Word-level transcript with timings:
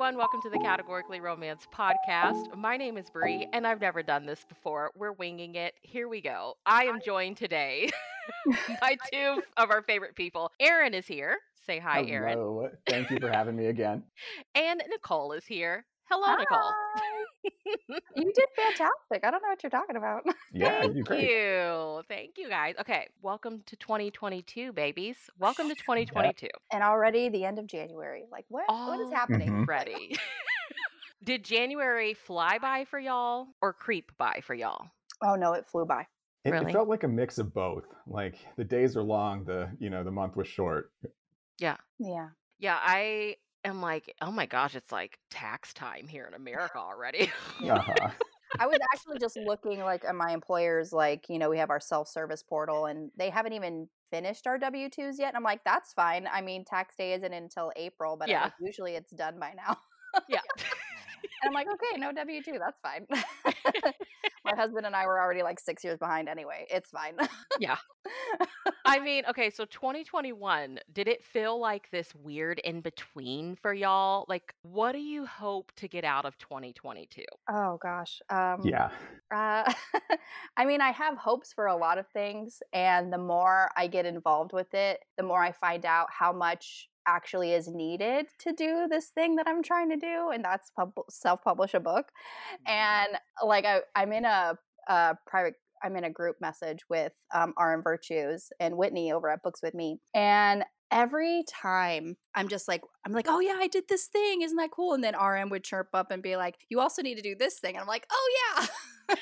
everyone. 0.00 0.16
Welcome 0.16 0.40
to 0.40 0.48
the 0.48 0.58
Categorically 0.58 1.20
Romance 1.20 1.68
podcast. 1.74 2.56
My 2.56 2.78
name 2.78 2.96
is 2.96 3.10
Bree, 3.10 3.46
and 3.52 3.66
I've 3.66 3.82
never 3.82 4.02
done 4.02 4.24
this 4.24 4.46
before. 4.48 4.92
We're 4.96 5.12
winging 5.12 5.56
it. 5.56 5.74
Here 5.82 6.08
we 6.08 6.22
go. 6.22 6.54
I 6.64 6.84
am 6.84 7.02
joined 7.04 7.36
today 7.36 7.90
by 8.80 8.96
two 9.12 9.42
of 9.58 9.68
our 9.68 9.82
favorite 9.82 10.14
people. 10.14 10.52
Aaron 10.58 10.94
is 10.94 11.06
here. 11.06 11.36
Say 11.66 11.78
hi, 11.78 12.02
Aaron. 12.06 12.38
Hello. 12.38 12.70
Thank 12.88 13.10
you 13.10 13.18
for 13.20 13.28
having 13.28 13.56
me 13.56 13.66
again. 13.66 14.02
And 14.54 14.82
Nicole 14.88 15.32
is 15.32 15.44
here. 15.44 15.84
Hello, 16.08 16.34
Nicole. 16.34 16.72
You 18.16 18.32
did 18.34 18.48
fantastic. 18.56 19.24
I 19.24 19.30
don't 19.30 19.42
know 19.42 19.48
what 19.48 19.62
you're 19.62 19.70
talking 19.70 19.96
about. 19.96 20.24
Yeah, 20.52 20.82
you 20.82 20.92
Thank 20.94 21.06
great. 21.06 21.30
you. 21.30 22.02
Thank 22.08 22.36
you, 22.36 22.48
guys. 22.48 22.74
Okay, 22.80 23.06
welcome 23.22 23.62
to 23.66 23.76
2022, 23.76 24.72
babies. 24.72 25.16
Welcome 25.38 25.68
to 25.68 25.74
2022. 25.76 26.48
and 26.72 26.82
already 26.82 27.28
the 27.28 27.44
end 27.44 27.58
of 27.60 27.66
January. 27.68 28.24
Like 28.32 28.46
what 28.48 28.64
what 28.68 29.00
is 29.00 29.08
Oh. 29.10 29.14
happening? 29.14 29.48
Mhm. 29.50 29.66
Ready. 29.68 30.16
Did 31.24 31.44
January 31.44 32.14
fly 32.14 32.58
by 32.58 32.84
for 32.84 32.98
y'all 32.98 33.48
or 33.60 33.72
creep 33.72 34.10
by 34.18 34.40
for 34.44 34.54
y'all? 34.54 34.86
Oh 35.22 35.34
no, 35.36 35.52
it 35.52 35.66
flew 35.66 35.84
by. 35.84 36.06
It, 36.44 36.54
it 36.54 36.72
felt 36.72 36.88
like 36.88 37.04
a 37.04 37.08
mix 37.08 37.38
of 37.38 37.52
both. 37.52 37.84
Like 38.06 38.36
the 38.56 38.64
days 38.64 38.96
are 38.96 39.02
long, 39.02 39.44
the 39.44 39.70
you 39.78 39.90
know 39.90 40.02
the 40.02 40.10
month 40.10 40.34
was 40.36 40.48
short. 40.48 40.90
Yeah. 41.58 41.76
Yeah. 41.98 42.28
Yeah, 42.58 42.78
I 42.80 43.36
am 43.64 43.80
like, 43.80 44.14
oh 44.20 44.30
my 44.30 44.46
gosh, 44.46 44.74
it's 44.74 44.92
like 44.92 45.18
tax 45.30 45.72
time 45.74 46.06
here 46.08 46.26
in 46.26 46.34
America 46.34 46.78
already. 46.78 47.30
Uh-huh. 47.62 48.10
I 48.58 48.66
was 48.66 48.78
actually 48.92 49.18
just 49.20 49.36
looking 49.36 49.80
like 49.80 50.04
at 50.04 50.14
my 50.14 50.32
employers, 50.32 50.92
like, 50.92 51.26
you 51.28 51.38
know, 51.38 51.48
we 51.50 51.58
have 51.58 51.70
our 51.70 51.78
self-service 51.80 52.42
portal 52.42 52.86
and 52.86 53.10
they 53.16 53.30
haven't 53.30 53.52
even 53.52 53.88
finished 54.10 54.46
our 54.48 54.58
W-2s 54.58 55.18
yet. 55.18 55.28
And 55.28 55.36
I'm 55.36 55.44
like, 55.44 55.62
that's 55.64 55.92
fine. 55.92 56.26
I 56.32 56.40
mean, 56.40 56.64
tax 56.64 56.96
day 56.96 57.12
isn't 57.12 57.32
until 57.32 57.70
April, 57.76 58.16
but 58.16 58.28
Yeah. 58.28 58.44
like, 58.44 58.52
usually 58.60 58.96
it's 58.96 59.12
done 59.12 59.38
by 59.38 59.52
now. 59.56 59.76
yeah. 60.28 60.40
And 61.42 61.48
I'm 61.48 61.54
like, 61.54 61.68
okay, 61.72 61.98
no 61.98 62.12
W 62.12 62.42
two, 62.42 62.58
that's 62.58 62.78
fine. 62.82 63.06
My 64.44 64.54
husband 64.56 64.86
and 64.86 64.96
I 64.96 65.06
were 65.06 65.20
already 65.20 65.42
like 65.42 65.60
six 65.60 65.84
years 65.84 65.98
behind 65.98 66.28
anyway. 66.28 66.66
It's 66.70 66.90
fine. 66.90 67.14
Yeah. 67.58 67.76
I 68.86 68.98
mean, 68.98 69.24
okay, 69.28 69.50
so 69.50 69.64
2021, 69.66 70.78
did 70.92 71.08
it 71.08 71.22
feel 71.22 71.60
like 71.60 71.90
this 71.90 72.14
weird 72.14 72.58
in 72.60 72.80
between 72.80 73.54
for 73.56 73.74
y'all? 73.74 74.24
Like, 74.28 74.54
what 74.62 74.92
do 74.92 74.98
you 74.98 75.26
hope 75.26 75.72
to 75.76 75.88
get 75.88 76.04
out 76.04 76.24
of 76.24 76.38
2022? 76.38 77.22
oh 77.50 77.78
gosh. 77.82 78.20
Um, 78.30 78.62
yeah. 78.64 78.90
Uh, 79.30 79.70
I 80.56 80.64
mean, 80.64 80.80
I 80.80 80.90
have 80.92 81.16
hopes 81.16 81.52
for 81.52 81.66
a 81.66 81.76
lot 81.76 81.98
of 81.98 82.06
things, 82.08 82.62
and 82.72 83.12
the 83.12 83.18
more 83.18 83.70
I 83.76 83.86
get 83.86 84.06
involved 84.06 84.52
with 84.52 84.72
it, 84.74 85.00
the 85.16 85.22
more 85.22 85.42
I 85.42 85.52
find 85.52 85.84
out 85.86 86.08
how 86.10 86.32
much 86.32 86.89
actually 87.06 87.52
is 87.52 87.68
needed 87.68 88.26
to 88.40 88.52
do 88.52 88.86
this 88.88 89.08
thing 89.08 89.36
that 89.36 89.46
I'm 89.48 89.62
trying 89.62 89.90
to 89.90 89.96
do, 89.96 90.30
and 90.32 90.44
that's 90.44 90.70
pub- 90.70 90.92
self-publish 91.08 91.74
a 91.74 91.80
book. 91.80 92.06
And 92.66 93.08
like, 93.44 93.64
I, 93.64 93.80
I'm 93.94 94.12
in 94.12 94.24
a, 94.24 94.56
a 94.88 95.16
private. 95.26 95.54
I'm 95.82 95.96
in 95.96 96.04
a 96.04 96.10
group 96.10 96.36
message 96.42 96.80
with 96.90 97.12
um, 97.34 97.54
RM 97.58 97.82
Virtues 97.82 98.50
and 98.60 98.76
Whitney 98.76 99.12
over 99.12 99.30
at 99.30 99.42
Books 99.42 99.60
with 99.62 99.74
Me, 99.74 99.98
and 100.14 100.64
every 100.90 101.44
time 101.48 102.16
I'm 102.34 102.48
just 102.48 102.66
like, 102.68 102.82
I'm 103.06 103.12
like, 103.12 103.26
oh 103.28 103.40
yeah, 103.40 103.56
I 103.58 103.68
did 103.68 103.84
this 103.88 104.06
thing, 104.08 104.42
isn't 104.42 104.56
that 104.56 104.72
cool? 104.72 104.92
And 104.92 105.02
then 105.04 105.14
RM 105.14 105.48
would 105.50 105.64
chirp 105.64 105.88
up 105.94 106.10
and 106.10 106.22
be 106.22 106.36
like, 106.36 106.56
you 106.68 106.80
also 106.80 107.00
need 107.00 107.14
to 107.14 107.22
do 107.22 107.34
this 107.34 107.60
thing, 107.60 107.76
and 107.76 107.82
I'm 107.82 107.88
like, 107.88 108.06
oh 108.10 108.66
yeah. 109.08 109.16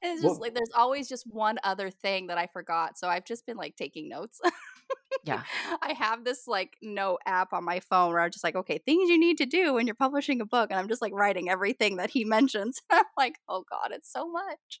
And 0.00 0.12
it's 0.12 0.22
just 0.22 0.34
Well- 0.34 0.40
like 0.42 0.54
there's 0.54 0.70
always 0.76 1.08
just 1.08 1.24
one 1.26 1.58
other 1.64 1.90
thing 1.90 2.28
that 2.28 2.38
I 2.38 2.46
forgot. 2.46 2.98
So 2.98 3.08
I've 3.08 3.24
just 3.24 3.46
been 3.46 3.56
like 3.56 3.76
taking 3.76 4.08
notes. 4.08 4.40
Yeah. 5.24 5.42
I 5.82 5.92
have 5.94 6.24
this 6.24 6.46
like 6.46 6.76
note 6.80 7.20
app 7.26 7.52
on 7.52 7.64
my 7.64 7.80
phone 7.80 8.10
where 8.12 8.20
I'm 8.20 8.30
just 8.30 8.44
like, 8.44 8.54
okay, 8.56 8.78
things 8.78 9.10
you 9.10 9.18
need 9.18 9.38
to 9.38 9.46
do 9.46 9.74
when 9.74 9.86
you're 9.86 9.94
publishing 9.96 10.40
a 10.40 10.46
book. 10.46 10.70
And 10.70 10.78
I'm 10.78 10.88
just 10.88 11.02
like 11.02 11.12
writing 11.12 11.48
everything 11.50 11.96
that 11.96 12.10
he 12.10 12.24
mentions. 12.36 12.80
I'm 12.90 13.04
like, 13.16 13.36
oh 13.48 13.64
God, 13.70 13.90
it's 13.92 14.10
so 14.12 14.28
much. 14.30 14.80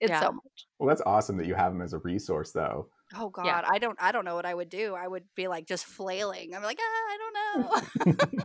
It's 0.00 0.10
Yeah. 0.10 0.20
so 0.20 0.32
much. 0.32 0.66
Well, 0.78 0.88
that's 0.88 1.02
awesome 1.06 1.36
that 1.38 1.46
you 1.46 1.54
have 1.54 1.72
him 1.72 1.82
as 1.82 1.92
a 1.92 1.98
resource, 1.98 2.52
though. 2.52 2.88
Oh 3.16 3.28
God. 3.28 3.46
Yeah. 3.46 3.62
I 3.68 3.78
don't 3.78 3.96
I 4.00 4.10
don't 4.12 4.24
know 4.24 4.34
what 4.34 4.46
I 4.46 4.54
would 4.54 4.70
do. 4.70 4.94
I 4.94 5.06
would 5.06 5.24
be 5.36 5.46
like 5.48 5.66
just 5.66 5.84
flailing. 5.84 6.54
I'm 6.54 6.62
like, 6.62 6.78
ah, 6.80 7.04
I 7.12 7.18
don't 7.18 8.16
know. 8.16 8.44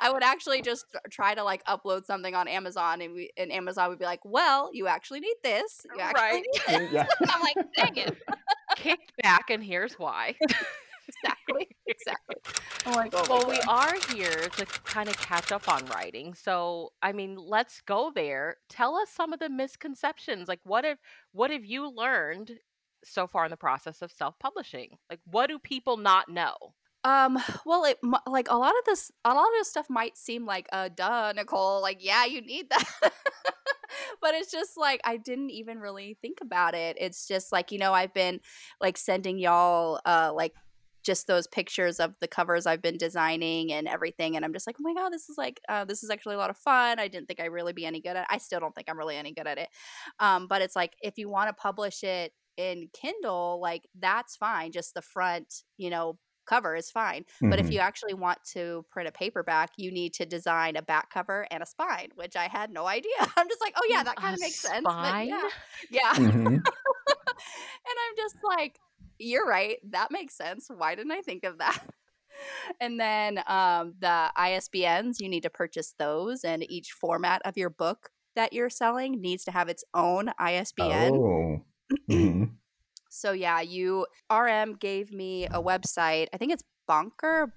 I 0.00 0.10
would 0.12 0.22
actually 0.22 0.62
just 0.62 0.84
try 1.10 1.34
to 1.34 1.42
like 1.42 1.64
upload 1.64 2.04
something 2.06 2.34
on 2.34 2.46
Amazon 2.48 3.00
and 3.02 3.14
we 3.14 3.30
and 3.36 3.52
Amazon 3.52 3.88
would 3.90 3.98
be 3.98 4.04
like, 4.04 4.20
Well, 4.24 4.70
you 4.72 4.86
actually 4.86 5.20
need 5.20 5.34
this. 5.42 5.84
You 5.94 6.00
actually 6.00 6.22
Right. 6.22 6.44
need 6.68 6.80
this. 6.80 6.92
yeah. 6.92 7.06
I'm 7.28 7.40
like, 7.42 7.56
dang 7.76 7.96
it. 7.96 8.16
Kicked 8.78 9.12
back, 9.22 9.50
and 9.50 9.62
here's 9.62 9.94
why. 9.94 10.36
exactly. 11.08 11.68
Exactly. 11.86 12.36
I'm 12.86 12.92
like, 12.94 13.12
oh 13.14 13.24
Well, 13.28 13.48
we 13.48 13.58
are 13.66 13.94
here 14.14 14.48
to 14.56 14.66
kind 14.84 15.08
of 15.08 15.16
catch 15.18 15.50
up 15.50 15.68
on 15.68 15.84
writing. 15.86 16.34
So, 16.34 16.92
I 17.02 17.12
mean, 17.12 17.36
let's 17.36 17.80
go 17.80 18.12
there. 18.14 18.56
Tell 18.68 18.94
us 18.96 19.10
some 19.10 19.32
of 19.32 19.40
the 19.40 19.48
misconceptions. 19.48 20.48
Like, 20.48 20.60
what 20.64 20.84
have 20.84 20.98
what 21.32 21.50
have 21.50 21.64
you 21.64 21.90
learned 21.90 22.52
so 23.04 23.26
far 23.26 23.44
in 23.46 23.50
the 23.50 23.56
process 23.56 24.00
of 24.02 24.12
self-publishing? 24.12 24.98
Like, 25.10 25.20
what 25.24 25.48
do 25.48 25.58
people 25.58 25.96
not 25.96 26.28
know? 26.28 26.54
Um, 27.04 27.38
well, 27.66 27.84
it 27.84 27.98
like 28.26 28.48
a 28.50 28.56
lot 28.56 28.74
of 28.78 28.84
this, 28.86 29.10
a 29.24 29.34
lot 29.34 29.46
of 29.46 29.52
this 29.58 29.70
stuff 29.70 29.88
might 29.90 30.16
seem 30.16 30.46
like, 30.46 30.68
uh, 30.72 30.88
duh, 30.94 31.32
Nicole, 31.34 31.80
like, 31.82 32.04
yeah, 32.04 32.26
you 32.26 32.40
need 32.42 32.70
that. 32.70 32.84
but 34.28 34.34
it's 34.34 34.52
just 34.52 34.76
like, 34.76 35.00
I 35.04 35.16
didn't 35.16 35.48
even 35.48 35.78
really 35.78 36.18
think 36.20 36.40
about 36.42 36.74
it. 36.74 36.98
It's 37.00 37.26
just 37.26 37.50
like, 37.50 37.72
you 37.72 37.78
know, 37.78 37.94
I've 37.94 38.12
been 38.12 38.40
like 38.78 38.98
sending 38.98 39.38
y'all, 39.38 40.00
uh, 40.04 40.32
like, 40.34 40.52
just 41.02 41.26
those 41.26 41.46
pictures 41.46 41.98
of 41.98 42.14
the 42.20 42.28
covers 42.28 42.66
I've 42.66 42.82
been 42.82 42.98
designing 42.98 43.72
and 43.72 43.88
everything. 43.88 44.36
And 44.36 44.44
I'm 44.44 44.52
just 44.52 44.66
like, 44.66 44.76
oh 44.78 44.82
my 44.82 44.92
God, 44.92 45.14
this 45.14 45.30
is 45.30 45.38
like, 45.38 45.62
uh, 45.66 45.86
this 45.86 46.04
is 46.04 46.10
actually 46.10 46.34
a 46.34 46.38
lot 46.38 46.50
of 46.50 46.58
fun. 46.58 46.98
I 46.98 47.08
didn't 47.08 47.26
think 47.26 47.40
I'd 47.40 47.46
really 47.46 47.72
be 47.72 47.86
any 47.86 48.02
good 48.02 48.16
at 48.16 48.24
it. 48.24 48.26
I 48.28 48.36
still 48.36 48.60
don't 48.60 48.74
think 48.74 48.90
I'm 48.90 48.98
really 48.98 49.16
any 49.16 49.32
good 49.32 49.46
at 49.46 49.56
it. 49.56 49.68
Um, 50.20 50.46
but 50.46 50.60
it's 50.60 50.76
like, 50.76 50.92
if 51.00 51.16
you 51.16 51.30
want 51.30 51.48
to 51.48 51.54
publish 51.54 52.04
it 52.04 52.32
in 52.58 52.90
Kindle, 52.92 53.60
like, 53.62 53.88
that's 53.98 54.36
fine. 54.36 54.72
Just 54.72 54.92
the 54.92 55.00
front, 55.00 55.62
you 55.78 55.88
know, 55.88 56.18
cover 56.48 56.74
is 56.76 56.90
fine. 56.90 57.24
But 57.48 57.58
if 57.60 57.70
Mhm. 57.70 57.72
you 57.72 57.80
actually 57.80 58.14
want 58.14 58.38
to 58.52 58.84
print 58.90 59.08
a 59.08 59.12
paperback, 59.12 59.70
you 59.76 59.92
need 59.92 60.14
to 60.14 60.26
design 60.26 60.76
a 60.76 60.82
back 60.82 61.10
cover 61.10 61.46
and 61.50 61.62
a 61.62 61.66
spine, 61.66 62.10
which 62.16 62.36
I 62.36 62.48
had 62.48 62.70
no 62.70 62.86
idea. 62.86 63.12
I'm 63.36 63.48
just 63.48 63.60
like, 63.60 63.74
oh 63.76 63.86
yeah, 63.90 64.02
that 64.04 64.18
kind 64.18 64.34
of 64.34 64.40
makes 64.40 64.60
sense. 64.60 64.96
But 65.00 65.14
spine? 65.14 65.30
yeah, 65.30 65.48
yeah. 65.90 66.14
Mhm. 66.16 66.68
and 67.84 67.96
I'm 68.08 68.16
just 68.16 68.36
like, 68.42 68.80
you're 69.18 69.46
right. 69.46 69.78
That 69.90 70.10
makes 70.10 70.34
sense. 70.36 70.68
Why 70.74 70.94
didn't 70.94 71.12
I 71.12 71.22
think 71.22 71.44
of 71.44 71.58
that? 71.58 71.78
And 72.80 73.00
then 73.00 73.38
um, 73.46 73.94
the 73.98 74.30
ISBNs, 74.36 75.20
you 75.20 75.28
need 75.28 75.42
to 75.44 75.50
purchase 75.50 75.94
those, 75.98 76.44
and 76.44 76.70
each 76.70 76.92
format 76.92 77.42
of 77.44 77.56
your 77.56 77.70
book 77.70 78.10
that 78.36 78.52
you're 78.52 78.70
selling 78.70 79.20
needs 79.20 79.44
to 79.44 79.50
have 79.50 79.68
its 79.68 79.84
own 79.94 80.30
ISBN. 80.38 81.20
Oh. 81.20 81.64
Mhm. 82.08 82.57
So 83.18 83.32
yeah, 83.32 83.60
you 83.60 84.06
RM 84.30 84.74
gave 84.74 85.12
me 85.12 85.46
a 85.46 85.60
website. 85.62 86.28
I 86.32 86.36
think 86.38 86.52
it's 86.52 86.62
Bowker, 86.86 87.52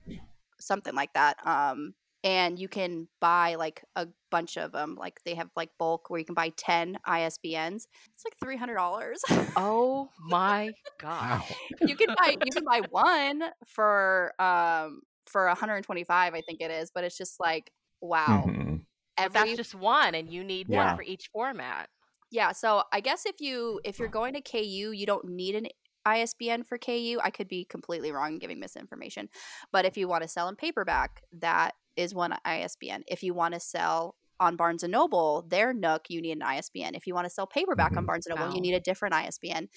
something 0.60 0.96
like 0.96 1.14
that. 1.14 1.38
Um, 1.46 1.94
and 2.24 2.60
you 2.60 2.68
can 2.68 3.08
buy 3.20 3.56
like 3.56 3.84
a 3.96 4.08
bunch 4.30 4.58
of 4.58 4.72
them. 4.72 4.96
Like 5.00 5.20
they 5.26 5.36
have 5.36 5.50
like 5.56 5.70
bulk 5.80 6.10
where 6.10 6.20
you 6.20 6.26
can 6.26 6.36
buy 6.36 6.52
ten 6.58 6.98
ISBNs. 7.08 7.88
It's 8.14 8.26
like 8.26 8.36
three 8.40 8.58
hundred 8.58 8.76
dollars. 8.76 9.20
Oh 9.56 10.10
my 10.20 10.74
god. 11.00 11.42
You 11.88 11.96
can 11.96 12.10
buy 12.16 12.36
you 12.44 12.52
can 12.52 12.64
buy 12.64 12.82
one 12.90 13.44
for 13.68 14.34
um 14.40 15.02
for 15.26 15.46
125 15.48 16.34
I 16.34 16.42
think 16.42 16.62
it 16.62 16.72
is. 16.72 16.92
But 16.94 17.04
it's 17.04 17.18
just 17.18 17.40
like 17.40 17.72
wow. 18.02 18.46
Mhm. 18.46 18.82
Every 19.18 19.34
that's 19.34 19.56
just 19.56 19.76
one 19.76 20.16
and 20.16 20.30
you 20.30 20.44
need 20.44 20.68
Yeah. 20.70 20.86
one 20.88 20.96
for 20.96 21.04
each 21.04 21.30
format. 21.34 21.90
Yeah, 22.32 22.54
so 22.54 22.84
I 22.94 23.02
guess 23.02 23.26
if 23.26 23.42
you 23.42 23.82
if 23.84 24.00
you're 24.00 24.08
going 24.08 24.34
to 24.34 24.42
KU, 24.42 24.92
you 24.92 25.06
don't 25.06 25.26
need 25.28 25.56
an 25.56 25.68
ISBN 26.06 26.64
for 26.64 26.78
KU. 26.78 27.20
I 27.22 27.30
could 27.30 27.48
be 27.48 27.66
completely 27.66 28.12
wrong 28.12 28.32
and 28.32 28.42
giving 28.42 28.60
misinformation. 28.60 29.30
But 29.72 29.86
if 29.86 29.98
you 29.98 30.08
want 30.08 30.24
to 30.24 30.28
sell 30.30 30.48
in 30.48 30.56
paperback, 30.56 31.22
that 31.34 31.76
is 31.96 32.16
one 32.16 32.34
ISBN. 32.46 33.04
If 33.08 33.22
you 33.22 33.34
want 33.34 33.54
to 33.54 33.60
sell 33.60 34.16
on 34.40 34.56
Barnes 34.56 34.82
and 34.82 34.92
Noble, 34.92 35.46
their 35.48 35.74
Nook, 35.74 36.10
you 36.10 36.22
need 36.22 36.32
an 36.32 36.42
ISBN. 36.42 36.96
If 36.96 37.06
you 37.06 37.14
want 37.14 37.26
to 37.26 37.30
sell 37.30 37.46
paperback 37.46 37.96
on 37.98 38.04
Mhm. 38.04 38.08
Barnes 38.08 38.26
and 38.26 38.36
Noble, 38.36 38.48
Wow. 38.50 38.56
you 38.56 38.62
need 38.62 38.74
a 38.74 38.80
different 38.80 39.14
ISBN. 39.14 39.70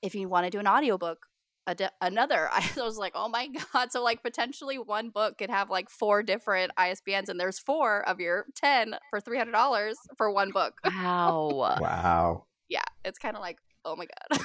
If 0.00 0.14
you 0.14 0.28
want 0.28 0.46
to 0.46 0.50
do 0.50 0.58
an 0.60 0.66
audiobook, 0.66 1.26
a 1.70 1.74
di- 1.74 1.90
another. 2.00 2.48
I 2.52 2.68
was 2.76 2.98
like, 2.98 3.12
oh 3.14 3.28
my 3.28 3.48
god! 3.72 3.92
So 3.92 4.02
like 4.02 4.22
potentially 4.22 4.78
one 4.78 5.10
book 5.10 5.38
could 5.38 5.50
have 5.50 5.70
like 5.70 5.88
four 5.90 6.22
different 6.22 6.72
ISBNs, 6.78 7.28
and 7.28 7.38
there's 7.38 7.58
four 7.58 8.06
of 8.08 8.20
your 8.20 8.46
ten 8.54 8.94
for 9.10 9.20
three 9.20 9.38
hundred 9.38 9.52
dollars 9.52 9.96
for 10.16 10.30
one 10.30 10.50
book 10.50 10.74
Wow. 10.84 11.76
Wow. 11.80 12.44
yeah, 12.68 12.82
it's 13.04 13.18
kind 13.18 13.36
of 13.36 13.40
like, 13.42 13.58
oh 13.84 13.96
my 13.96 14.06
god. 14.06 14.40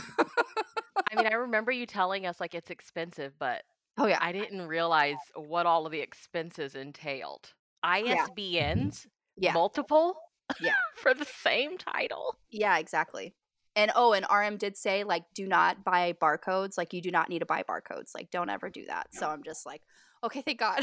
I 1.11 1.15
mean, 1.15 1.27
I 1.27 1.33
remember 1.35 1.71
you 1.71 1.85
telling 1.85 2.25
us 2.25 2.39
like 2.39 2.53
it's 2.55 2.69
expensive, 2.69 3.33
but 3.39 3.63
oh 3.97 4.07
yeah, 4.07 4.19
I 4.21 4.31
didn't 4.31 4.67
realize 4.67 5.17
what 5.35 5.65
all 5.65 5.85
of 5.85 5.91
the 5.91 5.99
expenses 6.01 6.75
entailed. 6.75 7.53
ISBNs, 7.83 9.07
Yeah. 9.37 9.53
multiple, 9.53 10.15
Yeah. 10.61 10.75
for 10.97 11.13
the 11.13 11.25
same 11.25 11.77
title. 11.77 12.37
yeah, 12.51 12.77
exactly. 12.77 13.33
And 13.75 13.91
oh, 13.95 14.13
and 14.13 14.25
RM 14.33 14.57
did 14.57 14.77
say 14.77 15.03
like, 15.03 15.23
do 15.33 15.47
not 15.47 15.83
buy 15.83 16.13
barcodes. 16.13 16.77
Like, 16.77 16.93
you 16.93 17.01
do 17.01 17.11
not 17.11 17.29
need 17.29 17.39
to 17.39 17.45
buy 17.45 17.63
barcodes. 17.63 18.15
Like, 18.15 18.31
don't 18.31 18.49
ever 18.49 18.69
do 18.69 18.85
that. 18.87 19.07
So 19.13 19.27
I'm 19.27 19.43
just 19.43 19.65
like, 19.65 19.81
Okay, 20.23 20.41
thank 20.41 20.59
God. 20.59 20.79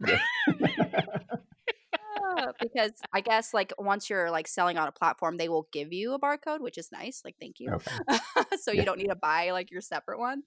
Uh, 2.38 2.52
because 2.60 2.92
I 3.12 3.20
guess 3.20 3.52
like 3.52 3.72
once 3.78 4.08
you're 4.08 4.30
like 4.30 4.46
selling 4.46 4.78
on 4.78 4.86
a 4.88 4.92
platform, 4.92 5.36
they 5.36 5.48
will 5.48 5.68
give 5.72 5.92
you 5.92 6.14
a 6.14 6.20
barcode, 6.20 6.60
which 6.60 6.78
is 6.78 6.90
nice. 6.92 7.20
Like, 7.24 7.34
thank 7.40 7.58
you. 7.58 7.70
okay. 7.72 8.18
so 8.60 8.70
Yeah. 8.70 8.80
you 8.80 8.86
don't 8.86 8.98
need 8.98 9.08
to 9.08 9.16
buy 9.16 9.50
like 9.50 9.70
your 9.70 9.80
separate 9.80 10.18
one. 10.18 10.42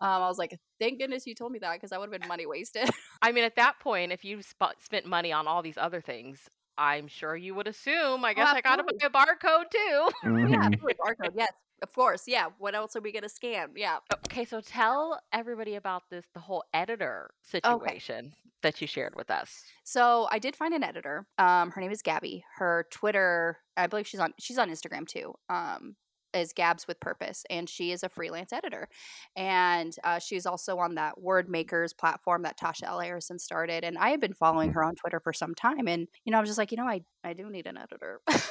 Um, 0.00 0.22
I 0.22 0.28
was 0.28 0.38
like, 0.38 0.58
thank 0.78 1.00
goodness 1.00 1.26
you 1.26 1.34
told 1.34 1.52
me 1.52 1.58
that 1.60 1.72
because 1.74 1.90
that 1.90 2.00
would 2.00 2.12
have 2.12 2.20
been 2.20 2.28
money 2.28 2.46
wasted. 2.46 2.88
I 3.22 3.32
mean, 3.32 3.44
at 3.44 3.56
that 3.56 3.80
point, 3.80 4.12
if 4.12 4.24
you 4.24 4.42
sp- 4.44 4.78
spent 4.80 5.06
money 5.06 5.32
on 5.32 5.46
all 5.48 5.62
these 5.62 5.78
other 5.78 6.00
things, 6.00 6.40
I'm 6.78 7.06
sure 7.08 7.36
you 7.36 7.54
would 7.54 7.66
assume. 7.66 8.24
I 8.24 8.34
guess 8.34 8.48
I 8.48 8.60
got 8.60 8.76
to 8.76 8.82
buy 8.84 8.92
absolutely. 8.92 9.06
a 9.06 9.10
barcode 9.10 9.70
too. 9.70 10.08
yeah, 10.50 10.58
Mhm. 10.58 10.64
absolutely, 10.64 10.94
barcode. 10.94 11.32
Yes, 11.36 11.52
of 11.82 11.92
course. 11.92 12.24
Yeah. 12.26 12.48
What 12.58 12.74
else 12.74 12.96
are 12.96 13.00
we 13.00 13.12
gonna 13.12 13.28
scan? 13.28 13.70
Yeah. 13.76 13.98
Okay, 14.26 14.44
so 14.44 14.60
tell 14.60 15.20
everybody 15.32 15.74
about 15.76 16.02
this 16.10 16.24
the 16.34 16.40
whole 16.40 16.64
editor 16.72 17.30
Okay. 17.54 17.60
situation 17.60 18.34
that 18.62 18.80
you 18.80 18.86
shared 18.86 19.14
with 19.14 19.30
us. 19.30 19.62
So 19.84 20.26
I 20.30 20.38
did 20.38 20.56
find 20.56 20.72
an 20.74 20.82
editor. 20.82 21.26
Um, 21.38 21.70
her 21.72 21.80
name 21.80 21.90
is 21.92 22.00
Gabby. 22.02 22.44
Her 22.56 22.86
Twitter, 22.90 23.58
I 23.76 23.86
believe 23.86 24.06
she's 24.06 24.20
on 24.20 24.32
she's 24.38 24.58
on 24.58 24.70
Instagram 24.70 25.06
too. 25.06 25.34
Um, 25.48 25.96
is 26.34 26.52
Gabs 26.52 26.86
with 26.86 27.00
Purpose, 27.00 27.44
and 27.48 27.68
she 27.68 27.92
is 27.92 28.02
a 28.02 28.08
freelance 28.08 28.52
editor, 28.52 28.88
and 29.36 29.94
uh, 30.04 30.18
she's 30.18 30.46
also 30.46 30.78
on 30.78 30.96
that 30.96 31.20
Word 31.20 31.48
Makers 31.48 31.92
platform 31.92 32.42
that 32.42 32.58
Tasha 32.58 32.84
L. 32.84 33.00
Harrison 33.00 33.38
started. 33.38 33.84
And 33.84 33.96
I 33.98 34.10
have 34.10 34.20
been 34.20 34.34
following 34.34 34.70
Mhm. 34.70 34.74
her 34.74 34.84
on 34.84 34.94
Twitter 34.96 35.20
for 35.20 35.32
some 35.32 35.54
time, 35.54 35.86
and 35.88 36.08
you 36.24 36.32
know, 36.32 36.38
I 36.38 36.40
was 36.40 36.50
just 36.50 36.58
like, 36.58 36.70
you 36.72 36.76
know, 36.76 36.86
I 36.88 37.02
I 37.22 37.32
do 37.32 37.48
need 37.48 37.66
an 37.66 37.78
editor. 37.78 38.20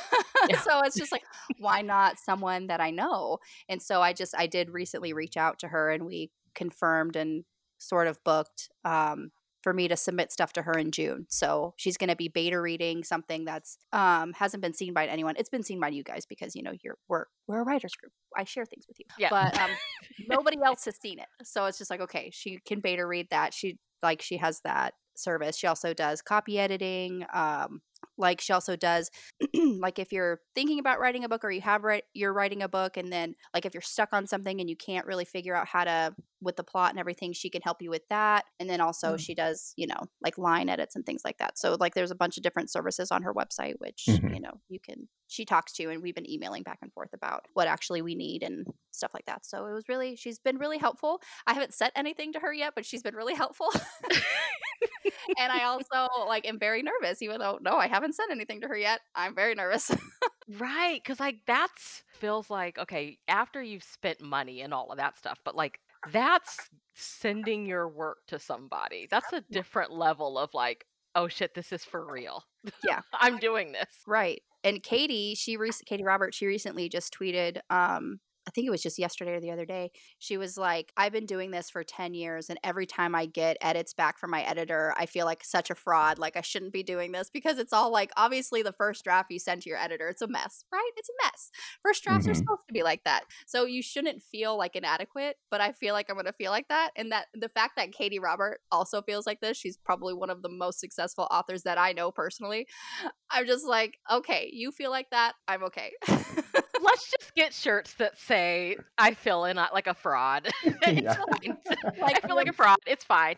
Yeah. 0.50 0.60
so 0.60 0.82
it's 0.84 0.98
just 0.98 1.14
like, 1.14 1.24
why 1.60 1.82
not 1.82 2.20
someone 2.20 2.68
that 2.68 2.82
I 2.82 2.92
know? 2.92 3.38
And 3.70 3.82
so 3.82 4.02
I 4.02 4.12
just 4.12 4.36
I 4.38 4.46
did 4.48 4.72
recently 4.72 5.14
reach 5.14 5.38
out 5.38 5.60
to 5.60 5.70
her, 5.70 5.90
and 5.90 6.06
we 6.06 6.32
confirmed 6.54 7.16
and 7.16 7.46
sort 7.78 8.08
of 8.08 8.22
booked 8.26 8.70
um, 8.84 9.32
for 9.62 9.74
me 9.74 9.88
to 9.88 9.96
submit 9.96 10.34
stuff 10.34 10.52
to 10.54 10.64
her 10.64 10.74
in 10.74 10.92
June. 10.92 11.28
So 11.30 11.74
she's 11.78 11.96
going 11.96 12.10
to 12.10 12.16
be 12.18 12.28
beta 12.28 12.60
reading 12.60 13.06
something 13.06 13.46
that's 13.46 13.78
um, 13.94 14.34
hasn't 14.34 14.62
been 14.62 14.74
seen 14.74 14.94
by 14.94 15.06
anyone. 15.08 15.36
It's 15.38 15.50
been 15.50 15.64
seen 15.64 15.80
by 15.80 15.90
you 15.90 16.04
guys 16.04 16.26
because 16.26 16.56
you 16.58 16.64
know 16.64 16.74
you're 16.84 16.98
we're 17.08 17.26
we're 17.48 17.62
a 17.62 17.64
writers 17.64 17.94
group. 17.96 18.12
I 18.38 18.44
share 18.46 18.66
things 18.66 18.86
with 18.88 19.00
you, 19.00 19.06
Yeah. 19.18 19.30
but 19.30 19.58
um, 19.62 19.70
nobody 20.28 20.58
else 20.64 20.86
has 20.86 20.98
seen 21.00 21.20
it. 21.20 21.28
So 21.44 21.66
it's 21.66 21.78
just 21.78 21.90
like 21.90 22.02
okay, 22.02 22.30
she 22.34 22.60
can 22.66 22.80
beta 22.80 23.06
read 23.06 23.28
that. 23.32 23.54
She 23.54 23.78
like 24.02 24.22
she 24.22 24.38
has 24.38 24.62
that 24.64 24.94
service. 25.16 25.58
She 25.58 25.68
also 25.68 25.94
does 25.94 26.22
copy 26.22 26.60
editing. 26.60 27.26
Um, 27.34 27.82
like 28.18 28.42
she 28.42 28.54
also 28.54 28.76
does 28.76 29.10
like 29.54 30.00
if 30.00 30.12
you're 30.12 30.40
thinking 30.56 30.80
about 30.80 31.00
writing 31.00 31.24
a 31.24 31.30
book 31.30 31.44
or 31.44 31.52
you 31.52 31.62
have 31.62 31.84
write, 31.84 32.04
you're 32.14 32.34
writing 32.34 32.62
a 32.62 32.70
book 32.70 32.98
and 32.98 33.12
then 33.12 33.36
like 33.54 33.66
if 33.66 33.74
you're 33.74 33.82
stuck 33.82 34.10
on 34.14 34.28
something 34.28 34.60
and 34.60 34.70
you 34.70 34.76
can't 34.76 35.06
really 35.06 35.26
figure 35.26 35.56
out 35.56 35.68
how 35.68 35.84
to 35.84 36.16
with 36.42 36.56
the 36.58 36.64
plot 36.64 36.90
and 36.92 37.00
everything 37.00 37.32
she 37.34 37.50
can 37.50 37.62
help 37.62 37.82
you 37.82 37.90
with 37.90 38.04
that. 38.10 38.46
And 38.60 38.70
then 38.70 38.82
also 38.82 39.16
Mm. 39.16 39.18
she 39.18 39.34
does 39.36 39.74
you 39.78 39.88
know 39.88 40.02
like 40.22 40.38
line 40.38 40.70
edits 40.70 40.96
and 40.96 41.06
things 41.06 41.22
like 41.26 41.38
that. 41.40 41.58
So 41.58 41.76
like 41.80 41.94
there's 41.96 42.12
a 42.12 42.16
bunch 42.16 42.38
of 42.38 42.44
different 42.44 42.70
services 42.72 43.12
on 43.12 43.24
her 43.24 43.34
website 43.34 43.76
which 43.80 44.06
Mhm. 44.08 44.34
you 44.34 44.40
know 44.40 44.60
you 44.70 44.80
can 44.80 45.08
she 45.28 45.46
talks 45.46 45.74
to 45.74 45.90
and 45.90 46.02
we've 46.04 46.14
been 46.14 46.30
emailing 46.30 46.62
back 46.64 46.80
and 46.84 46.94
forth 46.94 47.14
about 47.14 47.46
what 47.54 47.68
actually 47.68 48.02
we 48.04 48.14
need 48.16 48.44
and 48.44 48.68
stuff 48.92 49.12
like 49.14 49.26
that. 49.26 49.46
So 49.46 49.66
it 49.66 49.74
was 49.74 49.90
really 49.90 50.16
she's 50.16 50.40
been 50.40 50.58
really 50.58 50.78
helpful. 50.78 51.22
I 51.48 51.54
haven't 51.54 51.74
sent 51.74 51.94
anything 51.96 52.34
to 52.34 52.40
her 52.40 52.54
yet 52.54 52.74
but 52.76 52.86
she's 52.86 53.02
been 53.04 53.16
really 53.16 53.34
helpful 53.36 53.70
and 55.40 55.52
i 55.52 55.64
also 55.64 56.08
like 56.28 56.48
am 56.48 56.60
very 56.60 56.84
nervous 56.84 57.22
even 57.22 57.40
though 57.40 57.58
no 57.62 57.78
i 57.78 57.88
haven't 57.88 58.14
sent 58.14 58.32
anything 58.32 58.62
to 58.62 58.68
her 58.68 58.78
yet 58.78 59.02
i'm 59.16 59.36
very 59.36 59.56
nervous 59.56 59.92
Right, 60.60 61.02
because 61.04 61.20
like 61.20 61.40
that's 61.46 62.04
feels 62.20 62.50
like 62.50 62.78
okay 62.78 63.18
after 63.28 63.62
you've 63.62 63.84
spent 63.84 64.22
money 64.22 64.62
and 64.62 64.74
all 64.74 64.92
of 64.92 64.98
that 64.98 65.18
stuff, 65.18 65.40
but 65.46 65.56
like 65.56 65.80
that's 66.12 66.70
sending 66.94 67.66
your 67.66 67.88
work 67.88 68.18
to 68.28 68.40
somebody. 68.40 69.08
That's 69.10 69.32
a 69.34 69.44
different 69.52 69.94
level 69.94 70.38
of 70.38 70.50
like, 70.54 70.86
oh 71.16 71.28
shit, 71.28 71.54
this 71.54 71.72
is 71.72 71.84
for 71.86 72.06
real. 72.12 72.44
Yeah. 72.86 73.02
I'm 73.14 73.38
doing 73.38 73.72
this. 73.72 73.88
Right. 74.06 74.42
And 74.64 74.84
Katee, 74.84 75.38
she 75.38 75.58
rec- 75.58 75.86
Katee 75.90 76.06
Roberts, 76.06 76.38
she 76.38 76.46
recently 76.46 76.90
just 76.90 77.18
tweeted 77.18 77.60
um 77.70 78.20
think 78.54 78.68
it 78.68 78.72
was 78.72 78.82
just 78.84 79.00
yesterday 79.00 79.34
or 79.34 79.40
the 79.40 79.52
other 79.52 79.66
day. 79.66 79.92
She 80.20 80.38
was 80.38 80.58
like, 80.58 80.92
I've 80.98 81.12
been 81.12 81.26
doing 81.26 81.52
this 81.52 81.70
for 81.70 81.84
10 81.84 82.14
years, 82.14 82.50
and 82.50 82.60
every 82.64 82.86
time 82.86 83.16
I 83.16 83.26
get 83.26 83.58
edits 83.62 83.94
back 83.94 84.18
from 84.20 84.32
my 84.32 84.42
editor, 84.44 84.94
I 84.98 85.06
feel 85.06 85.26
like 85.26 85.44
such 85.44 85.70
a 85.70 85.76
fraud. 85.76 86.20
Like, 86.20 86.38
I 86.38 86.42
shouldn't 86.42 86.74
be 86.74 86.84
doing 86.84 87.12
this 87.12 87.30
because 87.30 87.58
it's 87.60 87.74
all 87.74 87.92
like, 87.92 88.12
obviously, 88.18 88.62
the 88.62 88.74
first 88.74 89.04
draft 89.04 89.32
you 89.32 89.40
send 89.40 89.62
to 89.64 89.70
your 89.70 89.78
editor, 89.80 90.08
it's 90.10 90.22
a 90.22 90.28
mess, 90.28 90.66
right? 90.72 90.92
It's 90.98 91.10
a 91.10 91.26
mess. 91.26 91.52
First 91.82 92.04
drafts 92.04 92.28
are 92.28 92.32
Mhm. 92.32 92.38
supposed 92.38 92.68
to 92.68 92.74
be 92.74 92.84
like 92.84 93.04
that. 93.06 93.24
So 93.46 93.66
you 93.66 93.82
shouldn't 93.82 94.22
feel 94.22 94.58
like 94.58 94.76
inadequate, 94.76 95.38
but 95.50 95.62
I 95.62 95.72
feel 95.72 95.94
like 95.94 96.10
I'm 96.10 96.16
going 96.16 96.26
to 96.26 96.34
feel 96.34 96.52
like 96.52 96.68
that. 96.70 96.92
And 96.96 97.12
that 97.12 97.28
the 97.34 97.50
fact 97.50 97.76
that 97.78 97.92
Katee 97.92 98.20
Robert 98.20 98.60
also 98.72 99.02
feels 99.02 99.26
like 99.26 99.42
this, 99.42 99.58
she's 99.58 99.78
probably 99.78 100.14
one 100.14 100.30
of 100.30 100.42
the 100.42 100.50
most 100.50 100.80
successful 100.80 101.28
authors 101.32 101.64
that 101.64 101.78
I 101.78 101.92
know 101.94 102.12
personally. 102.12 102.68
I'm 103.30 103.48
just 103.48 103.66
like, 103.66 103.98
okay, 104.12 104.50
you 104.54 104.72
feel 104.72 104.92
like 104.92 105.10
that. 105.12 105.34
I'm 105.48 105.64
okay. 105.64 105.92
Let's 106.08 107.12
just 107.12 107.34
get 107.36 107.54
shirts 107.54 107.94
that 107.96 108.18
say 108.18 108.43
I 108.98 109.14
feel 109.14 109.46
in 109.46 109.58
like 109.58 109.88
a 109.88 109.94
fraud. 109.94 110.50
it's 110.64 111.02
Yeah. 111.02 111.14
fine. 111.16 111.58
Like, 112.02 112.24
I 112.24 112.28
feel 112.28 112.36
like 112.36 112.48
a 112.48 112.54
fraud. 112.54 112.78
It's 112.86 113.04
fine. 113.04 113.36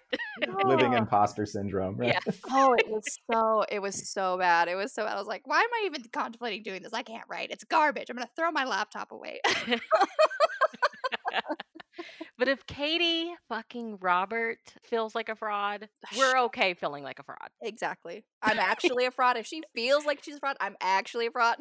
Living 0.66 0.94
imposter 0.94 1.46
syndrome, 1.46 1.98
right? 1.98 2.16
Yes. 2.26 2.40
Oh, 2.52 2.74
it 2.74 2.88
was 2.90 3.04
so 3.32 3.66
it 3.70 3.80
was 3.80 4.10
so 4.10 4.38
bad. 4.38 4.68
It 4.68 4.76
was 4.76 4.94
so 4.94 5.04
bad. 5.06 5.16
I 5.16 5.20
was 5.20 5.28
like, 5.28 5.42
why 5.46 5.60
am 5.60 5.70
I 5.74 5.84
even 5.86 6.04
contemplating 6.12 6.64
doing 6.64 6.82
this? 6.84 6.94
I 6.94 7.04
can't 7.04 7.26
write. 7.30 7.52
It's 7.52 7.64
garbage. 7.64 8.10
I'm 8.10 8.16
gonna 8.16 8.30
throw 8.36 8.52
my 8.52 8.66
laptop 8.66 9.12
away. 9.12 9.40
But 12.38 12.50
if 12.50 12.66
Katee 12.68 13.34
fucking 13.48 14.00
Robert 14.02 14.58
feels 14.84 15.16
like 15.16 15.30
a 15.30 15.36
fraud, 15.36 15.88
we're 16.18 16.38
okay 16.46 16.74
feeling 16.74 17.02
like 17.04 17.20
a 17.20 17.24
fraud. 17.24 17.50
exactly. 17.62 18.26
I'm 18.42 18.60
actually 18.60 19.06
a 19.06 19.12
fraud. 19.12 19.38
If 19.38 19.46
she 19.46 19.64
feels 19.74 20.06
like 20.06 20.22
she's 20.22 20.36
a 20.36 20.40
fraud, 20.40 20.58
I'm 20.60 20.76
actually 20.82 21.28
a 21.28 21.32
fraud. 21.32 21.56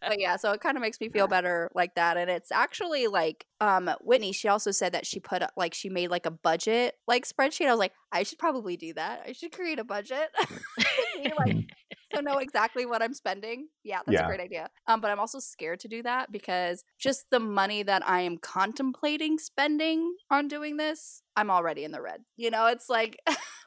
But 0.00 0.18
yeah, 0.20 0.36
so 0.36 0.52
it 0.52 0.60
kind 0.60 0.76
of 0.76 0.80
makes 0.82 1.00
me 1.00 1.08
feel 1.08 1.26
better 1.36 1.70
like 1.74 1.94
that. 1.94 2.16
And 2.16 2.30
it's 2.30 2.50
actually 2.52 3.06
like 3.06 3.46
um 3.60 3.90
Whitney, 4.00 4.32
she 4.32 4.48
also 4.48 4.70
said 4.70 4.92
that 4.92 5.06
she 5.06 5.20
put 5.20 5.42
like 5.56 5.74
she 5.74 5.88
made 5.88 6.10
like 6.10 6.26
a 6.26 6.30
budget 6.30 6.94
like 7.06 7.26
spreadsheet. 7.26 7.66
I 7.66 7.70
was 7.70 7.78
like, 7.78 7.92
I 8.12 8.22
should 8.22 8.38
probably 8.38 8.76
do 8.76 8.94
that. 8.94 9.22
I 9.26 9.32
should 9.32 9.52
create 9.52 9.78
a 9.78 9.84
budget. 9.84 10.28
Like 11.36 11.56
so 12.14 12.20
know 12.20 12.38
exactly 12.38 12.86
what 12.86 13.02
I'm 13.02 13.14
spending. 13.14 13.68
Yeah, 13.84 14.00
that's 14.06 14.14
Yeah. 14.14 14.24
a 14.24 14.28
great 14.28 14.40
idea. 14.40 14.68
Um, 14.86 15.00
but 15.00 15.10
I'm 15.10 15.20
also 15.20 15.38
scared 15.38 15.80
to 15.80 15.88
do 15.88 16.02
that 16.02 16.32
because 16.32 16.82
just 16.98 17.26
the 17.30 17.38
money 17.38 17.82
that 17.82 18.06
I 18.08 18.22
am 18.22 18.38
contemplating 18.38 19.38
spending 19.38 20.14
on 20.30 20.48
doing 20.48 20.76
this, 20.76 21.22
I'm 21.36 21.50
already 21.50 21.84
in 21.84 21.92
the 21.92 22.00
red. 22.00 22.22
You 22.36 22.50
know, 22.50 22.66
it's 22.66 22.88
like 22.88 23.18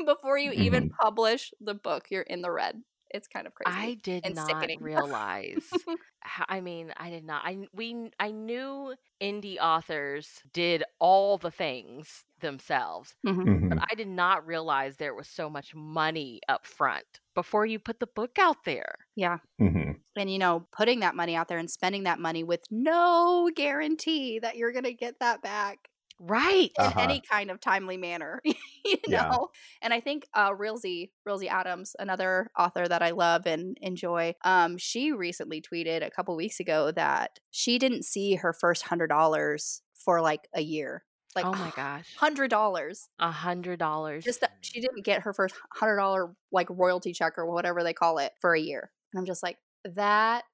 before 0.06 0.38
you 0.38 0.52
even 0.52 0.90
publish 1.02 1.52
the 1.62 1.74
book, 1.76 2.08
you're 2.10 2.24
in 2.24 2.42
the 2.42 2.52
red. 2.52 2.82
It's 3.14 3.28
kind 3.28 3.48
of 3.48 3.54
crazy. 3.54 3.76
I 3.76 3.96
did 3.96 4.26
and 4.26 4.36
not 4.36 4.70
sickening. 4.70 4.80
realize. 4.80 5.88
how, 6.22 6.46
I 6.50 6.62
mean, 6.62 6.94
I 6.98 7.10
did 7.10 7.24
not. 7.24 7.44
I 7.46 7.68
we 7.74 8.12
I 8.20 8.32
knew 8.32 8.96
indie 9.22 9.58
authors 9.60 10.42
did 10.52 10.84
all 11.00 11.38
the 11.38 11.52
things 11.52 12.26
themselves, 12.40 13.16
Mhm. 13.26 13.50
but 13.70 13.78
Mhm. 13.78 13.88
I 13.92 13.96
did 13.96 14.08
not 14.10 14.46
realize 14.46 14.98
there 14.98 15.16
was 15.16 15.30
so 15.30 15.50
much 15.50 15.74
money 15.76 16.42
up 16.50 16.66
front 16.66 17.06
before 17.36 17.66
you 17.66 17.80
put 17.80 18.00
the 18.00 18.08
book 18.08 18.38
out 18.40 18.64
there. 18.66 18.96
Yeah. 19.16 19.40
Mhm. 19.60 20.04
And 20.18 20.32
you 20.32 20.40
know, 20.40 20.68
putting 20.72 21.02
that 21.02 21.16
money 21.16 21.36
out 21.36 21.48
there 21.50 21.60
and 21.60 21.72
spending 21.72 22.04
that 22.04 22.20
money 22.20 22.44
with 22.44 22.62
no 22.72 23.50
guarantee 23.56 24.40
that 24.40 24.58
you're 24.58 24.72
going 24.74 24.84
to 24.86 24.94
get 24.94 25.20
that 25.20 25.42
back 25.42 25.90
Right. 26.20 26.72
in 26.80 26.94
Uh-huh. 26.94 26.98
any 26.98 27.22
kind 27.22 27.52
of 27.52 27.60
timely 27.60 27.98
manner, 27.98 28.42
you 28.86 28.98
Yeah. 29.06 29.32
know. 29.32 29.50
And 29.82 29.94
I 29.94 30.00
think 30.00 30.28
uh 30.34 30.52
Rilzy, 30.52 31.12
Rilzy 31.28 31.48
Adams, 31.48 31.96
another 32.00 32.50
author 32.58 32.88
that 32.88 33.02
I 33.02 33.12
love 33.12 33.46
and 33.46 33.78
enjoy, 33.82 34.36
um, 34.46 34.78
she 34.78 35.12
recently 35.12 35.62
tweeted 35.62 36.06
a 36.06 36.12
couple 36.12 36.36
weeks 36.36 36.60
ago 36.60 36.92
that 36.92 37.40
she 37.52 37.78
didn't 37.80 38.04
see 38.06 38.36
her 38.36 38.54
first 38.54 38.84
hundred 38.84 39.08
dollars 39.08 39.82
for 39.96 40.22
like 40.22 40.48
a 40.54 40.62
year, 40.62 41.04
like 41.36 41.48
oh 41.48 41.56
my 41.56 41.72
gosh. 41.72 42.20
hundred 42.20 42.50
dollars. 42.50 43.10
A 43.20 43.32
hundred 43.32 43.80
dollars. 43.80 44.26
Just 44.26 44.40
that 44.42 44.52
she 44.62 44.80
didn't 44.80 45.04
get 45.04 45.22
her 45.24 45.34
first 45.34 45.56
hundred 45.74 45.98
dollar 45.98 46.36
like 46.52 46.68
royalty 46.70 47.12
check 47.14 47.34
or 47.38 47.46
whatever 47.52 47.84
they 47.84 47.94
call 47.94 48.18
it 48.20 48.34
for 48.40 48.54
a 48.56 48.60
year. 48.60 48.92
And 49.14 49.20
I'm 49.20 49.26
just 49.26 49.44
like 49.44 49.58
that. 49.84 50.46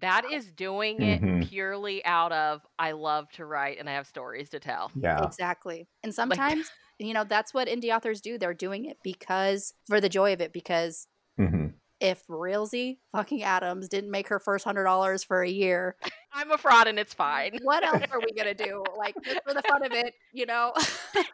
That 0.00 0.24
is 0.24 0.50
doing 0.52 1.02
it 1.02 1.22
Mhm. 1.22 1.40
purely 1.40 2.04
out 2.04 2.32
of 2.32 2.66
I 2.78 2.92
love 2.92 3.30
to 3.32 3.46
write 3.46 3.78
and 3.78 3.88
I 3.88 3.92
have 3.94 4.06
stories 4.06 4.50
to 4.50 4.60
tell. 4.60 4.92
Yeah. 4.94 5.18
Exactly. 5.18 5.86
And 6.02 6.14
sometimes, 6.14 6.72
you 6.98 7.12
know, 7.14 7.24
that's 7.24 7.52
what 7.54 7.68
indie 7.68 7.94
authors 7.94 8.20
do. 8.20 8.38
They're 8.38 8.54
doing 8.54 8.86
it 8.86 8.98
because 9.02 9.74
for 9.86 10.00
the 10.00 10.08
joy 10.08 10.32
of 10.32 10.40
it. 10.40 10.52
Because 10.52 11.06
hmm 11.36 11.74
if 12.00 12.26
Rilzy 12.26 12.98
fucking 13.12 13.42
Adams 13.42 13.88
didn't 13.88 14.10
make 14.10 14.28
her 14.28 14.40
first 14.40 14.64
hundred 14.64 14.84
dollars 14.84 15.22
for 15.24 15.42
a 15.42 15.48
year, 15.50 15.96
I'm 16.34 16.50
a 16.50 16.58
fraud 16.58 16.86
and 16.88 16.98
it's 16.98 17.14
fine. 17.14 17.58
what 17.62 17.84
else 17.84 18.02
are 18.10 18.20
we 18.20 18.32
gonna 18.36 18.54
do? 18.68 18.82
Like 18.96 19.14
just 19.24 19.40
for 19.46 19.54
the 19.54 19.62
fun 19.62 19.84
of 19.84 19.92
it, 19.92 20.14
you 20.32 20.46
know? 20.46 20.72
just 20.76 20.88
for 21.14 21.24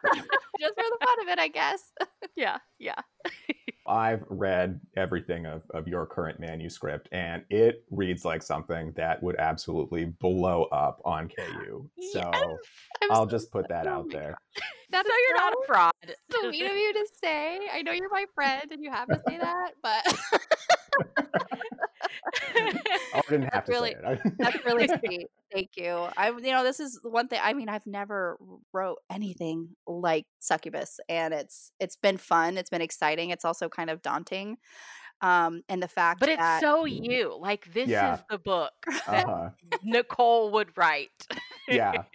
the 0.83 0.97
fun 1.05 1.21
of 1.21 1.27
it, 1.29 1.39
I 1.39 1.47
guess. 1.47 1.91
Yeah, 2.35 2.57
yeah. 2.79 2.95
I've 3.85 4.23
read 4.29 4.79
everything 4.95 5.45
of, 5.45 5.63
of 5.73 5.89
your 5.89 6.05
current 6.05 6.39
manuscript, 6.39 7.09
and 7.11 7.43
it 7.49 7.83
reads 7.89 8.23
like 8.23 8.43
something 8.43 8.93
that 8.95 9.21
would 9.21 9.35
absolutely 9.37 10.05
blow 10.05 10.63
up 10.65 11.01
on 11.03 11.27
KU. 11.27 11.89
So 12.13 12.21
I'm 12.21 13.11
I'll 13.11 13.25
so 13.25 13.31
just 13.31 13.51
put 13.51 13.67
that 13.67 13.87
out 13.87 14.07
my 14.07 14.13
there. 14.19 14.37
That 14.91 15.05
so 15.05 15.11
is 15.11 15.17
you're 15.27 15.37
not 15.37 15.53
a 15.53 15.65
fraud. 15.67 16.15
sweet 16.31 16.65
of 16.65 16.77
you 16.77 16.93
to 16.93 17.07
say. 17.21 17.59
I 17.73 17.81
know 17.81 17.91
you're 17.91 18.09
my 18.09 18.25
friend 18.33 18.71
and 18.71 18.81
you 18.81 18.91
have 18.91 19.07
to 19.09 19.19
say 19.27 19.37
that, 19.37 19.71
but 19.83 21.29
I 23.13 23.21
didn't 23.29 23.43
have 23.43 23.51
That's 23.53 23.65
to 23.67 23.71
really- 23.71 23.95
say 24.01 24.13
it. 24.25 24.33
that's 24.39 24.65
really 24.65 24.87
sweet. 24.87 25.27
Thank 25.53 25.69
you. 25.77 26.07
I, 26.15 26.29
you 26.29 26.51
know, 26.51 26.63
this 26.63 26.79
is 26.79 26.99
one 27.03 27.27
thing. 27.27 27.39
I 27.43 27.53
mean, 27.53 27.69
I've 27.69 27.87
never 27.87 28.37
wrote 28.71 28.97
anything 29.09 29.69
like 29.87 30.25
Succubus, 30.39 30.99
and 31.09 31.33
it's 31.33 31.71
it's 31.79 31.95
been 31.95 32.17
fun. 32.17 32.57
It's 32.57 32.69
been 32.69 32.81
exciting. 32.81 33.31
It's 33.31 33.45
also 33.45 33.67
kind 33.69 33.89
of 33.89 34.01
daunting. 34.01 34.57
Um, 35.21 35.63
and 35.69 35.81
the 35.83 35.87
fact 35.87 36.19
but 36.19 36.29
it's 36.29 36.39
that 36.39 36.61
so 36.61 36.85
you. 36.85 37.37
Like 37.39 37.71
this 37.73 37.89
Yeah. 37.89 38.13
is 38.13 38.23
the 38.29 38.37
book 38.37 38.73
that 39.11 39.27
uh-huh. 39.27 39.49
Nicole 39.83 40.51
would 40.51 40.77
write. 40.77 41.27
Yeah. 41.67 42.03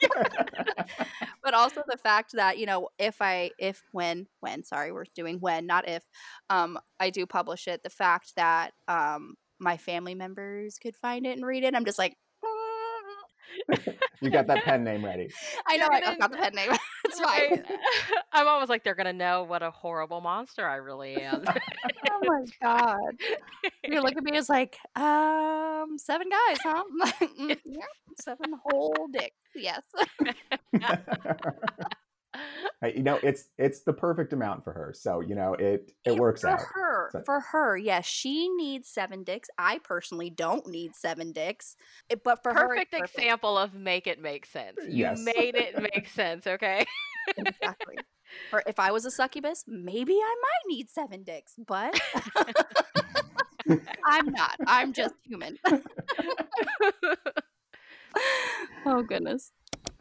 but 1.42 1.54
also 1.54 1.82
the 1.88 1.96
fact 1.98 2.32
that 2.32 2.58
you 2.58 2.66
know 2.66 2.88
if 2.98 3.20
i 3.20 3.50
if 3.58 3.82
when 3.92 4.26
when 4.40 4.64
sorry 4.64 4.92
we're 4.92 5.04
doing 5.14 5.38
when 5.40 5.66
not 5.66 5.88
if 5.88 6.02
um 6.48 6.78
i 6.98 7.10
do 7.10 7.26
publish 7.26 7.68
it 7.68 7.82
the 7.82 7.90
fact 7.90 8.32
that 8.36 8.72
um 8.88 9.34
my 9.58 9.76
family 9.76 10.14
members 10.14 10.78
could 10.78 10.96
find 10.96 11.26
it 11.26 11.36
and 11.36 11.46
read 11.46 11.64
it 11.64 11.74
i'm 11.74 11.84
just 11.84 11.98
like 11.98 12.16
you 14.20 14.30
got 14.30 14.46
that 14.46 14.62
pen 14.64 14.84
name 14.84 15.04
ready. 15.04 15.28
i 15.66 15.76
know 15.76 15.86
I- 15.90 16.00
gonna- 16.00 16.12
i've 16.12 16.18
got 16.18 16.30
the 16.32 16.36
pen 16.38 16.54
name 16.54 16.70
it's 17.04 17.20
Right. 17.20 17.64
fine 17.66 17.76
I'm 18.32 18.46
almost 18.48 18.68
like 18.70 18.84
they're 18.84 18.94
gonna 18.94 19.12
know 19.12 19.42
what 19.44 19.62
a 19.62 19.70
horrible 19.70 20.20
monster 20.20 20.66
I 20.66 20.76
really 20.76 21.16
am. 21.16 21.44
oh 21.46 22.20
my 22.22 22.44
god 22.62 22.98
you 23.84 24.00
look 24.00 24.16
at 24.16 24.22
me 24.22 24.36
as 24.36 24.48
like 24.48 24.76
um 24.96 25.96
seven 25.98 26.28
guys 26.28 26.58
huh 26.62 26.82
I'm 26.86 26.98
like, 26.98 27.14
"Mm, 27.38 27.58
yeah 27.64 27.84
seven 28.20 28.52
whole 28.64 29.08
dicks 29.12 29.34
yes 29.54 29.82
Hey, 30.80 30.94
you 32.94 33.02
know, 33.02 33.18
it's 33.22 33.48
it's 33.58 33.80
the 33.82 33.92
perfect 33.92 34.32
amount 34.32 34.64
for 34.64 34.72
her. 34.72 34.92
So, 34.96 35.20
you 35.20 35.34
know, 35.34 35.54
it 35.54 35.92
it 36.04 36.12
Yeah, 36.12 36.18
works 36.18 36.40
for 36.42 36.48
out. 36.50 36.60
her 36.74 37.08
So- 37.12 37.22
for 37.26 37.40
her 37.40 37.76
yes 37.76 38.06
she 38.06 38.48
needs 38.50 38.88
seven 38.88 39.24
dicks 39.24 39.48
i 39.58 39.78
personally 39.78 40.30
don't 40.30 40.66
need 40.66 40.94
seven 40.94 41.32
dicks 41.32 41.76
It- 42.08 42.22
but 42.24 42.42
for 42.42 42.54
her 42.54 42.68
Perfect 42.68 42.94
example 42.94 43.58
of 43.58 43.74
make 43.74 44.06
it 44.06 44.20
make 44.20 44.46
sense. 44.46 44.76
You 44.82 44.90
Yes. 45.06 45.20
made 45.20 45.54
it 45.56 45.80
make 45.94 46.08
sense, 46.08 46.46
okay? 46.46 46.84
exactly 47.36 47.96
or 48.52 48.62
if 48.66 48.78
i 48.78 48.90
was 48.92 49.04
a 49.04 49.10
succubus 49.10 49.64
maybe 49.66 50.14
i 50.14 50.34
might 50.42 50.64
need 50.76 50.88
seven 50.88 51.22
dicks 51.22 51.54
but 51.66 51.98
i'm 54.06 54.26
not 54.32 54.56
i'm 54.66 54.92
just 54.92 55.14
human 55.24 55.56
oh 58.86 59.02
goodness 59.02 59.52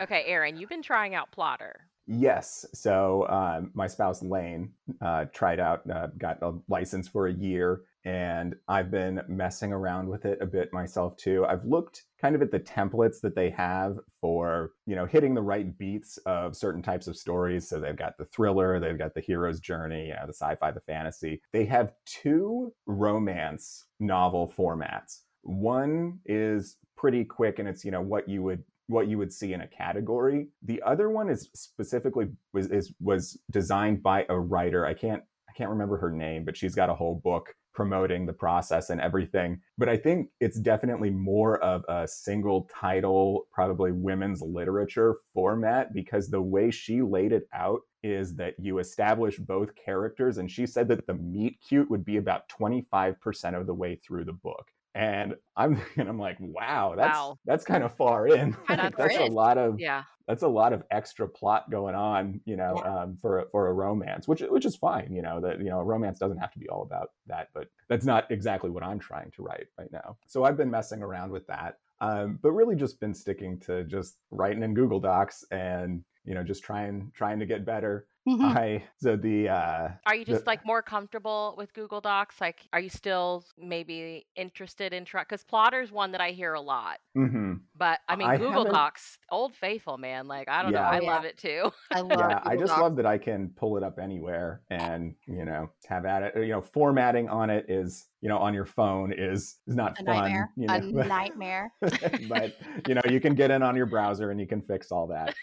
okay, 0.01 0.23
Aaron, 0.27 0.55
you've 0.57 0.69
been 0.69 0.81
trying 0.81 1.13
out 1.13 1.29
Plottr. 1.31 1.73
Yes. 2.11 2.65
So 2.73 3.27
um, 3.29 3.69
my 3.75 3.85
spouse 3.85 4.23
Lane 4.23 4.71
uh, 4.99 5.25
tried 5.25 5.59
out, 5.59 5.87
uh, 5.87 6.07
got 6.17 6.41
a 6.41 6.55
license 6.67 7.07
for 7.07 7.27
a 7.27 7.33
year, 7.33 7.81
and 8.03 8.55
I've 8.67 8.89
been 8.89 9.21
messing 9.27 9.71
around 9.71 10.09
with 10.09 10.25
it 10.25 10.39
a 10.41 10.47
bit 10.47 10.73
myself 10.73 11.15
too. 11.17 11.45
I've 11.45 11.63
looked 11.65 12.05
kind 12.19 12.33
of 12.33 12.41
at 12.41 12.49
the 12.49 12.61
templates 12.61 13.21
that 13.21 13.35
they 13.35 13.51
have 13.51 13.99
for 14.19 14.71
you 14.87 14.95
know 14.95 15.05
hitting 15.05 15.35
the 15.35 15.43
right 15.43 15.77
beats 15.77 16.17
of 16.25 16.55
certain 16.55 16.81
types 16.81 17.05
of 17.05 17.15
stories. 17.15 17.69
So 17.69 17.79
they've 17.79 17.95
got 17.95 18.17
the 18.17 18.25
thriller, 18.25 18.79
they've 18.79 18.97
got 18.97 19.13
the 19.13 19.21
hero's 19.21 19.59
journey, 19.59 20.07
you 20.07 20.15
know, 20.15 20.25
the 20.25 20.33
sci-fi, 20.33 20.71
the 20.71 20.81
fantasy. 20.81 21.43
They 21.53 21.65
have 21.65 21.93
two 22.07 22.73
romance 22.87 23.85
novel 23.99 24.51
formats. 24.57 25.19
One 25.43 26.21
is 26.25 26.77
pretty 26.97 27.23
quick, 27.23 27.59
and 27.59 27.67
it's 27.67 27.85
you 27.85 27.91
know 27.91 28.01
what 28.01 28.27
you 28.27 28.41
would 28.41 28.63
what 28.89 29.07
you 29.07 29.17
would 29.19 29.31
see 29.31 29.53
in 29.53 29.61
a 29.61 29.67
category. 29.67 30.47
The 30.63 30.81
other 30.81 31.09
one 31.09 31.29
is 31.29 31.49
specifically 31.53 32.27
was 32.53 32.67
is 32.71 32.91
was 32.99 33.39
designed 33.51 34.01
by 34.01 34.25
a 34.29 34.39
writer. 34.39 34.85
I 34.85 34.95
can't 34.95 35.23
I 35.47 35.53
can't 35.53 35.69
remember 35.69 35.97
her 35.97 36.11
name, 36.11 36.43
but 36.43 36.57
she's 36.57 36.75
got 36.75 36.89
a 36.89 36.95
whole 36.95 37.21
book 37.23 37.53
promoting 37.73 38.25
the 38.25 38.33
process 38.33 38.89
and 38.89 38.99
everything. 38.99 39.61
But 39.77 39.89
I 39.89 39.95
think 39.95 40.29
it's 40.39 40.59
definitely 40.59 41.11
more 41.11 41.63
of 41.63 41.83
a 41.87 42.07
single 42.07 42.67
title, 42.73 43.47
probably 43.53 43.91
women's 43.91 44.41
literature 44.41 45.17
format 45.33 45.93
because 45.93 46.27
the 46.27 46.41
way 46.41 46.71
she 46.71 47.01
laid 47.01 47.31
it 47.31 47.47
out 47.53 47.81
is 48.01 48.35
that 48.35 48.55
you 48.57 48.79
establish 48.79 49.37
both 49.37 49.69
characters 49.75 50.39
and 50.39 50.49
she 50.49 50.65
said 50.65 50.87
that 50.87 51.05
the 51.05 51.13
meet 51.13 51.59
cute 51.67 51.89
would 51.91 52.03
be 52.03 52.17
about 52.17 52.49
25% 52.49 53.59
of 53.59 53.67
the 53.67 53.73
way 53.73 53.95
through 53.95 54.25
the 54.25 54.33
book 54.33 54.65
and 54.95 55.35
I'm 55.55 55.81
and 55.97 56.07
I'm 56.09 56.19
like, 56.19 56.37
wow, 56.39 56.93
that's 56.95 57.17
Wow. 57.17 57.37
that's 57.45 57.63
kind 57.65 57.83
of 57.83 57.95
far 57.95 58.27
in. 58.27 58.55
That's 58.67 59.17
a 59.17 59.25
lot 59.25 59.57
of 59.57 59.79
Yeah. 59.79 60.03
that's 60.27 60.43
a 60.43 60.47
lot 60.47 60.73
of 60.73 60.83
extra 60.91 61.27
plot 61.27 61.69
going 61.71 61.95
on, 61.95 62.41
you 62.45 62.55
know, 62.55 62.75
um, 62.85 63.17
for 63.17 63.39
a- 63.39 63.49
for 63.49 63.67
a 63.67 63.73
romance, 63.73 64.27
which 64.27 64.41
which 64.41 64.65
is 64.65 64.75
fine, 64.75 65.13
you 65.13 65.21
know, 65.21 65.39
that 65.41 65.59
you 65.59 65.69
know, 65.69 65.79
a 65.79 65.83
romance 65.83 66.19
doesn't 66.19 66.37
have 66.37 66.51
to 66.53 66.59
be 66.59 66.69
all 66.69 66.83
about 66.83 67.11
that, 67.27 67.49
but 67.53 67.67
that's 67.87 68.05
not 68.05 68.29
exactly 68.31 68.69
what 68.69 68.83
I'm 68.83 68.99
trying 68.99 69.31
to 69.31 69.43
write 69.43 69.67
right 69.77 69.91
now. 69.91 70.17
So 70.27 70.43
I've 70.43 70.57
been 70.57 70.71
messing 70.71 71.01
around 71.01 71.31
with 71.31 71.47
that, 71.47 71.77
um, 72.01 72.39
but 72.41 72.51
really 72.51 72.75
just 72.75 72.99
been 72.99 73.13
sticking 73.13 73.59
to 73.61 73.83
just 73.85 74.17
writing 74.31 74.63
in 74.63 74.73
Google 74.73 74.99
Docs 74.99 75.43
and 75.51 76.03
you 76.25 76.33
know 76.35 76.43
just 76.43 76.63
trying 76.63 77.11
trying 77.15 77.39
to 77.39 77.45
get 77.45 77.65
better. 77.65 78.07
Mhm. 78.29 78.55
I 78.55 78.83
so 78.97 79.15
the 79.15 79.49
uh, 79.49 79.89
Are 80.05 80.15
you 80.15 80.23
The- 80.25 80.33
just 80.33 80.45
like 80.47 80.65
more 80.65 80.81
comfortable 80.81 81.55
with 81.57 81.73
Google 81.73 82.01
Docs? 82.01 82.39
Like, 82.39 82.67
are 82.73 82.79
you 82.79 82.89
still 82.89 83.43
maybe 83.57 84.27
interested 84.35 84.93
in 84.93 85.05
try? 85.05 85.21
Because 85.23 85.43
Plottr's 85.43 85.91
one 85.91 86.11
that 86.11 86.21
I 86.21 86.31
hear 86.31 86.53
a 86.53 86.61
lot. 86.61 86.99
mhm. 87.17 87.61
But 87.75 87.99
I 88.07 88.15
mean, 88.15 88.27
I 88.27 88.37
Google 88.37 88.63
haven't- 88.65 88.73
Docs, 88.73 89.17
old 89.31 89.55
faithful, 89.55 89.97
man. 89.97 90.27
Like, 90.27 90.47
I 90.49 90.61
don't 90.61 90.71
know. 90.73 90.79
I 90.79 90.99
yeah. 91.01 91.07
love 91.11 91.25
it 91.25 91.37
too. 91.37 91.71
i 91.91 92.01
love 92.01 92.19
yeah 92.19 92.39
i 92.45 92.55
just 92.55 92.67
Docs. 92.69 92.81
love 92.81 92.95
that 92.97 93.05
i 93.05 93.17
can 93.17 93.49
pull 93.55 93.77
it 93.77 93.83
up 93.83 93.97
anywhere 93.99 94.61
and 94.69 95.15
you 95.25 95.45
know 95.45 95.69
have 95.87 96.05
at 96.05 96.23
it 96.23 96.33
you 96.37 96.47
know 96.49 96.61
formatting 96.61 97.27
on 97.29 97.49
it 97.49 97.65
is 97.69 98.07
you 98.21 98.29
know 98.29 98.37
on 98.37 98.53
your 98.53 98.65
phone 98.65 99.11
is 99.11 99.57
is 99.67 99.75
not 99.75 99.93
a 99.99 100.03
fun 100.03 100.05
nightmare 100.05 100.51
you 100.55 100.67
a 100.69 100.79
nightmare 101.07 101.71
but 102.29 102.55
you 102.87 102.93
know 102.95 103.01
you 103.09 103.19
can 103.19 103.33
get 103.33 103.49
in 103.51 103.63
on 103.63 103.75
your 103.75 103.85
browser 103.85 104.31
and 104.31 104.39
you 104.39 104.45
can 104.47 104.61
fix 104.61 104.91
all 104.91 105.07
that 105.07 105.33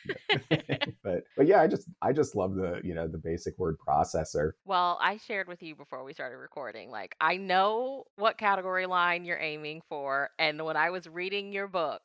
but 1.03 1.25
but 1.47 1.55
yeah 1.55 1.61
i 1.63 1.67
just 1.67 1.89
i 2.03 2.13
just 2.13 2.35
love 2.35 2.55
the 2.55 2.81
you 2.83 2.95
know 2.95 3.07
the 3.07 3.19
basic 3.19 3.57
word 3.59 3.77
processor 3.87 4.53
Well, 4.65 4.99
I 5.01 5.19
shared 5.19 5.49
with 5.49 5.63
you 5.63 5.75
before 5.77 6.03
we 6.05 6.13
started 6.13 6.37
recording. 6.37 6.91
Like, 6.91 7.15
I 7.21 7.37
know 7.37 8.05
what 8.17 8.37
category 8.39 8.87
line 8.87 9.25
you're 9.25 9.39
aiming 9.39 9.83
for. 9.89 10.31
And 10.39 10.65
when 10.65 10.77
I 10.77 10.91
was 10.91 11.09
reading 11.09 11.53
your 11.53 11.69
book, 11.69 12.03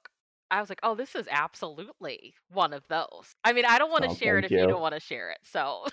I 0.52 0.60
was 0.60 0.70
like, 0.70 0.80
oh, 0.84 0.96
this 0.96 1.16
is 1.16 1.28
absolutely 1.32 2.34
one 2.52 2.74
of 2.74 2.84
those. 2.88 3.34
I 3.44 3.54
mean, 3.54 3.66
I 3.66 3.78
don't 3.80 3.92
want 3.92 4.04
to 4.04 4.10
Oh, 4.10 4.14
share 4.14 4.38
it 4.38 4.46
if 4.46 4.52
you 4.52 4.60
you. 4.60 4.68
don't 4.68 4.82
want 4.82 4.94
to 4.94 5.00
share 5.00 5.32
it. 5.32 5.40
So, 5.44 5.86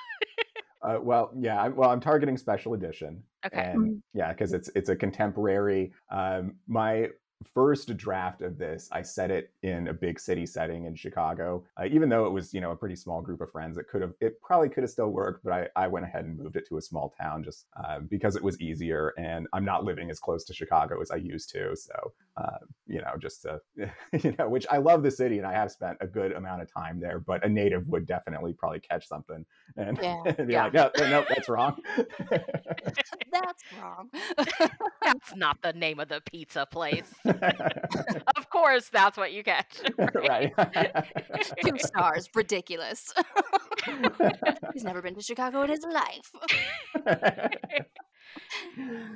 uh, 0.83 0.99
well 1.03 1.31
yeah 1.39 1.61
I, 1.61 1.69
well 1.69 1.91
i'm 1.91 2.01
targeting 2.01 2.37
special 2.37 2.75
edition 2.75 3.23
okay. 3.45 3.73
and 3.73 4.03
yeah 4.15 4.33
because 4.33 4.53
it's 4.53 4.71
it's 4.75 4.89
a 4.89 4.97
contemporary 4.97 5.93
um 6.11 6.57
my 6.67 7.09
first 7.55 7.97
draft 7.97 8.43
of 8.43 8.59
this 8.59 8.89
i 8.93 9.01
set 9.01 9.31
it 9.31 9.53
in 9.63 9.89
a 9.89 9.93
big 9.93 10.19
city 10.19 10.45
setting 10.45 10.87
in 10.87 10.95
chicago 10.95 11.65
uh, 11.81 11.85
even 11.87 12.09
though 12.09 12.27
it 12.27 12.33
was 12.33 12.53
you 12.53 12.61
know 12.61 12.73
a 12.73 12.77
pretty 12.77 12.97
small 12.97 13.23
group 13.23 13.41
of 13.41 13.51
friends 13.51 13.79
it 13.79 13.87
could 13.89 14.03
have 14.03 14.13
it 14.21 14.41
probably 14.41 14.69
could 14.69 14.83
have 14.83 14.91
still 14.91 15.11
worked 15.11 15.45
but 15.45 15.53
i, 15.53 15.85
I 15.85 15.87
went 15.87 16.05
ahead 16.05 16.25
and 16.25 16.37
moved 16.37 16.57
it 16.57 16.67
to 16.69 16.79
a 16.79 16.83
small 16.83 17.15
town 17.21 17.45
just 17.45 17.67
uh, 17.77 18.01
because 18.01 18.35
it 18.35 18.43
was 18.43 18.61
easier 18.61 19.13
and 19.19 19.47
i'm 19.53 19.65
not 19.65 19.85
living 19.85 20.11
as 20.11 20.19
close 20.19 20.45
to 20.45 20.55
chicago 20.55 21.01
as 21.01 21.11
i 21.11 21.17
used 21.17 21.51
to 21.51 21.77
so 21.77 22.13
uh, 22.37 22.59
you 22.87 23.01
know 23.01 23.15
just 23.19 23.43
to 23.43 23.61
you 24.23 24.35
know 24.39 24.49
which 24.49 24.67
i 24.71 24.77
love 24.79 25.03
the 25.05 25.11
city 25.11 25.39
and 25.39 25.47
i 25.47 25.53
have 25.53 25.71
spent 25.71 25.97
a 26.01 26.07
good 26.07 26.33
amount 26.33 26.61
of 26.61 26.73
time 26.73 26.99
there 26.99 27.21
but 27.21 27.45
a 27.45 27.49
native 27.49 27.87
would 27.87 28.07
definitely 28.07 28.53
probably 28.53 28.81
catch 28.81 29.07
something 29.07 29.45
and, 29.77 29.99
Yeah. 30.03 30.23
and 30.39 30.49
be 30.49 30.55
Yeah. 30.55 30.65
like 30.65 30.75
no, 30.75 30.91
no 30.99 31.25
that's 31.29 31.49
wrong 31.49 31.77
that's 33.31 33.65
wrong 33.81 34.11
That's 35.03 35.35
not 35.37 35.63
the 35.63 35.73
name 35.73 36.01
of 36.01 36.09
the 36.09 36.21
pizza 36.21 36.67
place. 36.71 37.13
of 38.37 38.51
course, 38.51 38.89
that's 38.89 39.17
what 39.17 39.33
you 39.33 39.43
catch. 39.43 39.81
right. 40.15 40.53
two 41.65 41.79
stars 41.79 42.29
ridiculous 42.35 43.13
he's 44.73 44.85
never 44.85 45.03
been 45.03 45.15
to 45.15 45.23
chicago 45.23 45.63
in 45.63 45.71
his 45.71 45.85
life 45.85 46.33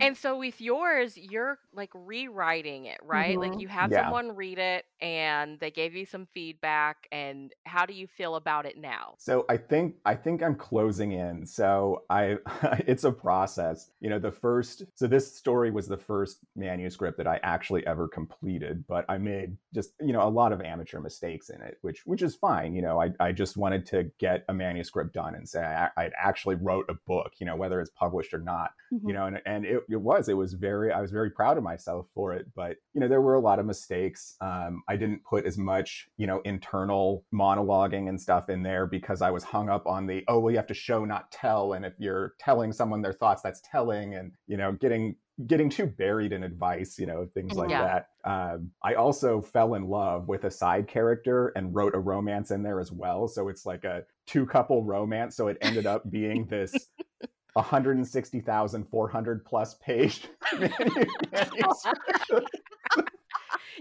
And 0.00 0.16
so 0.16 0.36
with 0.38 0.60
yours, 0.60 1.16
you're 1.16 1.58
like 1.72 1.90
rewriting 1.94 2.86
it, 2.86 2.98
right? 3.02 3.38
Like 3.38 3.56
Mhm. 3.56 3.58
you 3.58 3.68
had 3.68 3.92
Yeah. 3.92 3.94
someone 3.94 4.34
read 4.34 4.58
it 4.58 4.84
and 5.00 5.60
they 5.60 5.70
gave 5.70 5.94
you 5.94 6.04
some 6.06 6.26
feedback 6.26 7.06
and 7.12 7.54
how 7.64 7.86
do 7.86 7.94
you 7.94 8.06
feel 8.08 8.34
about 8.34 8.66
it 8.66 8.76
now? 8.76 9.18
So 9.18 9.44
I 9.48 9.56
think 9.56 9.96
I 10.04 10.16
think 10.16 10.42
I'm 10.42 10.56
closing 10.56 11.12
in. 11.12 11.46
So 11.46 12.04
I 12.10 12.38
it's 12.88 13.04
a 13.04 13.12
process. 13.12 13.92
You 14.00 14.10
know, 14.10 14.18
the 14.18 14.32
first 14.32 14.82
so 14.94 15.06
this 15.06 15.32
story 15.36 15.70
was 15.70 15.86
the 15.86 15.96
first 15.96 16.40
manuscript 16.56 17.18
that 17.18 17.28
I 17.28 17.38
actually 17.44 17.86
ever 17.86 18.08
completed, 18.08 18.84
but 18.88 19.04
I 19.08 19.18
made 19.18 19.56
just, 19.72 19.92
you 20.00 20.12
know, 20.12 20.26
a 20.26 20.28
lot 20.28 20.52
of 20.52 20.60
amateur 20.60 20.98
mistakes 20.98 21.50
in 21.50 21.62
it, 21.62 21.78
which 21.82 22.04
which 22.04 22.22
is 22.22 22.34
fine. 22.34 22.74
You 22.74 22.82
know, 22.82 23.00
I, 23.00 23.12
I 23.20 23.30
just 23.30 23.56
wanted 23.56 23.86
to 23.86 24.10
get 24.18 24.44
a 24.48 24.54
manuscript 24.54 25.12
done 25.14 25.36
and 25.36 25.48
say 25.48 25.62
I, 25.62 25.90
I 25.96 26.10
actually 26.18 26.56
wrote 26.56 26.86
a 26.90 26.94
book, 26.94 27.34
you 27.38 27.46
know, 27.46 27.54
whether 27.54 27.80
it's 27.80 27.90
published 27.90 28.34
or 28.34 28.40
not 28.40 28.72
Mhm. 28.90 29.11
you 29.11 29.11
know 29.12 29.26
and, 29.26 29.40
and 29.46 29.64
it, 29.64 29.82
it 29.90 30.00
was 30.00 30.28
it 30.28 30.36
was 30.36 30.54
very 30.54 30.92
i 30.92 31.00
was 31.00 31.10
very 31.10 31.30
proud 31.30 31.56
of 31.56 31.62
myself 31.64 32.06
for 32.14 32.32
it 32.32 32.46
but 32.54 32.76
you 32.94 33.00
know 33.00 33.08
there 33.08 33.20
were 33.20 33.34
a 33.34 33.40
lot 33.40 33.58
of 33.58 33.66
mistakes 33.66 34.36
um, 34.40 34.82
i 34.88 34.96
didn't 34.96 35.22
put 35.24 35.44
as 35.46 35.58
much 35.58 36.08
you 36.16 36.26
know 36.26 36.40
internal 36.44 37.24
monologuing 37.34 38.08
and 38.08 38.20
stuff 38.20 38.48
in 38.48 38.62
there 38.62 38.86
because 38.86 39.22
i 39.22 39.30
was 39.30 39.44
hung 39.44 39.68
up 39.68 39.86
on 39.86 40.06
the 40.06 40.22
oh 40.28 40.38
well 40.38 40.50
you 40.50 40.56
have 40.56 40.66
to 40.66 40.74
show 40.74 41.04
not 41.04 41.30
tell 41.32 41.72
and 41.72 41.84
if 41.84 41.94
you're 41.98 42.34
telling 42.38 42.72
someone 42.72 43.02
their 43.02 43.12
thoughts 43.12 43.42
that's 43.42 43.60
telling 43.70 44.14
and 44.14 44.32
you 44.46 44.56
know 44.56 44.72
getting 44.72 45.16
getting 45.46 45.70
too 45.70 45.86
buried 45.86 46.30
in 46.32 46.44
advice 46.44 46.98
you 46.98 47.06
know 47.06 47.26
things 47.34 47.54
like 47.54 47.70
Yeah. 47.70 47.82
that 48.24 48.30
um, 48.30 48.70
i 48.84 48.94
also 48.94 49.40
fell 49.40 49.74
in 49.74 49.84
love 49.88 50.28
with 50.28 50.44
a 50.44 50.50
side 50.50 50.86
character 50.86 51.48
and 51.56 51.74
wrote 51.74 51.94
a 51.94 51.98
romance 51.98 52.50
in 52.50 52.62
there 52.62 52.80
as 52.80 52.92
well 52.92 53.26
so 53.26 53.48
it's 53.48 53.64
like 53.64 53.84
a 53.84 54.04
two 54.26 54.44
couple 54.46 54.84
romance 54.84 55.34
so 55.34 55.48
it 55.48 55.56
ended 55.62 55.86
up 55.86 56.08
being 56.10 56.46
this 56.46 56.90
160,400 57.54 59.44
plus 59.44 59.74
page. 59.74 60.28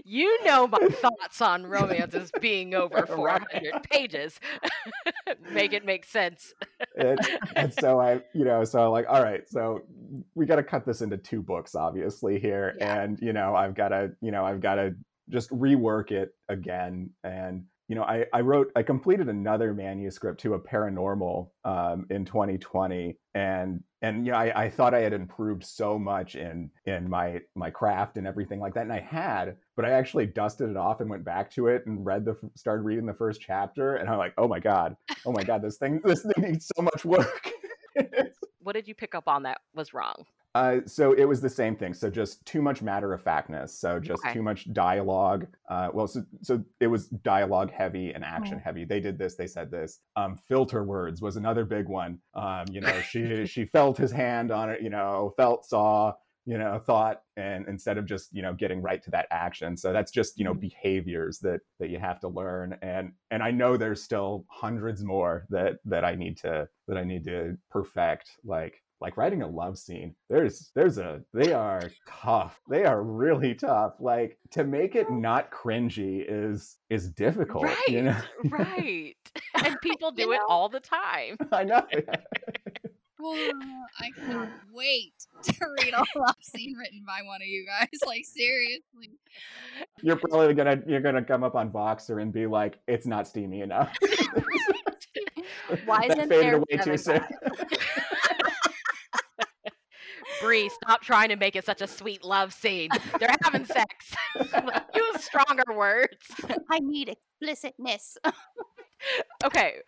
You 0.04 0.42
know 0.44 0.66
my 0.66 0.78
thoughts 0.88 1.40
on 1.40 1.64
romances 1.66 2.32
being 2.40 2.74
over 2.74 2.96
Right. 3.16 3.42
400 3.52 3.82
pages. 3.84 4.40
make 5.52 5.72
it 5.72 5.84
make 5.84 6.04
sense. 6.04 6.54
and, 6.96 7.18
and 7.54 7.72
so 7.72 8.00
I, 8.00 8.22
you 8.32 8.44
know, 8.44 8.64
so 8.64 8.90
like, 8.90 9.06
all 9.08 9.22
right, 9.22 9.48
so 9.48 9.82
we 10.34 10.46
got 10.46 10.56
to 10.56 10.62
cut 10.64 10.84
this 10.86 11.02
into 11.02 11.18
two 11.18 11.40
books, 11.42 11.74
obviously 11.74 12.38
here, 12.40 12.74
Yeah. 12.78 13.02
and 13.02 13.18
you 13.20 13.32
know, 13.32 13.54
I've 13.54 13.74
got 13.74 13.88
to, 13.90 14.12
you 14.20 14.30
know, 14.32 14.44
I've 14.44 14.60
got 14.60 14.76
to 14.76 14.94
just 15.28 15.50
rework 15.50 16.10
it 16.10 16.34
again, 16.48 17.10
and 17.22 17.64
you 17.92 17.96
know, 17.96 18.04
I, 18.04 18.24
I 18.32 18.40
wrote, 18.40 18.72
I 18.74 18.82
completed 18.82 19.28
another 19.28 19.74
manuscript 19.74 20.40
to 20.40 20.54
a 20.54 20.58
paranormal 20.58 21.50
um, 21.66 22.06
in 22.08 22.24
2020, 22.24 23.18
and 23.34 23.82
and 24.00 24.24
you 24.24 24.32
know, 24.32 24.38
I, 24.38 24.64
I 24.64 24.70
thought 24.70 24.94
I 24.94 25.00
had 25.00 25.12
improved 25.12 25.62
so 25.62 25.98
much 25.98 26.34
in 26.34 26.70
in 26.86 27.10
my 27.10 27.40
my 27.54 27.68
craft 27.68 28.16
and 28.16 28.26
everything 28.26 28.60
like 28.60 28.72
that, 28.72 28.84
and 28.84 28.92
I 28.94 29.00
had, 29.00 29.58
but 29.76 29.84
I 29.84 29.90
actually 29.90 30.24
dusted 30.24 30.70
it 30.70 30.76
off 30.78 31.02
and 31.02 31.10
went 31.10 31.26
back 31.26 31.50
to 31.50 31.66
it 31.66 31.84
and 31.84 32.02
read 32.02 32.24
the 32.24 32.34
started 32.56 32.84
reading 32.84 33.04
the 33.04 33.12
first 33.12 33.42
chapter, 33.42 33.96
and 33.96 34.08
I'm 34.08 34.16
like, 34.16 34.32
oh 34.38 34.48
my 34.48 34.58
god, 34.58 34.96
oh 35.26 35.32
my 35.32 35.42
god, 35.42 35.60
this 35.60 35.76
thing 35.76 36.00
this 36.04 36.22
thing 36.22 36.50
needs 36.50 36.70
so 36.74 36.80
much 36.82 37.04
work. 37.04 37.52
What 38.64 38.74
did 38.74 38.86
you 38.86 38.94
pick 38.94 39.16
up 39.16 39.26
on 39.26 39.42
that 39.42 39.58
was 39.74 39.92
wrong? 39.92 40.24
Uh, 40.54 40.80
so 40.84 41.12
it 41.14 41.24
was 41.24 41.40
the 41.40 41.48
same 41.48 41.74
thing. 41.74 41.94
So 41.94 42.10
just 42.10 42.44
too 42.44 42.60
much 42.60 42.82
matter 42.82 43.14
of 43.14 43.22
factness. 43.22 43.72
So 43.78 43.98
just 43.98 44.22
Okay. 44.22 44.34
too 44.34 44.42
much 44.42 44.70
dialogue. 44.74 45.46
Uh, 45.68 45.88
well, 45.94 46.06
so, 46.06 46.24
so 46.42 46.62
it 46.78 46.88
was 46.88 47.08
dialogue 47.08 47.70
heavy 47.70 48.12
and 48.12 48.22
action 48.22 48.58
Mm. 48.58 48.62
heavy. 48.62 48.84
They 48.84 49.00
did 49.00 49.16
this. 49.16 49.34
They 49.34 49.46
said 49.46 49.70
this. 49.70 50.00
Um, 50.14 50.36
filter 50.36 50.84
words 50.84 51.22
was 51.22 51.36
another 51.36 51.64
big 51.64 51.88
one. 51.88 52.20
Um, 52.34 52.66
you 52.70 52.82
know, 52.82 53.00
she 53.00 53.46
she 53.46 53.64
felt 53.64 53.96
his 53.96 54.12
hand 54.12 54.50
on 54.50 54.68
it. 54.68 54.82
You 54.82 54.90
know, 54.90 55.32
felt, 55.38 55.64
saw. 55.64 56.14
You 56.44 56.58
know, 56.58 56.76
thought, 56.80 57.22
and 57.36 57.68
instead 57.68 57.98
of 57.98 58.04
just 58.04 58.34
you 58.34 58.42
know 58.42 58.52
getting 58.52 58.82
right 58.82 59.00
to 59.04 59.12
that 59.12 59.28
action. 59.30 59.76
So 59.76 59.92
that's 59.92 60.10
just 60.10 60.36
you 60.36 60.44
know 60.44 60.54
Mhm. 60.54 60.60
behaviors 60.60 61.38
that 61.38 61.60
that 61.78 61.88
you 61.88 62.00
have 62.00 62.18
to 62.18 62.28
learn. 62.28 62.76
And 62.82 63.12
and 63.30 63.44
I 63.44 63.52
know 63.52 63.76
there's 63.76 64.02
still 64.02 64.44
hundreds 64.50 65.04
more 65.04 65.46
that 65.50 65.78
that 65.84 66.04
I 66.04 66.16
need 66.16 66.36
to 66.38 66.68
that 66.88 66.98
I 66.98 67.04
need 67.04 67.22
to 67.26 67.56
perfect. 67.70 68.40
Like 68.44 68.82
like 69.02 69.16
writing 69.16 69.42
a 69.42 69.46
love 69.48 69.76
scene 69.76 70.14
there's 70.30 70.70
there's 70.74 70.96
a 70.98 71.20
they 71.34 71.52
are 71.52 71.82
tough 72.08 72.58
they 72.70 72.84
are 72.84 73.02
really 73.02 73.54
tough 73.54 73.94
like 74.00 74.38
to 74.50 74.64
make 74.64 74.94
it 74.94 75.10
not 75.10 75.50
cringy 75.50 76.24
is 76.26 76.78
is 76.88 77.10
difficult 77.10 77.64
right. 77.64 77.88
you 77.88 78.02
know 78.02 78.20
right. 78.48 79.14
And 79.64 79.76
people 79.82 80.10
do 80.12 80.22
You 80.22 80.32
it 80.32 80.36
know? 80.38 80.46
all 80.48 80.68
the 80.68 80.80
time. 80.80 81.36
i 81.52 81.62
know 81.64 81.82
Oh, 83.24 83.52
I 84.00 84.10
cannot 84.10 84.48
wait 84.72 85.12
to 85.44 85.54
read 85.78 85.94
a 85.94 86.04
love 86.18 86.34
scene 86.42 86.74
written 86.76 87.04
by 87.06 87.20
one 87.24 87.40
of 87.40 87.46
you 87.46 87.64
guys. 87.64 87.88
Like 88.04 88.24
seriously. 88.24 89.10
you're 90.02 90.16
probably 90.16 90.54
gonna 90.54 90.80
you're 90.88 91.00
gonna 91.00 91.22
come 91.24 91.44
up 91.44 91.54
on 91.54 91.70
voxer 91.70 92.20
and 92.20 92.32
be 92.32 92.46
like 92.46 92.80
it's 92.88 93.06
not 93.06 93.28
steamy 93.28 93.60
enough 93.60 93.94
Why 95.84 96.08
That 96.08 96.18
isn't 96.18 96.28
faded 96.28 96.30
there 96.30 96.56
away 96.56 96.76
too 96.82 96.96
soon 96.96 97.20
Bree, 100.42 100.68
stop 100.70 101.02
trying 101.02 101.30
to 101.30 101.36
make 101.36 101.56
it 101.56 101.64
such 101.64 101.82
a 101.82 101.88
sweet 101.88 102.24
love 102.24 102.52
scene. 102.54 102.92
They're 103.20 103.34
having 103.44 103.64
sex. 103.66 104.14
Use 104.94 105.18
stronger 105.18 105.64
words. 105.74 106.36
I 106.70 106.80
need 106.80 107.08
explicitness. 107.08 108.18
Okay, 109.44 109.80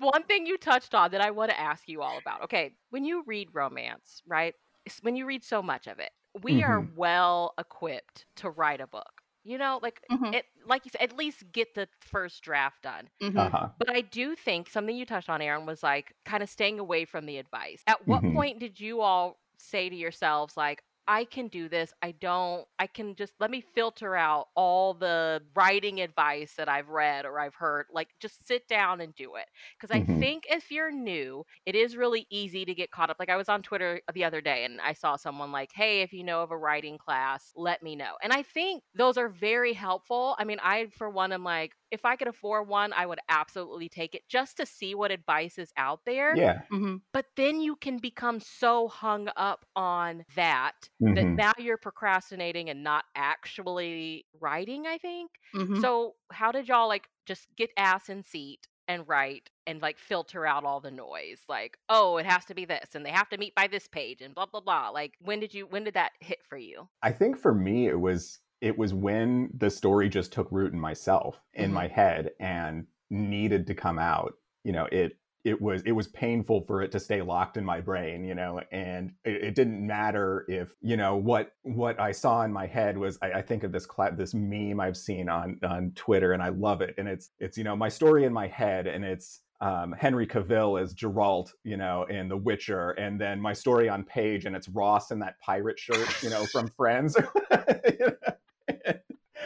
one 0.00 0.24
thing 0.24 0.46
you 0.46 0.58
touched 0.58 0.94
on 0.94 1.10
that 1.12 1.20
I 1.20 1.30
want 1.30 1.50
to 1.50 1.60
ask 1.60 1.88
you 1.88 2.02
all 2.02 2.18
about. 2.18 2.42
Okay, 2.44 2.76
when 2.90 3.04
you 3.04 3.22
read 3.26 3.50
romance, 3.52 4.22
right? 4.26 4.54
When 5.02 5.16
you 5.16 5.26
read 5.26 5.44
so 5.44 5.62
much 5.62 5.86
of 5.86 5.98
it, 5.98 6.10
we 6.42 6.62
are 6.62 6.80
well 6.94 7.52
equipped 7.58 8.26
to 8.36 8.50
write 8.50 8.80
a 8.80 8.86
book. 8.86 9.22
You 9.44 9.58
know, 9.58 9.80
like 9.82 10.00
Mhm. 10.10 10.32
it, 10.32 10.46
like 10.66 10.84
you 10.86 10.90
said, 10.90 11.02
at 11.02 11.16
least 11.16 11.44
get 11.52 11.74
the 11.74 11.88
first 12.00 12.42
draft 12.42 12.82
done. 12.82 13.08
Mhm. 13.22 13.52
uh-huh 13.52 13.70
But 13.78 13.90
I 13.94 14.02
do 14.02 14.34
think 14.36 14.68
something 14.70 14.96
you 14.96 15.06
touched 15.06 15.30
on, 15.30 15.42
Aaron, 15.42 15.66
was 15.66 15.82
like 15.82 16.14
kind 16.24 16.42
of 16.42 16.48
staying 16.50 16.78
away 16.80 17.04
from 17.04 17.26
the 17.26 17.38
advice. 17.38 17.82
At 17.86 18.06
what 18.06 18.22
Mhm. 18.22 18.32
point 18.32 18.60
did 18.60 18.80
you 18.80 19.00
all 19.00 19.38
say 19.64 19.88
to 19.88 19.96
yourselves, 19.96 20.56
like, 20.56 20.82
I 21.06 21.26
can 21.26 21.48
do 21.48 21.68
this. 21.68 21.92
I 22.00 22.12
don't, 22.12 22.66
I 22.78 22.86
can 22.86 23.14
just 23.14 23.34
let 23.38 23.50
me 23.50 23.60
filter 23.60 24.16
out 24.16 24.46
all 24.56 24.94
the 24.94 25.42
writing 25.54 26.00
advice 26.00 26.54
that 26.56 26.66
I've 26.68 26.88
read 26.88 27.26
or 27.26 27.38
I've 27.38 27.54
heard. 27.54 27.86
Like, 27.92 28.14
just 28.20 28.46
sit 28.46 28.66
down 28.68 29.02
and 29.02 29.14
do 29.14 29.34
it. 29.36 29.46
Because 29.76 29.90
I 29.90 30.02
Mhm. 30.02 30.18
think 30.18 30.44
if 30.48 30.70
you're 30.70 30.90
new, 30.90 31.44
it 31.66 31.74
is 31.74 31.96
really 31.96 32.26
easy 32.30 32.64
to 32.64 32.74
get 32.74 32.90
caught 32.90 33.10
up. 33.10 33.16
Like, 33.18 33.28
I 33.28 33.36
was 33.36 33.50
on 33.50 33.62
Twitter 33.62 34.00
the 34.14 34.24
other 34.24 34.40
day 34.40 34.64
and 34.64 34.80
I 34.80 34.94
saw 34.94 35.16
someone 35.16 35.52
like, 35.52 35.72
hey, 35.74 36.00
if 36.02 36.12
you 36.12 36.24
know 36.24 36.42
of 36.42 36.50
a 36.50 36.56
writing 36.56 36.96
class, 36.96 37.52
let 37.54 37.82
me 37.82 37.96
know. 37.96 38.14
And 38.22 38.32
I 38.32 38.42
think 38.42 38.82
those 38.94 39.18
are 39.18 39.28
very 39.28 39.74
helpful. 39.74 40.36
I 40.38 40.44
mean, 40.44 40.58
I, 40.62 40.86
for 40.86 41.10
one, 41.10 41.32
am 41.32 41.44
like, 41.44 41.74
if 41.94 42.04
I 42.04 42.16
could 42.16 42.28
afford 42.28 42.68
one, 42.68 42.92
I 42.92 43.06
would 43.06 43.20
absolutely 43.28 43.88
take 43.88 44.14
it 44.14 44.28
just 44.28 44.56
to 44.58 44.66
see 44.66 44.94
what 44.94 45.10
advice 45.12 45.58
is 45.58 45.72
out 45.76 46.04
there. 46.06 46.40
yeah 46.40 46.62
Mhm. 46.72 47.02
But 47.12 47.26
then 47.36 47.60
you 47.60 47.76
can 47.76 47.98
become 47.98 48.40
so 48.40 48.88
hung 48.88 49.30
up 49.36 49.66
on 49.76 50.24
that 50.36 50.90
that 51.14 51.28
Mhm. 51.28 51.36
now 51.36 51.52
you're 51.58 51.78
procrastinating 51.78 52.68
and 52.70 52.82
not 52.84 53.04
actually 53.14 54.26
writing, 54.34 54.86
I 54.86 54.98
think. 54.98 55.30
Mhm. 55.52 55.84
So, 55.84 56.16
how 56.32 56.52
did 56.52 56.68
y'all 56.68 56.88
like 56.88 57.08
just 57.26 57.48
get 57.56 57.70
ass 57.76 58.08
in 58.08 58.22
seat 58.24 58.68
and 58.88 59.06
write 59.08 59.50
and 59.66 59.80
like 59.82 59.98
filter 59.98 60.46
out 60.46 60.64
all 60.64 60.80
the 60.80 60.90
noise? 60.90 61.42
Like, 61.48 61.78
oh, 61.88 62.16
it 62.18 62.26
has 62.26 62.44
to 62.46 62.54
be 62.54 62.64
this 62.64 62.94
and 62.94 63.04
they 63.06 63.10
have 63.12 63.28
to 63.30 63.38
meet 63.38 63.54
by 63.54 63.66
this 63.68 63.88
page 63.88 64.20
and 64.22 64.34
blah 64.34 64.46
blah 64.46 64.60
blah. 64.60 64.90
Like, 64.90 65.14
when 65.20 65.40
did 65.40 65.54
you 65.54 65.66
when 65.66 65.84
did 65.84 65.94
that 65.94 66.12
hit 66.20 66.44
for 66.44 66.58
you? 66.58 66.88
I 67.02 67.12
think 67.12 67.36
for 67.38 67.54
me 67.54 67.86
it 67.86 68.00
was 68.00 68.40
it 68.60 68.78
was 68.78 68.94
when 68.94 69.50
the 69.56 69.70
story 69.70 70.08
just 70.08 70.32
took 70.32 70.50
root 70.50 70.72
in 70.72 70.80
myself 70.80 71.40
in 71.54 71.70
Mhm. 71.70 71.74
my 71.74 71.88
head 71.88 72.30
and 72.40 72.86
needed 73.10 73.66
to 73.66 73.74
come 73.74 73.98
out. 73.98 74.34
You 74.64 74.72
know, 74.72 74.86
it 74.92 75.18
it 75.44 75.60
was 75.60 75.82
it 75.82 75.92
was 75.92 76.08
painful 76.08 76.62
for 76.66 76.80
it 76.80 76.90
to 76.92 76.98
stay 76.98 77.20
locked 77.20 77.58
in 77.58 77.64
my 77.66 77.78
brain, 77.78 78.24
you 78.24 78.34
know, 78.34 78.62
and 78.72 79.12
it, 79.24 79.44
it 79.44 79.54
didn't 79.54 79.86
matter 79.86 80.46
if 80.48 80.70
you 80.80 80.96
know 80.96 81.16
what 81.16 81.52
what 81.62 82.00
I 82.00 82.12
saw 82.12 82.42
in 82.44 82.52
my 82.52 82.66
head 82.66 82.96
was. 82.96 83.18
I, 83.20 83.32
I 83.32 83.42
think 83.42 83.62
of 83.62 83.70
this 83.70 83.84
cla- 83.84 84.14
this 84.16 84.32
meme 84.32 84.80
I've 84.80 84.96
seen 84.96 85.28
on 85.28 85.58
on 85.62 85.92
Twitter, 85.96 86.32
and 86.32 86.42
I 86.42 86.48
love 86.48 86.80
it. 86.80 86.94
And 86.96 87.06
it's 87.06 87.30
it's 87.38 87.58
you 87.58 87.64
know 87.64 87.76
my 87.76 87.90
story 87.90 88.24
in 88.24 88.32
my 88.32 88.46
head, 88.46 88.86
and 88.86 89.04
it's 89.04 89.42
um, 89.60 89.92
Henry 89.92 90.26
Cavill 90.26 90.80
as 90.80 90.94
Geralt, 90.94 91.50
you 91.62 91.76
know, 91.76 92.04
in 92.04 92.28
The 92.28 92.36
Witcher, 92.36 92.90
and 92.92 93.20
then 93.20 93.38
my 93.40 93.52
story 93.52 93.88
on 93.88 94.02
page, 94.04 94.46
and 94.46 94.56
it's 94.56 94.68
Ross 94.68 95.10
in 95.10 95.18
that 95.20 95.38
pirate 95.40 95.78
shirt, 95.78 96.22
you 96.22 96.30
know, 96.30 96.44
from 96.46 96.68
Friends. 96.76 97.16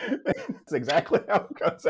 It's 0.09 0.73
exactly 0.73 1.21
how 1.29 1.47
it 1.51 1.59
goes. 1.59 1.87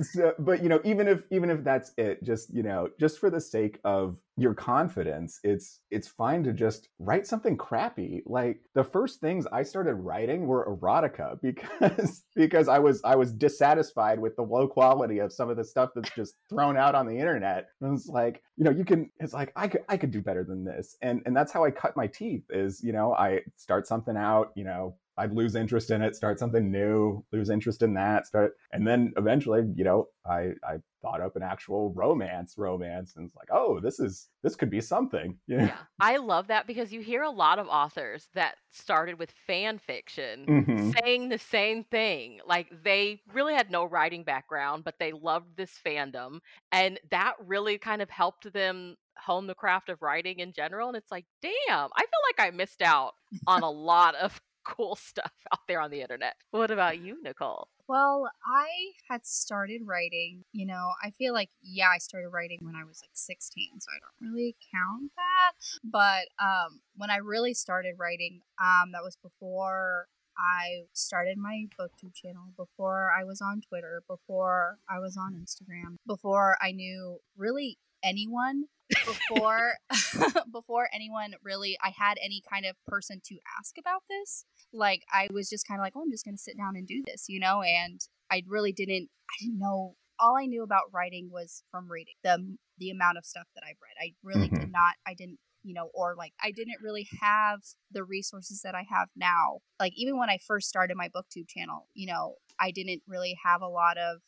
so, 0.12 0.34
but 0.38 0.62
you 0.62 0.68
know, 0.68 0.80
even 0.84 1.08
if 1.08 1.22
even 1.30 1.50
if 1.50 1.64
that's 1.64 1.92
it, 1.96 2.22
just 2.22 2.54
you 2.54 2.62
know, 2.62 2.88
just 3.00 3.18
for 3.18 3.30
the 3.30 3.40
sake 3.40 3.78
of 3.84 4.18
your 4.36 4.52
confidence, 4.52 5.40
it's 5.42 5.80
it's 5.90 6.06
fine 6.06 6.44
to 6.44 6.52
just 6.52 6.88
write 6.98 7.26
something 7.26 7.56
crappy. 7.56 8.22
Like 8.26 8.60
the 8.74 8.84
first 8.84 9.20
things 9.20 9.46
I 9.50 9.62
started 9.62 9.94
writing 9.94 10.46
were 10.46 10.66
erotica 10.66 11.40
because 11.42 12.24
because 12.34 12.68
I 12.68 12.78
was 12.78 13.00
I 13.04 13.16
was 13.16 13.32
dissatisfied 13.32 14.20
with 14.20 14.36
the 14.36 14.42
low 14.42 14.68
quality 14.68 15.18
of 15.18 15.32
some 15.32 15.48
of 15.48 15.56
the 15.56 15.64
stuff 15.64 15.90
that's 15.94 16.10
just 16.14 16.34
thrown 16.50 16.76
out 16.76 16.94
on 16.94 17.06
the 17.06 17.18
internet. 17.18 17.68
And 17.80 17.96
it's 17.96 18.08
like, 18.08 18.42
you 18.56 18.64
know, 18.64 18.70
you 18.70 18.84
can 18.84 19.10
it's 19.18 19.32
like 19.32 19.52
I 19.56 19.68
could 19.68 19.84
I 19.88 19.96
could 19.96 20.10
do 20.10 20.20
better 20.20 20.44
than 20.44 20.64
this. 20.64 20.96
And 21.00 21.22
and 21.24 21.34
that's 21.34 21.52
how 21.52 21.64
I 21.64 21.70
cut 21.70 21.96
my 21.96 22.06
teeth 22.06 22.44
is, 22.50 22.82
you 22.82 22.92
know, 22.92 23.14
I 23.14 23.40
start 23.56 23.86
something 23.86 24.16
out, 24.16 24.52
you 24.56 24.64
know, 24.64 24.96
I'd 25.18 25.32
lose 25.32 25.54
interest 25.54 25.90
in 25.90 26.02
it, 26.02 26.14
start 26.16 26.38
something 26.38 26.70
new, 26.70 27.24
lose 27.32 27.50
interest 27.50 27.82
in 27.82 27.94
that, 27.94 28.26
start, 28.26 28.54
and 28.72 28.86
then 28.86 29.12
eventually, 29.16 29.62
you 29.74 29.84
know, 29.84 30.08
I 30.26 30.52
I 30.62 30.78
thought 31.02 31.20
up 31.20 31.36
an 31.36 31.42
actual 31.42 31.92
romance, 31.94 32.54
romance, 32.58 33.14
and 33.16 33.26
it's 33.26 33.36
like, 33.36 33.48
oh, 33.52 33.80
this 33.80 33.98
is 34.00 34.28
this 34.42 34.56
could 34.56 34.70
be 34.70 34.80
something. 34.80 35.38
Yeah. 35.46 35.70
Yeah. 35.76 35.78
I 36.00 36.18
love 36.18 36.48
that 36.48 36.66
because 36.66 36.92
you 36.92 37.00
hear 37.00 37.22
a 37.22 37.30
lot 37.30 37.58
of 37.58 37.66
authors 37.68 38.28
that 38.34 38.56
started 38.70 39.18
with 39.18 39.30
fan 39.46 39.78
fiction 39.78 40.46
Mhm. 40.46 40.94
saying 41.00 41.28
the 41.30 41.38
same 41.38 41.84
thing. 41.84 42.40
Like 42.46 42.68
they 42.82 43.22
really 43.32 43.54
had 43.54 43.70
no 43.70 43.84
writing 43.84 44.22
background, 44.24 44.84
but 44.84 44.98
they 44.98 45.12
loved 45.12 45.56
this 45.56 45.78
fandom. 45.84 46.40
And 46.72 47.00
that 47.10 47.34
really 47.40 47.78
kind 47.78 48.02
of 48.02 48.10
helped 48.10 48.52
them 48.52 48.96
hone 49.18 49.46
the 49.46 49.54
craft 49.54 49.88
of 49.88 50.02
writing 50.02 50.40
in 50.40 50.52
general. 50.52 50.88
And 50.88 50.96
it's 50.96 51.10
like, 51.10 51.24
damn, 51.42 51.88
I 51.96 52.00
feel 52.02 52.20
like 52.36 52.48
I 52.48 52.50
missed 52.54 52.82
out 52.82 53.14
on 53.46 53.62
a 53.62 53.70
lot 53.70 54.14
of 54.16 54.40
cool 54.66 54.96
stuff 54.96 55.32
out 55.52 55.60
there 55.68 55.80
on 55.80 55.90
the 55.90 56.00
internet. 56.00 56.36
What 56.50 56.70
about 56.70 56.98
you, 56.98 57.22
Nicole? 57.22 57.68
Well, 57.88 58.28
I 58.44 58.66
had 59.08 59.24
started 59.24 59.82
writing, 59.84 60.44
you 60.52 60.66
know, 60.66 60.90
I 61.02 61.10
feel 61.10 61.32
like, 61.32 61.50
yeah, 61.62 61.88
I 61.94 61.98
started 61.98 62.30
writing 62.30 62.58
when 62.62 62.74
I 62.74 62.84
was 62.84 63.00
like 63.02 63.10
16, 63.12 63.80
so 63.80 63.88
I 63.90 64.00
don't 64.00 64.32
really 64.32 64.56
count 64.72 65.12
that. 65.16 65.52
But 65.84 66.26
um, 66.44 66.80
when 66.96 67.10
I 67.10 67.18
really 67.18 67.54
started 67.54 67.94
writing, 67.96 68.40
um, 68.60 68.90
that 68.92 69.04
was 69.04 69.16
before 69.22 70.08
I 70.36 70.82
started 70.92 71.38
my 71.38 71.66
booktube 71.80 72.14
channel, 72.14 72.52
before 72.56 73.10
I 73.16 73.24
was 73.24 73.40
on 73.40 73.60
Twitter, 73.60 74.02
before 74.08 74.78
I 74.88 74.98
was 74.98 75.16
on 75.16 75.34
Instagram, 75.34 75.96
before 76.06 76.58
I 76.60 76.72
knew 76.72 77.20
really 77.36 77.78
anyone 78.02 78.64
before 79.04 79.74
before 80.52 80.88
anyone 80.92 81.34
really 81.42 81.76
I 81.82 81.92
had 81.96 82.18
any 82.22 82.42
kind 82.50 82.66
of 82.66 82.76
person 82.86 83.20
to 83.26 83.36
ask 83.58 83.76
about 83.78 84.02
this. 84.08 84.44
Like 84.72 85.02
I 85.12 85.28
was 85.32 85.48
just 85.48 85.66
kind 85.66 85.80
of 85.80 85.84
like, 85.84 85.94
"Oh, 85.96 86.02
I'm 86.02 86.10
just 86.10 86.24
going 86.24 86.36
to 86.36 86.42
sit 86.42 86.56
down 86.56 86.76
and 86.76 86.86
do 86.86 87.02
this," 87.06 87.26
you 87.28 87.40
know, 87.40 87.62
and 87.62 88.00
I 88.30 88.42
really 88.46 88.72
didn't 88.72 89.08
I 89.30 89.34
didn't 89.44 89.58
know 89.58 89.94
all 90.18 90.36
I 90.36 90.46
knew 90.46 90.62
about 90.62 90.92
writing 90.92 91.28
was 91.30 91.62
from 91.70 91.90
reading. 91.90 92.14
The 92.22 92.56
the 92.78 92.90
amount 92.90 93.18
of 93.18 93.24
stuff 93.24 93.46
that 93.54 93.64
I've 93.68 93.76
read. 93.82 93.96
I 94.00 94.14
really 94.22 94.48
did 94.48 94.60
mm-hmm. 94.60 94.70
not 94.70 94.94
I 95.06 95.14
didn't 95.14 95.38
you 95.66 95.74
know, 95.74 95.90
or 95.94 96.14
like 96.16 96.32
I 96.40 96.52
didn't 96.52 96.80
really 96.80 97.08
have 97.20 97.58
the 97.90 98.04
resources 98.04 98.60
that 98.62 98.76
I 98.76 98.86
have 98.88 99.08
now. 99.16 99.58
Like 99.80 99.94
even 99.96 100.16
when 100.16 100.30
I 100.30 100.38
first 100.46 100.68
started 100.68 100.96
my 100.96 101.08
booktube 101.08 101.48
channel, 101.48 101.88
you 101.92 102.06
know, 102.06 102.36
I 102.60 102.70
didn't 102.70 103.02
really 103.08 103.36
have 103.44 103.62
a 103.62 103.68
lot 103.68 103.98
of, 103.98 104.18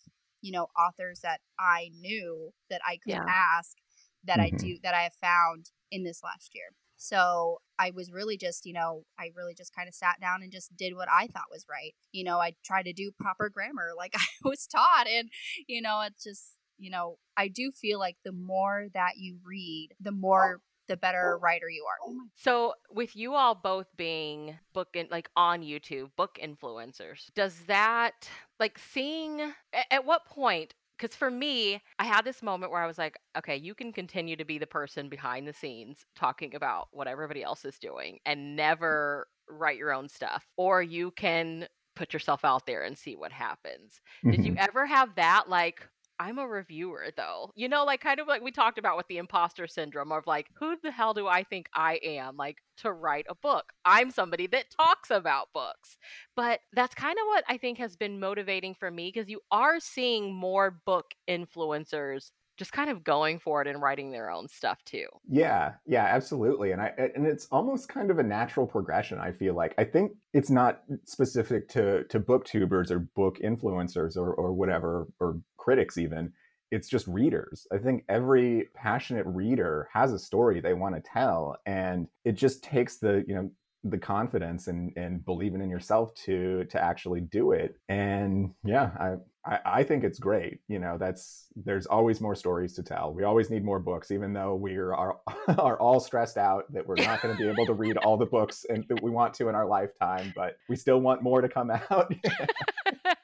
you 0.40 0.50
know, 0.50 0.66
authors 0.76 1.20
that 1.20 1.40
I 1.58 1.90
knew 1.96 2.50
that 2.70 2.80
I 2.84 2.96
could 2.96 3.12
Yeah. 3.12 3.24
ask 3.28 3.76
that 4.24 4.40
I 4.40 4.50
Mhm. 4.50 4.58
do 4.58 4.78
that 4.82 4.94
I 4.94 5.02
have 5.02 5.14
found 5.14 5.70
in 5.90 6.04
this 6.04 6.22
last 6.22 6.54
year. 6.54 6.70
So 6.96 7.60
I 7.78 7.92
was 7.92 8.10
really 8.10 8.36
just, 8.36 8.66
you 8.66 8.72
know, 8.72 9.04
I 9.18 9.30
really 9.36 9.54
just 9.54 9.72
kind 9.74 9.88
of 9.88 9.94
sat 9.94 10.20
down 10.20 10.42
and 10.42 10.50
just 10.50 10.76
did 10.76 10.94
what 10.96 11.08
I 11.10 11.28
thought 11.28 11.44
was 11.50 11.64
right. 11.70 11.94
You 12.12 12.24
know, 12.24 12.38
I 12.40 12.54
tried 12.64 12.84
to 12.84 12.92
do 12.92 13.12
proper 13.12 13.48
grammar 13.48 13.92
like 13.96 14.14
I 14.16 14.26
was 14.42 14.66
taught. 14.66 15.06
And, 15.08 15.30
you 15.68 15.80
know, 15.80 16.00
it's 16.02 16.24
just, 16.24 16.54
you 16.76 16.90
know, 16.90 17.18
I 17.36 17.48
do 17.48 17.70
feel 17.70 17.98
like 18.00 18.16
the 18.24 18.32
more 18.32 18.88
that 18.94 19.16
you 19.16 19.38
read, 19.44 19.90
the 20.00 20.10
more, 20.12 20.60
the 20.88 20.96
better 20.96 21.38
writer 21.40 21.68
you 21.68 21.84
are. 21.84 22.14
So, 22.34 22.74
with 22.90 23.14
you 23.14 23.34
all 23.34 23.54
both 23.54 23.86
being 23.96 24.58
book 24.72 24.88
and 24.96 25.10
like 25.10 25.28
on 25.36 25.62
YouTube, 25.62 26.10
book 26.16 26.38
influencers, 26.42 27.32
does 27.34 27.60
that 27.66 28.28
like 28.58 28.78
seeing 28.78 29.52
at 29.90 30.04
what 30.04 30.24
point? 30.24 30.74
Because 30.98 31.14
for 31.16 31.30
me, 31.30 31.80
I 31.98 32.04
had 32.04 32.24
this 32.24 32.42
moment 32.42 32.72
where 32.72 32.82
I 32.82 32.86
was 32.86 32.98
like, 32.98 33.16
okay, 33.36 33.56
you 33.56 33.74
can 33.74 33.92
continue 33.92 34.36
to 34.36 34.44
be 34.44 34.58
the 34.58 34.66
person 34.66 35.08
behind 35.08 35.46
the 35.46 35.52
scenes 35.52 36.04
talking 36.16 36.54
about 36.54 36.88
what 36.90 37.06
everybody 37.06 37.42
else 37.42 37.64
is 37.64 37.78
doing 37.78 38.18
and 38.26 38.56
never 38.56 39.28
write 39.48 39.78
your 39.78 39.92
own 39.92 40.08
stuff, 40.08 40.46
or 40.56 40.82
you 40.82 41.12
can 41.12 41.68
put 41.94 42.12
yourself 42.12 42.44
out 42.44 42.66
there 42.66 42.82
and 42.82 42.98
see 42.98 43.16
what 43.16 43.32
happens. 43.32 44.00
Did 44.30 44.44
you 44.44 44.52
Mhm. 44.52 44.58
ever 44.58 44.86
have 44.86 45.14
that 45.16 45.48
like 45.48 45.88
I'm 46.18 46.38
a 46.38 46.46
reviewer 46.46 47.08
though. 47.16 47.52
You 47.54 47.68
know, 47.68 47.84
like 47.84 48.00
kind 48.00 48.20
of 48.20 48.26
like 48.26 48.42
we 48.42 48.50
talked 48.50 48.78
about 48.78 48.96
with 48.96 49.06
the 49.08 49.18
imposter 49.18 49.66
syndrome 49.66 50.12
of 50.12 50.26
like 50.26 50.48
who 50.54 50.76
the 50.82 50.90
hell 50.90 51.14
do 51.14 51.26
I 51.26 51.44
think 51.44 51.68
I 51.74 52.00
am 52.02 52.36
like 52.36 52.58
to 52.78 52.92
write 52.92 53.26
a 53.28 53.34
book? 53.34 53.72
I'm 53.84 54.10
somebody 54.10 54.46
that 54.48 54.70
talks 54.70 55.10
about 55.10 55.52
books. 55.52 55.96
But 56.36 56.60
that's 56.72 56.94
kind 56.94 57.16
of 57.18 57.26
what 57.26 57.44
I 57.48 57.56
think 57.56 57.78
has 57.78 57.96
been 57.96 58.20
motivating 58.20 58.74
for 58.74 58.90
me 58.90 59.10
because 59.12 59.28
you 59.28 59.40
are 59.50 59.80
seeing 59.80 60.34
more 60.34 60.80
book 60.84 61.06
influencers 61.28 62.30
just 62.58 62.72
kind 62.72 62.90
of 62.90 63.04
going 63.04 63.38
for 63.38 63.62
it 63.62 63.68
and 63.68 63.80
writing 63.80 64.10
their 64.10 64.30
own 64.30 64.48
stuff 64.48 64.78
too. 64.84 65.06
Yeah, 65.28 65.74
yeah, 65.86 66.04
absolutely. 66.04 66.72
And 66.72 66.82
I 66.82 66.92
and 67.14 67.24
it's 67.24 67.46
almost 67.52 67.88
kind 67.88 68.10
of 68.10 68.18
a 68.18 68.22
natural 68.22 68.66
progression, 68.66 69.18
I 69.20 69.32
feel 69.32 69.54
like. 69.54 69.74
I 69.78 69.84
think 69.84 70.12
it's 70.34 70.50
not 70.50 70.82
specific 71.04 71.68
to 71.70 72.04
to 72.04 72.18
booktubers 72.18 72.90
or 72.90 72.98
book 72.98 73.38
influencers 73.38 74.16
or 74.16 74.34
or 74.34 74.52
whatever 74.52 75.06
or 75.20 75.40
critics 75.68 75.98
even. 75.98 76.32
It's 76.70 76.88
just 76.88 77.06
readers. 77.06 77.66
I 77.70 77.76
think 77.76 78.04
every 78.08 78.68
passionate 78.74 79.26
reader 79.26 79.88
has 79.92 80.14
a 80.14 80.18
story 80.18 80.60
they 80.60 80.72
want 80.72 80.94
to 80.94 81.02
tell 81.02 81.56
and 81.66 82.08
it 82.24 82.32
just 82.32 82.64
takes 82.64 82.96
the, 82.96 83.22
you 83.28 83.34
know, 83.34 83.50
the 83.84 83.98
confidence 83.98 84.66
and 84.66 84.92
and 84.96 85.24
believing 85.24 85.62
in 85.62 85.70
yourself 85.70 86.12
to 86.14 86.64
to 86.64 86.82
actually 86.82 87.20
do 87.20 87.52
it. 87.52 87.76
And 87.88 88.50
yeah, 88.64 88.90
I 88.98 89.16
I, 89.48 89.58
I 89.80 89.82
think 89.82 90.04
it's 90.04 90.18
great. 90.18 90.60
You 90.68 90.78
know, 90.78 90.98
that's 90.98 91.46
there's 91.56 91.86
always 91.86 92.20
more 92.20 92.34
stories 92.34 92.74
to 92.74 92.82
tell. 92.82 93.14
We 93.14 93.24
always 93.24 93.50
need 93.50 93.64
more 93.64 93.78
books, 93.78 94.10
even 94.10 94.32
though 94.32 94.54
we 94.56 94.76
are 94.76 94.94
are, 94.94 95.20
all 95.80 96.00
stressed 96.00 96.36
out 96.36 96.70
that 96.72 96.86
we're 96.86 96.96
not 96.96 97.22
going 97.22 97.36
to 97.36 97.42
be 97.42 97.48
able 97.48 97.66
to 97.66 97.74
read 97.74 97.96
all 97.98 98.16
the 98.16 98.26
books 98.26 98.66
and 98.68 98.84
that 98.88 99.02
we 99.02 99.10
want 99.10 99.32
to 99.34 99.48
in 99.48 99.54
our 99.54 99.66
lifetime. 99.66 100.32
But 100.34 100.56
we 100.68 100.76
still 100.76 101.00
want 101.00 101.22
more 101.22 101.40
to 101.40 101.48
come 101.48 101.70
out. 101.90 102.12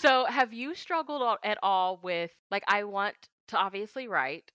so, 0.00 0.24
have 0.26 0.52
you 0.52 0.74
struggled 0.74 1.22
at 1.44 1.58
all 1.62 1.98
with 2.02 2.30
like 2.50 2.64
I 2.68 2.84
want 2.84 3.14
to 3.48 3.56
obviously 3.56 4.08
write, 4.08 4.50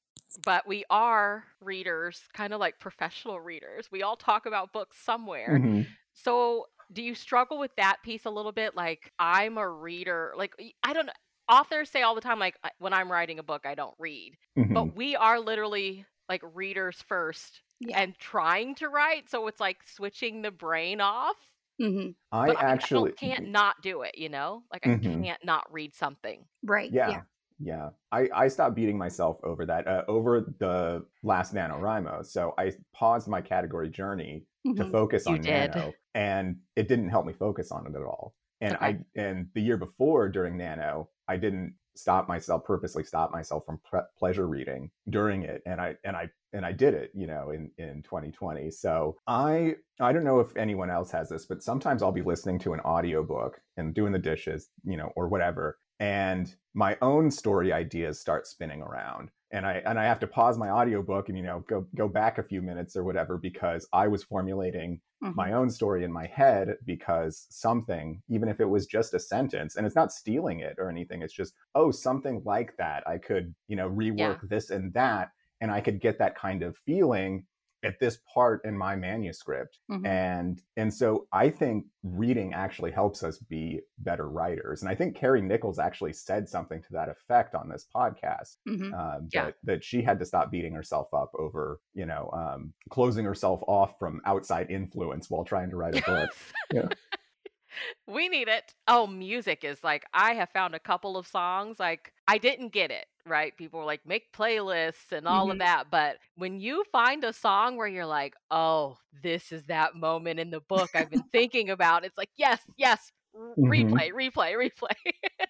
but 0.45 0.67
we 0.67 0.85
are 0.89 1.45
readers, 1.61 2.21
kind 2.33 2.53
of 2.53 2.59
like 2.59 2.79
professional 2.79 3.39
readers. 3.39 3.89
We 3.91 4.03
all 4.03 4.15
talk 4.15 4.45
about 4.45 4.71
books 4.73 4.97
somewhere. 5.03 5.59
Mhm. 5.59 5.87
So, 6.13 6.67
do 6.91 7.01
you 7.01 7.15
struggle 7.15 7.57
with 7.57 7.75
that 7.77 7.97
piece 8.03 8.25
a 8.25 8.29
little 8.29 8.51
bit? 8.51 8.75
Like, 8.75 9.11
I'm 9.17 9.57
a 9.57 9.67
reader. 9.67 10.33
Like, 10.37 10.53
I 10.83 10.93
don't 10.93 11.07
know. 11.07 11.13
Authors 11.49 11.89
say 11.89 12.03
all 12.03 12.15
the 12.15 12.21
time, 12.21 12.39
like, 12.39 12.55
when 12.77 12.93
I'm 12.93 13.11
writing 13.11 13.39
a 13.39 13.43
book, 13.43 13.65
I 13.65 13.75
don't 13.75 13.95
read. 13.99 14.37
Mhm. 14.57 14.73
But 14.73 14.95
we 14.95 15.15
are 15.15 15.39
literally 15.39 16.05
like 16.29 16.41
readers 16.53 17.01
first 17.01 17.61
Yeah. 17.79 17.99
and 17.99 18.17
trying 18.17 18.75
to 18.75 18.87
write. 18.89 19.29
So, 19.29 19.47
it's 19.47 19.59
like 19.59 19.83
switching 19.83 20.41
the 20.41 20.51
brain 20.51 21.01
off. 21.01 21.35
Hmm 21.81 22.11
I 22.33 22.51
But 22.51 22.57
I, 22.57 22.65
actually 22.73 23.13
don't, 23.13 23.15
can't 23.17 23.45
not 23.45 23.81
do 23.81 24.01
it, 24.03 24.17
you 24.17 24.29
know? 24.29 24.63
Like, 24.71 24.83
I 24.83 24.91
Mhm. 24.95 25.23
can't 25.23 25.43
not 25.45 25.71
read 25.71 25.95
something. 25.95 26.47
Right. 26.63 26.93
yeah 26.93 27.21
yeah 27.59 27.89
i 28.11 28.27
i 28.33 28.47
stopped 28.47 28.75
beating 28.75 28.97
myself 28.97 29.37
over 29.43 29.65
that 29.65 29.87
uh, 29.87 30.03
over 30.07 30.41
the 30.59 31.05
last 31.21 31.53
nanowrimo 31.53 32.25
so 32.25 32.53
i 32.57 32.71
paused 32.93 33.27
my 33.27 33.41
category 33.41 33.89
journey 33.89 34.45
to 34.75 34.83
Mhm. 34.83 34.85
focus 34.85 35.27
You 35.27 35.37
on 35.37 35.43
did. 35.45 35.73
nano 35.73 35.95
and 36.15 36.59
it 36.75 36.87
didn't 36.87 37.09
help 37.09 37.25
me 37.25 37.33
focus 37.33 37.71
on 37.71 37.85
it 37.85 37.95
at 37.95 38.01
all 38.03 38.35
and 38.61 38.75
Okay. 38.75 38.77
i 38.77 38.99
and 39.15 39.49
the 39.53 39.61
year 39.61 39.77
before 39.77 40.27
during 40.29 40.57
nano 40.57 41.09
i 41.27 41.37
didn't 41.37 41.75
stop 41.95 42.27
myself 42.27 42.63
purposely 42.63 43.03
stop 43.03 43.31
myself 43.31 43.65
from 43.65 43.79
pre- 43.89 44.01
pleasure 44.17 44.47
reading 44.47 44.89
during 45.09 45.43
it 45.43 45.61
and 45.65 45.79
i 45.79 45.95
and 46.03 46.15
i 46.15 46.29
and 46.53 46.65
i 46.65 46.71
did 46.71 46.93
it 46.93 47.11
you 47.13 47.27
know 47.27 47.51
in 47.51 47.69
in 47.77 48.01
2020 48.03 48.71
so 48.71 49.15
i 49.27 49.75
i 49.99 50.11
don't 50.11 50.23
know 50.23 50.39
if 50.39 50.55
anyone 50.57 50.89
else 50.89 51.11
has 51.11 51.29
this 51.29 51.45
but 51.45 51.63
sometimes 51.63 52.01
i'll 52.01 52.11
be 52.11 52.21
listening 52.21 52.59
to 52.59 52.73
an 52.73 52.79
audiobook 52.81 53.59
and 53.77 53.93
doing 53.93 54.11
the 54.11 54.19
dishes 54.19 54.69
you 54.85 54.97
know 54.97 55.11
or 55.15 55.27
whatever 55.27 55.77
and 55.99 56.55
my 56.73 56.97
own 57.01 57.29
story 57.29 57.71
ideas 57.71 58.19
start 58.19 58.47
spinning 58.47 58.81
around 58.81 59.29
and 59.53 59.65
i 59.65 59.73
and 59.85 59.99
i 59.99 60.03
have 60.03 60.19
to 60.19 60.27
pause 60.27 60.57
my 60.57 60.69
audiobook 60.69 61.29
and 61.29 61.37
you 61.37 61.43
know 61.43 61.63
go 61.69 61.87
go 61.95 62.07
back 62.07 62.37
a 62.37 62.43
few 62.43 62.61
minutes 62.61 62.95
or 62.95 63.03
whatever 63.03 63.37
because 63.37 63.87
i 63.93 64.07
was 64.07 64.23
formulating 64.23 64.99
Mhm. 65.23 65.35
my 65.35 65.53
own 65.53 65.69
story 65.69 66.03
in 66.03 66.11
my 66.11 66.25
head 66.25 66.75
because 66.85 67.47
something 67.49 68.21
even 68.27 68.49
if 68.49 68.59
it 68.59 68.65
was 68.65 68.85
just 68.85 69.13
a 69.13 69.19
sentence 69.19 69.77
and 69.77 69.85
it's 69.85 69.95
not 69.95 70.11
stealing 70.11 70.59
it 70.59 70.75
or 70.79 70.89
anything 70.89 71.21
it's 71.21 71.33
just 71.33 71.53
oh 71.75 71.91
something 71.91 72.41
like 72.43 72.75
that 72.77 73.07
i 73.07 73.17
could 73.17 73.55
you 73.69 73.77
know 73.77 73.89
rework 73.89 74.39
this 74.49 74.69
and 74.69 74.93
that 74.93 75.29
and 75.61 75.71
i 75.71 75.79
could 75.79 76.01
get 76.01 76.19
that 76.19 76.35
kind 76.35 76.61
of 76.61 76.75
feeling 76.85 77.45
at 77.83 77.99
this 77.99 78.17
part 78.33 78.63
in 78.65 78.77
my 78.77 78.95
manuscript 78.95 79.79
Mhm. 79.89 80.05
and 80.07 80.61
and 80.77 80.93
so 80.93 81.27
i 81.33 81.49
think 81.49 81.85
reading 82.03 82.53
actually 82.53 82.91
helps 82.91 83.23
us 83.23 83.37
be 83.39 83.81
better 83.99 84.29
writers 84.29 84.81
and 84.81 84.89
i 84.89 84.95
think 84.95 85.15
carrie 85.15 85.41
nichols 85.41 85.79
actually 85.79 86.13
said 86.13 86.47
something 86.49 86.81
to 86.81 86.91
that 86.91 87.09
effect 87.09 87.55
on 87.55 87.69
this 87.69 87.85
podcast 87.95 88.57
Mhm. 88.67 88.93
um, 88.93 89.29
Yeah. 89.31 89.45
that, 89.45 89.55
that 89.63 89.83
she 89.83 90.01
had 90.01 90.19
to 90.19 90.25
stop 90.25 90.51
beating 90.51 90.73
herself 90.73 91.13
up 91.13 91.31
over 91.35 91.79
you 91.93 92.05
know 92.05 92.29
um, 92.33 92.73
closing 92.89 93.25
herself 93.25 93.61
off 93.67 93.97
from 93.99 94.21
outside 94.25 94.69
influence 94.71 95.29
while 95.29 95.43
trying 95.45 95.69
to 95.69 95.75
write 95.75 95.95
a 95.97 96.01
book 96.01 96.29
Yeah. 96.71 96.89
we 98.07 98.29
need 98.29 98.47
it. 98.47 98.73
Oh, 98.87 99.07
music 99.07 99.63
is 99.63 99.83
like 99.83 100.05
I 100.13 100.33
have 100.33 100.49
found 100.51 100.75
a 100.75 100.79
couple 100.79 101.17
of 101.17 101.25
songs 101.25 101.79
like 101.79 102.13
I 102.27 102.37
didn't 102.37 102.69
get 102.69 102.91
it, 102.91 103.05
right? 103.25 103.55
People 103.57 103.79
were 103.79 103.85
like 103.85 104.05
make 104.05 104.31
playlists 104.33 105.11
and 105.11 105.27
all 105.27 105.49
of 105.51 105.57
Mhm. 105.57 105.59
that, 105.59 105.85
but 105.91 106.17
when 106.35 106.59
you 106.59 106.83
find 106.91 107.23
a 107.23 107.33
song 107.33 107.77
where 107.77 107.87
you're 107.87 108.05
like, 108.05 108.35
"Oh, 108.51 108.97
this 109.23 109.51
is 109.51 109.63
that 109.65 109.95
moment 109.95 110.39
in 110.39 110.49
the 110.49 110.61
book 110.61 110.91
I've 110.95 111.09
been 111.09 111.23
thinking 111.31 111.69
about." 111.69 112.05
It's 112.05 112.17
like, 112.17 112.29
"Yes, 112.35 112.61
yes, 112.77 113.11
Mhm. 113.35 113.55
replay, 113.57 114.11
replay, 114.11 114.53
replay." 114.55 115.13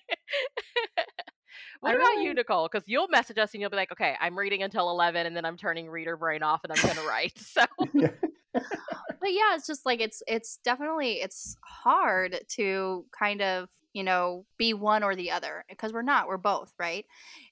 what 1.79 1.91
I 1.91 1.95
about 1.95 2.07
really- 2.09 2.25
you, 2.25 2.33
Nicole? 2.33 2.67
Because 2.71 2.87
you'll 2.87 3.07
message 3.09 3.37
us 3.37 3.53
and 3.53 3.61
you'll 3.61 3.69
be 3.69 3.77
like, 3.77 3.91
"Okay, 3.91 4.15
I'm 4.19 4.37
reading 4.37 4.63
until 4.63 4.89
11 4.89 5.25
and 5.25 5.35
then 5.35 5.45
I'm 5.45 5.57
turning 5.57 5.89
reader 5.89 6.17
brain 6.17 6.43
off 6.43 6.63
and 6.63 6.73
I'm 6.73 6.81
going 6.81 6.95
to 6.95 7.07
write." 7.07 7.37
So, 7.39 7.63
Yeah. 7.93 8.09
but 8.53 9.31
yeah 9.31 9.55
it's 9.55 9.65
just 9.65 9.85
like 9.85 10.01
it's 10.01 10.21
it's 10.27 10.57
definitely 10.63 11.21
it's 11.21 11.55
hard 11.63 12.39
to 12.49 13.05
kind 13.17 13.41
of 13.41 13.69
you 13.93 14.03
know 14.03 14.45
be 14.57 14.73
one 14.73 15.03
or 15.03 15.15
the 15.15 15.31
other 15.31 15.63
because 15.69 15.93
we're 15.93 16.01
not 16.01 16.27
we're 16.27 16.37
both 16.37 16.73
right? 16.79 17.05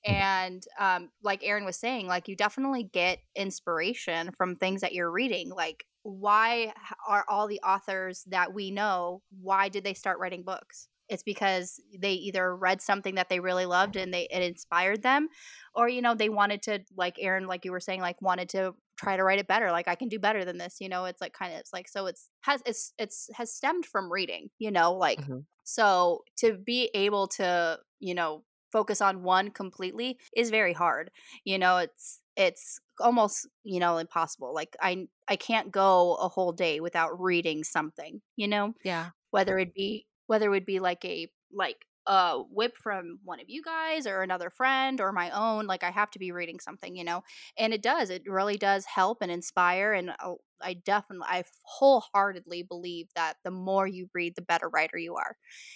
And 0.06 0.64
um 0.80 1.10
like 1.24 1.44
aaron 1.44 1.66
was 1.66 1.78
saying 1.78 2.08
like 2.08 2.28
you 2.28 2.36
definitely 2.36 2.84
get 2.84 3.20
inspiration 3.36 4.32
from 4.38 4.56
things 4.56 4.82
that 4.82 4.94
you're 4.94 5.12
reading 5.12 5.50
like 5.50 5.86
why 6.04 6.74
are 7.08 7.26
all 7.30 7.48
the 7.48 7.60
authors 7.62 8.24
that 8.28 8.54
we 8.54 8.72
know 8.72 9.22
why 9.42 9.70
did 9.70 9.84
they 9.84 9.94
start 9.94 10.20
writing 10.20 10.44
books 10.44 10.88
it's 11.12 11.24
because 11.24 11.80
they 12.00 12.14
either 12.14 12.56
read 12.56 12.82
something 12.82 13.16
that 13.16 13.30
they 13.30 13.40
really 13.40 13.66
loved 13.68 13.96
and 13.96 14.14
they 14.14 14.28
it 14.32 14.42
inspired 14.42 15.04
them 15.04 15.28
or 15.76 15.88
you 15.90 16.02
know 16.02 16.16
they 16.16 16.30
wanted 16.30 16.62
to 16.64 16.80
like 16.96 17.16
aaron 17.20 17.48
like 17.48 17.66
you 17.66 17.72
were 17.72 17.80
saying 17.80 18.02
like 18.02 18.22
wanted 18.22 18.50
to 18.50 18.74
try 18.98 19.18
to 19.18 19.24
write 19.24 19.40
it 19.40 19.48
better 19.48 19.72
like 19.72 19.88
i 19.88 19.96
can 19.96 20.08
do 20.08 20.20
better 20.20 20.46
than 20.46 20.58
this 20.58 20.78
you 20.80 20.90
know 20.90 21.06
it's 21.06 21.22
like 21.22 21.34
kind 21.34 21.54
of 21.54 21.60
it's 21.60 21.74
like 21.74 21.88
so 21.88 22.06
it's 22.08 22.30
has 22.42 22.62
it's 22.66 22.94
it's 22.98 23.30
has 23.36 23.54
stemmed 23.54 23.86
from 23.86 24.12
reading 24.12 24.50
you 24.60 24.72
know 24.72 24.94
like 24.94 25.22
Mhm. 25.22 25.46
so 25.64 26.24
to 26.38 26.58
be 26.58 26.90
able 26.94 27.28
to 27.28 27.80
you 28.00 28.14
know 28.14 28.44
focus 28.72 29.02
on 29.02 29.24
one 29.24 29.52
completely 29.52 30.18
is 30.36 30.50
very 30.50 30.74
hard 30.74 31.12
you 31.44 31.58
know 31.58 31.78
it's 31.78 32.22
it's 32.38 32.80
almost 33.00 33.48
you 33.64 33.80
know 33.80 33.98
impossible 33.98 34.54
like 34.54 34.76
i 34.82 35.08
i 35.28 35.36
can't 35.36 35.72
go 35.72 36.16
a 36.16 36.30
whole 36.30 36.54
day 36.54 36.80
without 36.80 37.20
reading 37.20 37.64
something 37.64 38.22
you 38.38 38.48
know 38.48 38.74
yeah. 38.84 39.12
whether 39.32 39.58
it 39.60 39.74
be 39.74 40.06
whether 40.32 40.48
it 40.48 40.52
would 40.52 40.66
be 40.66 40.80
like 40.80 41.04
a 41.06 41.28
like 41.54 41.86
a 42.08 42.42
WIP 42.50 42.78
from 42.78 43.20
one 43.24 43.40
of 43.40 43.50
you 43.50 43.62
guys 43.64 44.08
or 44.08 44.24
another 44.24 44.50
friend 44.50 45.00
or 45.02 45.12
my 45.12 45.30
own 45.32 45.68
like 45.68 45.84
i 45.84 45.92
have 45.92 46.10
to 46.12 46.20
be 46.20 46.32
reading 46.32 46.60
something 46.60 46.96
you 46.96 47.04
know? 47.04 47.24
And 47.58 47.74
it 47.74 47.84
does 47.84 48.10
it 48.10 48.24
really 48.28 48.58
does 48.58 48.86
help 48.86 49.20
and 49.22 49.32
inspire 49.32 49.94
and 49.94 50.12
uh, 50.20 50.34
i 50.62 50.74
definitely 50.74 51.28
i 51.30 51.44
wholeheartedly 51.64 52.64
believe 52.64 53.10
that 53.16 53.36
the 53.44 53.52
more 53.52 53.88
you 53.88 54.10
read 54.16 54.36
the 54.36 54.42
better 54.42 54.70
writer 54.70 54.98
you 54.98 55.16
are 55.16 55.36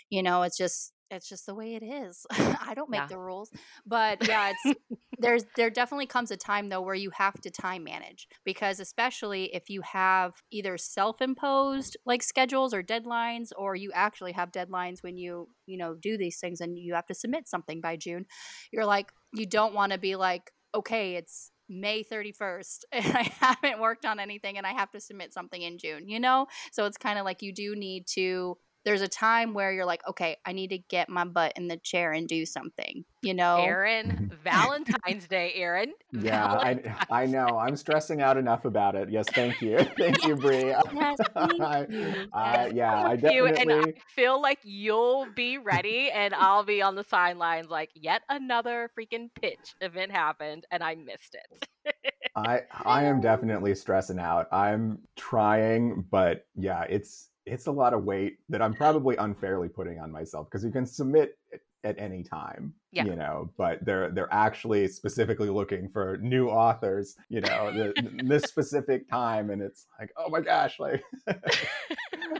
you 0.09 0.23
know? 0.23 0.43
It's 0.43 0.57
just 0.57 0.93
it's 1.11 1.29
just 1.29 1.45
the 1.45 1.53
way 1.55 1.75
it 1.75 1.83
is 1.83 2.25
i 2.31 2.73
don't 2.75 2.89
make 2.89 3.01
Yeah. 3.01 3.07
the 3.07 3.17
rules 3.17 3.51
but 3.85 4.27
yeah 4.27 4.51
it's 4.51 4.79
there's 5.19 5.45
there 5.55 5.69
definitely 5.69 6.05
comes 6.07 6.31
a 6.31 6.37
time 6.37 6.69
though 6.69 6.81
where 6.81 6.95
you 6.95 7.11
have 7.11 7.39
to 7.41 7.49
time 7.49 7.83
manage 7.83 8.27
because 8.43 8.79
especially 8.79 9.53
if 9.53 9.69
you 9.69 9.81
have 9.81 10.33
either 10.51 10.77
self-imposed 10.77 11.97
like 12.05 12.23
schedules 12.23 12.73
or 12.73 12.83
deadlines 12.83 13.49
or 13.57 13.75
you 13.75 13.91
actually 13.93 14.31
have 14.33 14.51
deadlines 14.51 15.01
when 15.03 15.17
you 15.17 15.47
you 15.65 15.77
know 15.77 15.95
do 15.95 16.17
these 16.17 16.39
things 16.39 16.59
and 16.61 16.77
you 16.77 16.93
have 16.93 17.05
to 17.05 17.13
submit 17.13 17.47
something 17.47 17.81
by 17.81 17.95
June 17.95 18.25
you're 18.71 18.85
like 18.85 19.11
you 19.33 19.45
don't 19.45 19.73
want 19.73 19.91
to 19.91 19.97
be 19.97 20.15
like 20.15 20.51
okay 20.73 21.15
it's 21.15 21.51
May 21.67 22.03
31st 22.03 22.79
and 22.91 23.05
I 23.17 23.31
haven't 23.39 23.79
worked 23.81 24.05
on 24.05 24.19
anything 24.19 24.57
and 24.57 24.67
I 24.67 24.73
have 24.73 24.91
to 24.91 24.99
submit 24.99 25.33
something 25.33 25.61
in 25.61 25.77
June 25.77 26.07
you 26.07 26.19
know 26.19 26.47
so 26.71 26.85
it's 26.85 26.97
kind 26.97 27.17
of 27.17 27.25
like 27.25 27.41
you 27.41 27.53
do 27.53 27.75
need 27.75 28.05
to 28.13 28.57
there's 28.85 29.01
a 29.01 29.07
time 29.07 29.53
where 29.53 29.71
you're 29.71 29.85
like 29.85 30.07
okay 30.07 30.37
I 30.45 30.53
need 30.53 30.69
to 30.69 30.77
get 30.77 31.09
my 31.09 31.25
butt 31.25 31.53
in 31.55 31.67
the 31.67 31.77
chair 31.77 32.11
and 32.11 32.27
do 32.27 32.45
something 32.45 33.03
you 33.21 33.33
know 33.33 33.57
Aaron, 33.57 34.11
mm-hmm. 34.11 34.35
Valentine's 34.43 35.27
Day, 35.27 35.51
Aaron. 35.55 35.93
yeah 36.11 36.45
I, 36.45 36.95
I 37.09 37.25
know 37.25 37.59
i'm 37.59 37.75
stressing 37.75 38.21
out 38.21 38.37
enough 38.37 38.65
about 38.65 38.95
it 38.95 39.09
yes 39.09 39.25
thank 39.33 39.61
you 39.61 39.77
thank 39.97 40.23
you 40.25 40.35
bree 40.35 40.73
Yes, 40.93 41.17
thank 41.33 41.61
I- 41.61 41.87
you. 41.89 42.27
I- 42.33 42.65
Yes, 42.65 42.73
yeah 42.73 43.07
i 43.07 43.15
definitely 43.15 43.55
and 43.57 43.71
I 43.71 43.93
feel 44.07 44.41
like 44.41 44.59
you'll 44.63 45.27
be 45.35 45.57
ready, 45.57 46.09
and 46.11 46.33
I'll 46.33 46.63
be 46.63 46.81
on 46.81 46.95
the 46.95 47.03
sidelines 47.03 47.69
like 47.69 47.89
yet 47.95 48.21
another 48.29 48.89
freaking 48.97 49.29
pitch 49.33 49.75
event 49.81 50.11
happened, 50.11 50.65
and 50.71 50.83
I 50.83 50.95
missed 50.95 51.35
it. 51.35 51.93
I 52.35 52.61
I 52.83 53.05
am 53.05 53.21
definitely 53.21 53.75
stressing 53.75 54.19
out. 54.19 54.47
I'm 54.51 54.99
trying, 55.15 56.05
but 56.09 56.45
yeah, 56.55 56.83
it's 56.83 57.29
it's 57.45 57.67
a 57.67 57.71
lot 57.71 57.93
of 57.93 58.03
weight 58.03 58.38
that 58.49 58.62
I'm 58.62 58.73
probably 58.73 59.15
unfairly 59.17 59.69
putting 59.69 59.99
on 59.99 60.12
myself 60.12 60.47
because 60.49 60.63
you 60.63 60.71
can 60.71 60.86
submit 60.86 61.38
at- 61.53 61.60
at 61.84 61.99
any 61.99 62.23
time, 62.23 62.73
Yeah. 62.91 63.05
you 63.05 63.15
know, 63.15 63.51
but 63.58 63.86
they're 63.86 64.10
they're 64.10 64.34
actually 64.34 64.88
specifically 64.88 65.49
looking 65.51 65.88
for 65.89 66.17
new 66.17 66.49
authors, 66.49 67.15
you 67.29 67.41
know, 67.41 67.71
the, 67.71 67.93
this 68.25 68.41
specific 68.43 69.08
time, 69.08 69.51
and 69.51 69.62
it's 69.62 69.86
like, 69.99 70.12
oh 70.17 70.27
my 70.29 70.41
gosh, 70.41 70.79
like, 70.79 71.03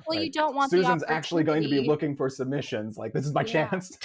Well, 0.08 0.20
you 0.22 0.32
don't 0.32 0.56
want 0.56 0.72
the 0.72 0.78
Susan's 0.78 1.04
actually 1.08 1.44
going 1.44 1.62
to 1.63 1.70
be 1.70 1.88
looking 1.88 2.15
for 2.15 2.30
submissions. 2.30 2.98
Like, 2.98 3.13
this 3.13 3.26
is 3.26 3.34
my 3.34 3.41
Yeah. 3.41 3.68
chance. 3.70 3.98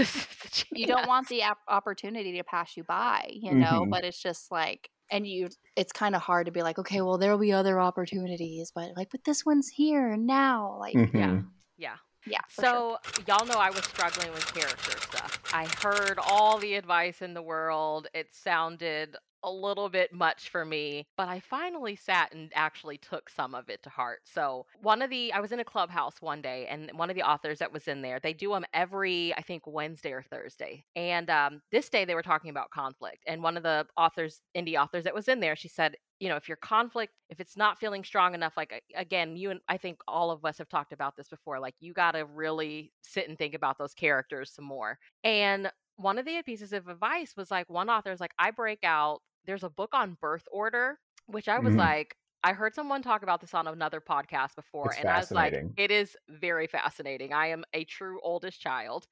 you 0.72 0.86
don't 0.86 1.08
want 1.08 1.28
the 1.28 1.42
op- 1.42 1.58
opportunity 1.68 2.36
to 2.36 2.44
pass 2.44 2.76
you 2.76 2.84
by 2.84 3.28
you 3.32 3.54
know 3.54 3.84
Mhm. 3.86 3.90
but 3.90 4.04
it's 4.04 4.20
just 4.20 4.50
like 4.52 4.90
and 5.10 5.26
you 5.26 5.48
it's 5.76 5.92
kind 5.92 6.14
of 6.14 6.22
hard 6.22 6.46
to 6.46 6.52
be 6.52 6.62
like 6.62 6.78
okay 6.78 7.00
well 7.00 7.18
there'll 7.18 7.38
be 7.38 7.52
other 7.52 7.80
opportunities 7.80 8.72
but 8.74 8.90
like 8.96 9.08
but 9.10 9.24
this 9.24 9.44
one's 9.44 9.68
here 9.68 10.16
now 10.16 10.76
like 10.78 10.94
Mhm. 10.94 11.14
Yeah. 11.14 11.40
Yeah. 11.78 11.96
yeah 12.26 12.40
for 12.48 12.62
sure. 12.62 12.98
So 13.04 13.22
y'all 13.26 13.46
know 13.46 13.54
I 13.58 13.70
was 13.70 13.84
struggling 13.84 14.30
with 14.32 14.46
character 14.52 14.92
stuff. 15.00 15.40
I 15.52 15.66
heard 15.82 16.18
all 16.18 16.58
the 16.58 16.74
advice 16.74 17.22
in 17.22 17.34
the 17.34 17.42
world. 17.42 18.08
It 18.14 18.32
sounded 18.34 19.16
a 19.42 19.50
little 19.50 19.88
bit 19.88 20.12
much 20.12 20.50
for 20.50 20.64
me, 20.64 21.06
but 21.16 21.28
I 21.28 21.40
finally 21.40 21.96
sat 21.96 22.32
and 22.34 22.50
actually 22.54 22.98
took 22.98 23.30
some 23.30 23.54
of 23.54 23.68
it 23.68 23.82
to 23.84 23.90
heart. 23.90 24.20
So, 24.24 24.66
one 24.82 25.02
of 25.02 25.10
the 25.10 25.32
I 25.32 25.40
was 25.40 25.52
in 25.52 25.60
a 25.60 25.64
clubhouse 25.64 26.20
one 26.20 26.42
day 26.42 26.66
and 26.68 26.90
one 26.94 27.10
of 27.10 27.16
the 27.16 27.22
authors 27.22 27.58
that 27.58 27.72
was 27.72 27.88
in 27.88 28.02
there, 28.02 28.20
they 28.20 28.32
do 28.32 28.50
them 28.50 28.64
every 28.74 29.34
I 29.36 29.42
think 29.42 29.66
Wednesday 29.66 30.12
or 30.12 30.22
Thursday. 30.22 30.84
And 30.96 31.30
um, 31.30 31.62
this 31.72 31.88
day 31.88 32.04
they 32.04 32.14
were 32.14 32.22
talking 32.22 32.50
about 32.50 32.70
conflict. 32.70 33.24
And 33.26 33.42
one 33.42 33.56
of 33.56 33.62
the 33.62 33.86
authors, 33.96 34.40
indie 34.56 34.80
authors 34.80 35.04
that 35.04 35.14
was 35.14 35.28
in 35.28 35.40
there, 35.40 35.56
she 35.56 35.68
said, 35.68 35.96
you 36.18 36.28
know, 36.28 36.36
if 36.36 36.48
your 36.48 36.58
conflict, 36.58 37.14
if 37.30 37.40
it's 37.40 37.56
not 37.56 37.78
feeling 37.78 38.04
strong 38.04 38.34
enough, 38.34 38.52
like 38.56 38.82
again, 38.94 39.36
you 39.36 39.50
and 39.50 39.60
I 39.68 39.78
think 39.78 40.00
all 40.06 40.30
of 40.30 40.44
us 40.44 40.58
have 40.58 40.68
talked 40.68 40.92
about 40.92 41.16
this 41.16 41.28
before, 41.28 41.58
like 41.58 41.74
you 41.80 41.92
got 41.94 42.12
to 42.12 42.26
really 42.26 42.92
sit 43.02 43.28
and 43.28 43.38
think 43.38 43.54
about 43.54 43.78
those 43.78 43.94
characters 43.94 44.52
some 44.52 44.66
more. 44.66 44.98
And 45.24 45.70
one 45.96 46.18
of 46.18 46.24
the 46.24 46.42
pieces 46.44 46.72
of 46.72 46.88
advice 46.88 47.34
was 47.36 47.50
like, 47.50 47.68
one 47.68 47.90
author's 47.90 48.20
like, 48.20 48.32
I 48.38 48.50
break 48.50 48.80
out, 48.84 49.20
there's 49.46 49.64
a 49.64 49.70
book 49.70 49.90
on 49.94 50.16
birth 50.20 50.46
order, 50.52 50.98
which 51.26 51.48
I 51.48 51.58
was 51.60 51.76
Mhm. 51.76 51.78
like, 51.78 52.16
I 52.42 52.52
heard 52.52 52.74
someone 52.74 53.02
talk 53.02 53.22
about 53.22 53.40
this 53.40 53.54
on 53.54 53.66
another 53.66 54.00
podcast 54.00 54.54
before, 54.56 54.92
It's 54.92 54.98
and 54.98 55.08
I 55.10 55.20
was 55.20 55.34
like, 55.34 55.56
it 55.76 55.90
is 55.90 56.16
very 56.28 56.66
fascinating. 56.66 57.32
I 57.32 57.48
am 57.48 57.64
a 57.74 57.84
true 57.84 58.20
oldest 58.22 58.60
child. 58.60 59.06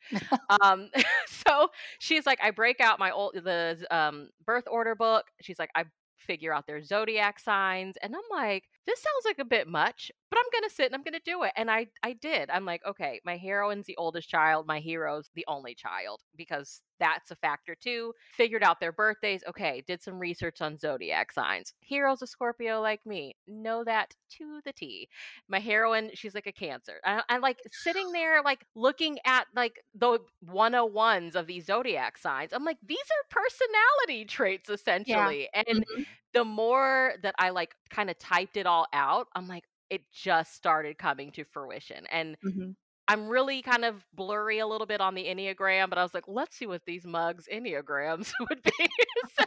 um, 0.62 0.88
so 1.26 1.68
she's 1.98 2.26
like, 2.26 2.38
I 2.42 2.50
break 2.50 2.80
out 2.80 2.98
my 2.98 3.10
old 3.10 3.34
the 3.34 3.86
um 3.90 4.28
birth 4.44 4.64
order 4.70 4.94
book. 4.94 5.26
She's 5.40 5.58
like, 5.58 5.70
I 5.74 5.84
figure 6.18 6.52
out 6.52 6.66
their 6.66 6.82
zodiac 6.82 7.38
signs, 7.38 7.96
and 8.02 8.14
I'm 8.14 8.22
like, 8.30 8.64
this 8.88 9.00
sounds 9.02 9.24
like 9.26 9.38
a 9.38 9.44
bit 9.44 9.68
much, 9.68 10.10
but 10.30 10.38
I'm 10.40 10.50
gonna 10.60 10.70
sit 10.70 10.86
and 10.86 10.96
I'm 10.96 11.04
gonna 11.04 11.20
do 11.24 11.44
it, 11.44 11.52
and 11.56 11.70
I 11.70 11.88
I 12.02 12.14
did. 12.14 12.50
I'm 12.50 12.64
like, 12.66 12.84
okay, 12.86 13.20
my 13.24 13.36
heroine's 13.36 13.86
the 13.86 13.96
oldest 13.98 14.28
child, 14.30 14.66
my 14.66 14.80
hero's 14.80 15.30
the 15.34 15.44
only 15.48 15.76
child 15.76 16.22
because 16.36 16.82
that's 17.00 17.30
a 17.30 17.36
factor 17.36 17.76
too. 17.76 18.14
Figured 18.36 18.64
out 18.64 18.80
their 18.80 18.92
birthdays. 18.92 19.44
Okay, 19.48 19.82
did 19.86 20.02
some 20.02 20.18
research 20.18 20.60
on 20.62 20.78
zodiac 20.78 21.32
signs. 21.32 21.74
Hero's 21.80 22.22
a 22.22 22.26
Scorpio 22.26 22.80
like 22.80 23.06
me. 23.06 23.36
Know 23.46 23.84
that 23.84 24.14
to 24.38 24.60
the 24.64 24.72
T 24.72 25.08
my 25.48 25.60
heroine 25.60 26.10
she's 26.14 26.34
like 26.34 26.46
a 26.46 26.52
cancer 26.52 27.00
I, 27.04 27.22
I 27.28 27.38
like 27.38 27.62
sitting 27.66 28.12
there 28.12 28.42
like 28.42 28.64
looking 28.74 29.18
at 29.24 29.46
like 29.54 29.80
the 29.94 30.18
101s 30.40 31.34
of 31.36 31.46
these 31.46 31.66
zodiac 31.66 32.18
signs 32.18 32.52
i'm 32.52 32.64
like 32.64 32.78
these 32.86 32.98
are 32.98 33.40
personality 33.42 34.24
traits 34.24 34.68
essentially 34.68 35.48
and 35.54 35.84
Mhm. 35.88 36.04
The 36.38 36.44
more 36.44 37.14
that 37.22 37.34
i 37.38 37.50
like 37.50 37.74
kind 37.90 38.10
of 38.10 38.18
typed 38.18 38.56
it 38.56 38.66
all 38.66 38.86
out 38.92 39.28
i'm 39.34 39.48
like 39.48 39.64
it 39.90 40.02
just 40.12 40.54
started 40.54 40.98
coming 40.98 41.32
to 41.32 41.44
fruition 41.44 42.06
and 42.12 42.36
Mhm. 42.44 42.76
i'm 43.08 43.28
really 43.28 43.62
kind 43.62 43.84
of 43.84 44.04
blurry 44.14 44.60
a 44.60 44.66
little 44.66 44.86
bit 44.86 45.00
on 45.00 45.14
the 45.14 45.26
enneagram 45.26 45.90
but 45.90 45.98
i 45.98 46.02
was 46.02 46.14
like 46.14 46.28
let's 46.28 46.56
see 46.56 46.66
what 46.66 46.82
these 46.86 47.06
mugs 47.06 47.46
enneagrams 47.52 48.32
would 48.48 48.62
be 48.62 48.72
so 49.38 49.44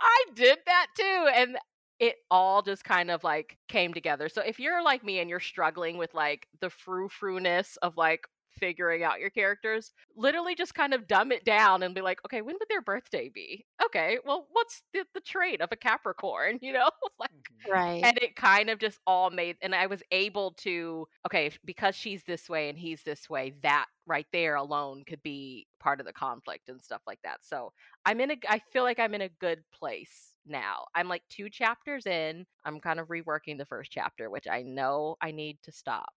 i 0.00 0.24
did 0.34 0.58
that 0.66 0.88
too 0.96 1.28
and 1.34 1.56
it 2.00 2.16
all 2.30 2.62
just 2.62 2.84
kind 2.84 3.10
of 3.10 3.22
like 3.24 3.56
came 3.68 3.94
together. 3.94 4.28
So 4.28 4.42
if 4.42 4.58
you're 4.58 4.82
like 4.82 5.04
me 5.04 5.20
and 5.20 5.30
you're 5.30 5.40
struggling 5.40 5.96
with 5.96 6.12
like 6.12 6.48
the 6.60 6.68
frou 6.68 7.08
frou-ness 7.08 7.76
of 7.82 7.96
like 7.96 8.26
figuring 8.58 9.02
out 9.02 9.20
your 9.20 9.30
characters, 9.30 9.92
literally 10.16 10.54
just 10.54 10.74
kind 10.74 10.94
of 10.94 11.06
dumb 11.06 11.32
it 11.32 11.44
down 11.44 11.82
and 11.82 11.94
be 11.94 12.00
like, 12.00 12.20
okay, 12.24 12.42
when 12.42 12.56
would 12.58 12.68
their 12.68 12.82
birthday 12.82 13.30
be? 13.32 13.64
Okay, 13.84 14.18
well, 14.24 14.46
what's 14.52 14.82
the, 14.92 15.04
the 15.14 15.20
trait 15.20 15.60
of 15.60 15.70
a 15.72 15.76
Capricorn? 15.76 16.58
You 16.64 16.72
know, 16.72 16.90
like, 17.18 17.30
mm-hmm. 17.30 17.72
Right. 17.72 18.02
and 18.02 18.16
it 18.18 18.36
kind 18.36 18.70
of 18.70 18.78
just 18.78 18.98
all 19.06 19.28
made, 19.28 19.56
and 19.60 19.74
I 19.74 19.86
was 19.86 20.02
able 20.10 20.52
to, 20.62 21.06
okay, 21.26 21.50
because 21.64 21.94
she's 21.94 22.22
this 22.24 22.48
way 22.48 22.70
and 22.70 22.78
he's 22.78 23.02
this 23.02 23.28
way, 23.28 23.52
that 23.62 23.86
right 24.06 24.26
there 24.32 24.54
alone 24.54 25.04
could 25.06 25.22
be 25.22 25.66
part 25.78 26.00
of 26.00 26.06
the 26.06 26.12
conflict 26.12 26.70
and 26.70 26.82
stuff 26.82 27.02
like 27.06 27.18
that. 27.22 27.40
So 27.42 27.72
I'm 28.06 28.20
in 28.20 28.30
a, 28.30 28.36
I 28.48 28.60
feel 28.72 28.82
like 28.82 28.98
I'm 28.98 29.14
in 29.14 29.20
a 29.20 29.28
good 29.28 29.62
place 29.74 30.34
now. 30.46 30.86
I'm 30.94 31.08
like 31.08 31.22
two 31.28 31.50
chapters 31.50 32.06
in. 32.06 32.46
I'm 32.64 32.80
kind 32.80 32.98
of 32.98 33.08
reworking 33.08 33.58
the 33.58 33.66
first 33.66 33.90
chapter, 33.90 34.30
which 34.30 34.46
I 34.48 34.62
know 34.62 35.16
I 35.20 35.30
need 35.30 35.58
to 35.64 35.72
stop 35.72 36.12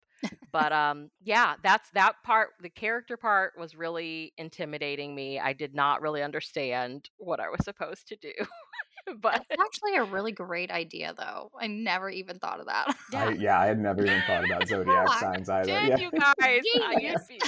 but 0.53 0.73
um 0.73 1.11
yeah 1.23 1.55
that's 1.63 1.91
that 1.91 2.15
part 2.25 2.51
the 2.61 2.71
character 2.71 3.17
part 3.17 3.53
was 3.59 3.75
really 3.77 4.33
intimidating 4.39 5.15
me 5.15 5.39
i 5.39 5.53
did 5.53 5.75
not 5.75 6.01
really 6.01 6.23
understand 6.23 7.11
what 7.19 7.39
i 7.41 7.49
was 7.49 7.61
supposed 7.65 8.09
to 8.09 8.17
do 8.17 8.33
but 9.23 9.45
That's 9.49 9.61
actually 9.63 9.95
a 9.95 10.03
really 10.03 10.33
great 10.33 10.73
idea, 10.73 11.15
though. 11.17 11.53
I 11.61 11.69
never 11.69 12.11
even 12.11 12.41
thought 12.41 12.59
of 12.59 12.67
that. 12.67 12.93
I, 13.15 13.29
yeah 13.29 13.31
yeah, 13.39 13.61
I 13.61 13.67
had 13.67 13.79
never 13.79 14.05
even 14.05 14.21
thought 14.27 14.45
about 14.45 14.67
zodiac 14.69 15.09
I 15.09 15.21
signs 15.21 15.49
either. 15.49 15.67
did 15.81 15.89
Yeah. 15.91 15.97
you 15.99 16.11
guys 16.11 16.35
I- 16.41 16.97
you'd, 17.01 17.17
be, 17.29 17.41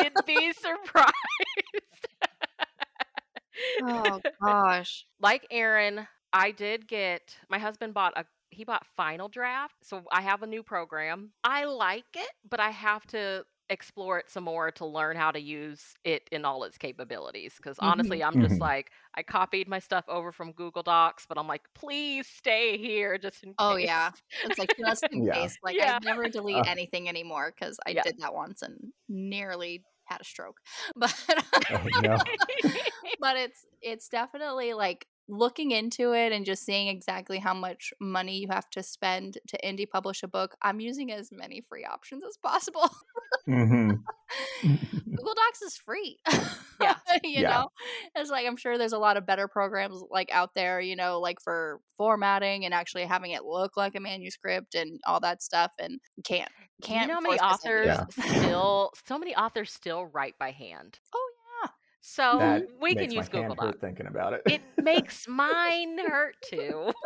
you'd 0.00 0.24
be 0.26 0.52
surprised 0.54 1.12
oh 3.82 4.20
gosh. 4.42 5.04
like 5.20 5.46
aaron 5.50 6.06
i 6.32 6.50
did 6.50 6.88
get 6.88 7.36
my 7.50 7.58
husband 7.58 7.92
bought 7.92 8.14
a 8.16 8.24
he 8.52 8.64
bought 8.64 8.86
final 8.96 9.28
draft 9.28 9.76
so 9.82 10.02
i 10.12 10.20
have 10.22 10.42
a 10.42 10.46
new 10.46 10.62
program 10.62 11.32
i 11.44 11.64
like 11.64 12.04
it 12.14 12.30
but 12.48 12.60
i 12.60 12.70
have 12.70 13.06
to 13.06 13.44
explore 13.70 14.18
it 14.18 14.28
some 14.30 14.44
more 14.44 14.70
to 14.70 14.84
learn 14.84 15.16
how 15.16 15.30
to 15.30 15.40
use 15.40 15.94
it 16.04 16.28
in 16.30 16.44
all 16.44 16.64
its 16.64 16.76
capabilities 16.76 17.54
because 17.56 17.78
honestly 17.78 18.22
i'm 18.22 18.38
just 18.38 18.58
Mhm. 18.58 18.60
like 18.60 18.90
i 19.14 19.22
copied 19.22 19.68
my 19.68 19.78
stuff 19.78 20.04
over 20.08 20.30
from 20.32 20.52
google 20.52 20.82
docs 20.82 21.24
but 21.26 21.38
i'm 21.38 21.46
like 21.48 21.62
please 21.74 22.26
stay 22.26 22.76
here 22.76 23.16
just 23.18 23.42
in 23.42 23.50
case. 23.50 23.58
Oh 23.58 23.76
yeah. 23.76 24.10
It's 24.42 24.58
like 24.58 24.70
just 24.78 25.04
in 25.12 25.22
Yeah. 25.24 25.32
case. 25.32 25.56
Like 25.62 25.78
Yeah. 25.78 25.98
I 25.98 26.04
never 26.04 26.28
delete 26.28 26.56
Uh. 26.56 26.64
anything 26.66 27.08
anymore 27.08 27.52
because 27.56 27.78
I 27.86 27.94
Yeah. 27.94 28.02
did 28.02 28.16
that 28.18 28.34
once 28.34 28.62
and 28.62 28.92
nearly 29.08 29.84
had 30.04 30.20
a 30.20 30.24
stroke. 30.24 30.58
But 30.96 31.14
Oh, 31.70 31.88
no. 32.02 32.16
but 33.20 33.36
it's 33.36 33.64
it's 33.80 34.08
definitely 34.08 34.74
like 34.74 35.06
looking 35.28 35.70
into 35.70 36.12
it 36.14 36.32
and 36.32 36.44
just 36.44 36.64
seeing 36.64 36.88
exactly 36.88 37.38
how 37.38 37.54
much 37.54 37.92
money 38.00 38.38
you 38.38 38.48
have 38.50 38.68
to 38.70 38.82
spend 38.82 39.38
to 39.48 39.58
indie 39.64 39.88
publish 39.88 40.22
a 40.22 40.28
book. 40.28 40.56
I'm 40.62 40.80
using 40.80 41.12
as 41.12 41.30
many 41.32 41.60
free 41.68 41.84
options 41.84 42.24
as 42.24 42.36
possible. 42.36 42.90
Mhm. 43.46 44.04
Google 45.16 45.34
Docs 45.34 45.62
is 45.62 45.76
free. 45.76 46.18
Yeah. 46.80 46.94
you 47.24 47.42
Yeah. 47.42 47.48
know, 47.48 47.68
it's 48.14 48.30
like 48.30 48.46
I'm 48.46 48.56
sure 48.56 48.78
there's 48.78 48.92
a 48.92 48.98
lot 48.98 49.16
of 49.16 49.26
better 49.26 49.48
programs 49.48 50.02
like 50.10 50.30
out 50.32 50.54
there, 50.54 50.80
you 50.80 50.96
know, 50.96 51.20
like 51.20 51.40
for 51.40 51.80
formatting 51.98 52.64
and 52.64 52.74
actually 52.74 53.04
having 53.04 53.32
it 53.32 53.44
look 53.44 53.76
like 53.76 53.94
a 53.94 54.00
manuscript 54.00 54.74
and 54.74 55.00
all 55.06 55.20
that 55.20 55.42
stuff. 55.42 55.72
And 55.78 56.00
can't 56.24 56.50
can't. 56.82 57.02
you 57.02 57.06
know 57.06 57.14
how 57.14 57.20
many 57.20 57.38
force 57.38 57.42
this 57.48 57.64
into 57.64 57.80
authors 57.82 57.88
you. 57.88 58.06
still 58.10 58.92
so 59.06 59.18
many 59.18 59.34
authors 59.36 59.72
still 59.72 60.06
write 60.06 60.34
by 60.38 60.50
hand 60.50 60.98
Oh 61.14 61.31
yeah. 61.31 61.31
So 62.02 62.36
that 62.38 62.68
we 62.80 62.94
makes 62.94 63.00
can 63.00 63.10
use 63.12 63.32
my 63.32 63.40
google 63.40 63.42
hand 63.42 63.60
hurt 63.60 63.66
docs. 63.66 63.80
thinking 63.80 64.06
about 64.06 64.32
it. 64.34 64.42
it 64.46 64.60
makes 64.82 65.26
mine 65.26 65.98
hurt 66.06 66.36
too. 66.50 66.92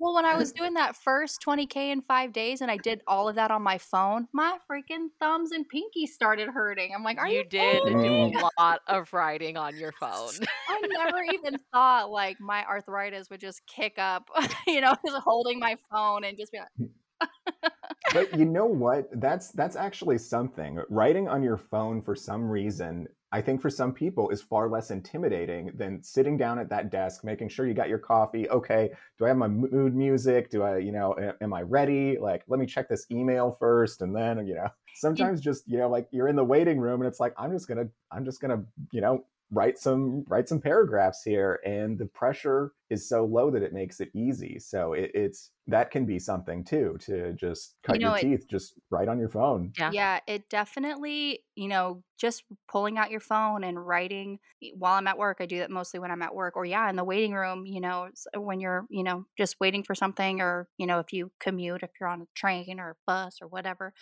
Well, 0.00 0.14
when 0.14 0.24
I 0.24 0.34
was 0.34 0.50
doing 0.56 0.72
that 0.74 0.96
first 0.96 1.42
20k 1.46 1.92
in 1.92 2.00
five 2.00 2.32
days, 2.32 2.62
and 2.62 2.70
I 2.70 2.78
did 2.78 3.02
all 3.06 3.28
of 3.28 3.34
that 3.36 3.50
on 3.50 3.62
my 3.62 3.76
phone, 3.76 4.26
my 4.32 4.56
freaking 4.68 5.08
thumbs 5.20 5.52
and 5.52 5.68
pinky 5.68 6.06
started 6.06 6.48
hurting. 6.48 6.92
I'm 6.94 7.04
like, 7.04 7.18
"Are 7.18 7.28
you, 7.28 7.38
you 7.38 7.44
did 7.44 7.82
kidding 7.82 7.98
mm. 7.98 8.32
do 8.32 8.38
a 8.38 8.50
lot 8.58 8.80
of 8.86 9.12
writing 9.12 9.58
on 9.58 9.76
your 9.76 9.92
phone. 9.92 10.30
I 10.68 10.80
never 10.90 11.22
even 11.34 11.58
thought 11.70 12.10
like 12.10 12.40
my 12.40 12.64
arthritis 12.64 13.28
would 13.28 13.40
just 13.40 13.60
kick 13.66 13.98
up, 13.98 14.26
you 14.66 14.80
know, 14.80 14.94
just 15.06 15.22
holding 15.22 15.58
my 15.58 15.76
phone 15.90 16.24
and 16.24 16.38
just 16.38 16.50
be 16.50 16.58
like, 16.58 16.68
mm. 16.80 17.70
but 18.14 18.38
you 18.38 18.46
know 18.46 18.64
what? 18.64 19.08
That's 19.20 19.50
that's 19.52 19.76
actually 19.76 20.16
something. 20.16 20.80
Writing 20.88 21.28
on 21.28 21.42
your 21.42 21.58
phone 21.58 22.00
for 22.00 22.16
some 22.16 22.48
reason 22.48 23.06
i 23.32 23.40
think 23.40 23.60
for 23.60 23.70
some 23.70 23.92
people 23.92 24.30
is 24.30 24.42
far 24.42 24.68
less 24.68 24.90
intimidating 24.90 25.70
than 25.74 26.02
sitting 26.02 26.36
down 26.36 26.58
at 26.58 26.68
that 26.68 26.90
desk 26.90 27.24
making 27.24 27.48
sure 27.48 27.66
you 27.66 27.74
got 27.74 27.88
your 27.88 27.98
coffee 27.98 28.48
okay 28.50 28.90
do 29.18 29.24
i 29.24 29.28
have 29.28 29.36
my 29.36 29.48
mood 29.48 29.94
music? 29.94 30.50
Do 30.50 30.62
i 30.62 30.78
you 30.78 30.92
know 30.92 31.14
am 31.40 31.52
i 31.52 31.62
ready? 31.62 32.18
Like 32.18 32.42
let 32.48 32.58
me 32.58 32.66
check 32.66 32.88
this 32.88 33.06
email 33.10 33.56
first 33.58 34.02
and 34.02 34.14
then 34.14 34.46
you 34.46 34.54
know? 34.54 34.68
Sometimes 34.94 35.40
just 35.40 35.68
you 35.68 35.78
know 35.78 35.88
like 35.88 36.08
you're 36.10 36.28
in 36.28 36.36
the 36.36 36.44
waiting 36.44 36.78
room 36.78 37.00
and 37.00 37.08
it's 37.08 37.20
like 37.20 37.34
i'm 37.38 37.52
just 37.52 37.68
gonna 37.68 37.88
i'm 38.10 38.24
just 38.24 38.40
gonna 38.40 38.62
you 38.92 39.00
know 39.00 39.24
write 39.50 39.78
some 39.78 40.24
write 40.28 40.48
some 40.48 40.60
paragraphs 40.60 41.22
here 41.24 41.60
and 41.64 41.98
the 41.98 42.06
pressure 42.06 42.72
is 42.88 43.08
so 43.08 43.24
low 43.24 43.50
that 43.50 43.62
it 43.62 43.72
makes 43.72 44.00
it 44.00 44.10
easy 44.14 44.58
so 44.58 44.92
it, 44.92 45.10
it's 45.14 45.52
that 45.66 45.90
can 45.90 46.06
be 46.06 46.18
something 46.18 46.64
too 46.64 46.96
to 47.00 47.32
just 47.34 47.76
cut 47.82 48.00
know, 48.00 48.02
your 48.02 48.14
it- 48.14 48.28
teeth 48.28 48.46
just 48.48 48.78
write 48.90 49.08
on 49.08 49.18
your 49.18 49.28
phone 49.30 49.74
Yeah. 49.78 49.92
Yeah, 49.92 50.20
it 50.26 50.48
definitely, 50.48 51.44
you 51.54 51.68
know, 51.68 52.02
just 52.18 52.44
pulling 52.68 52.98
out 52.98 53.10
your 53.10 53.20
phone 53.20 53.62
and 53.62 53.84
writing 53.86 54.40
while 54.76 54.94
I'm 54.94 55.06
at 55.06 55.16
work. 55.16 55.38
I 55.40 55.46
do 55.46 55.58
that 55.58 55.70
mostly 55.70 56.00
when 56.00 56.10
I'm 56.10 56.22
at 56.22 56.34
work 56.34 56.56
or 56.56 56.64
yeah, 56.64 56.90
in 56.90 56.96
the 56.96 57.04
waiting 57.04 57.32
room, 57.34 57.66
you 57.66 57.80
know, 57.80 58.10
when 58.36 58.58
you're, 58.60 58.86
you 58.90 59.04
know, 59.04 59.26
just 59.38 59.56
waiting 59.60 59.84
for 59.84 59.94
something 59.94 60.40
or, 60.40 60.68
you 60.76 60.86
know, 60.86 60.98
if 60.98 61.12
you 61.12 61.30
commute, 61.38 61.82
if 61.84 61.90
you're 62.00 62.08
on 62.08 62.22
a 62.22 62.26
train 62.34 62.80
or 62.80 62.90
a 62.90 62.96
bus 63.06 63.38
or 63.40 63.46
whatever, 63.48 63.94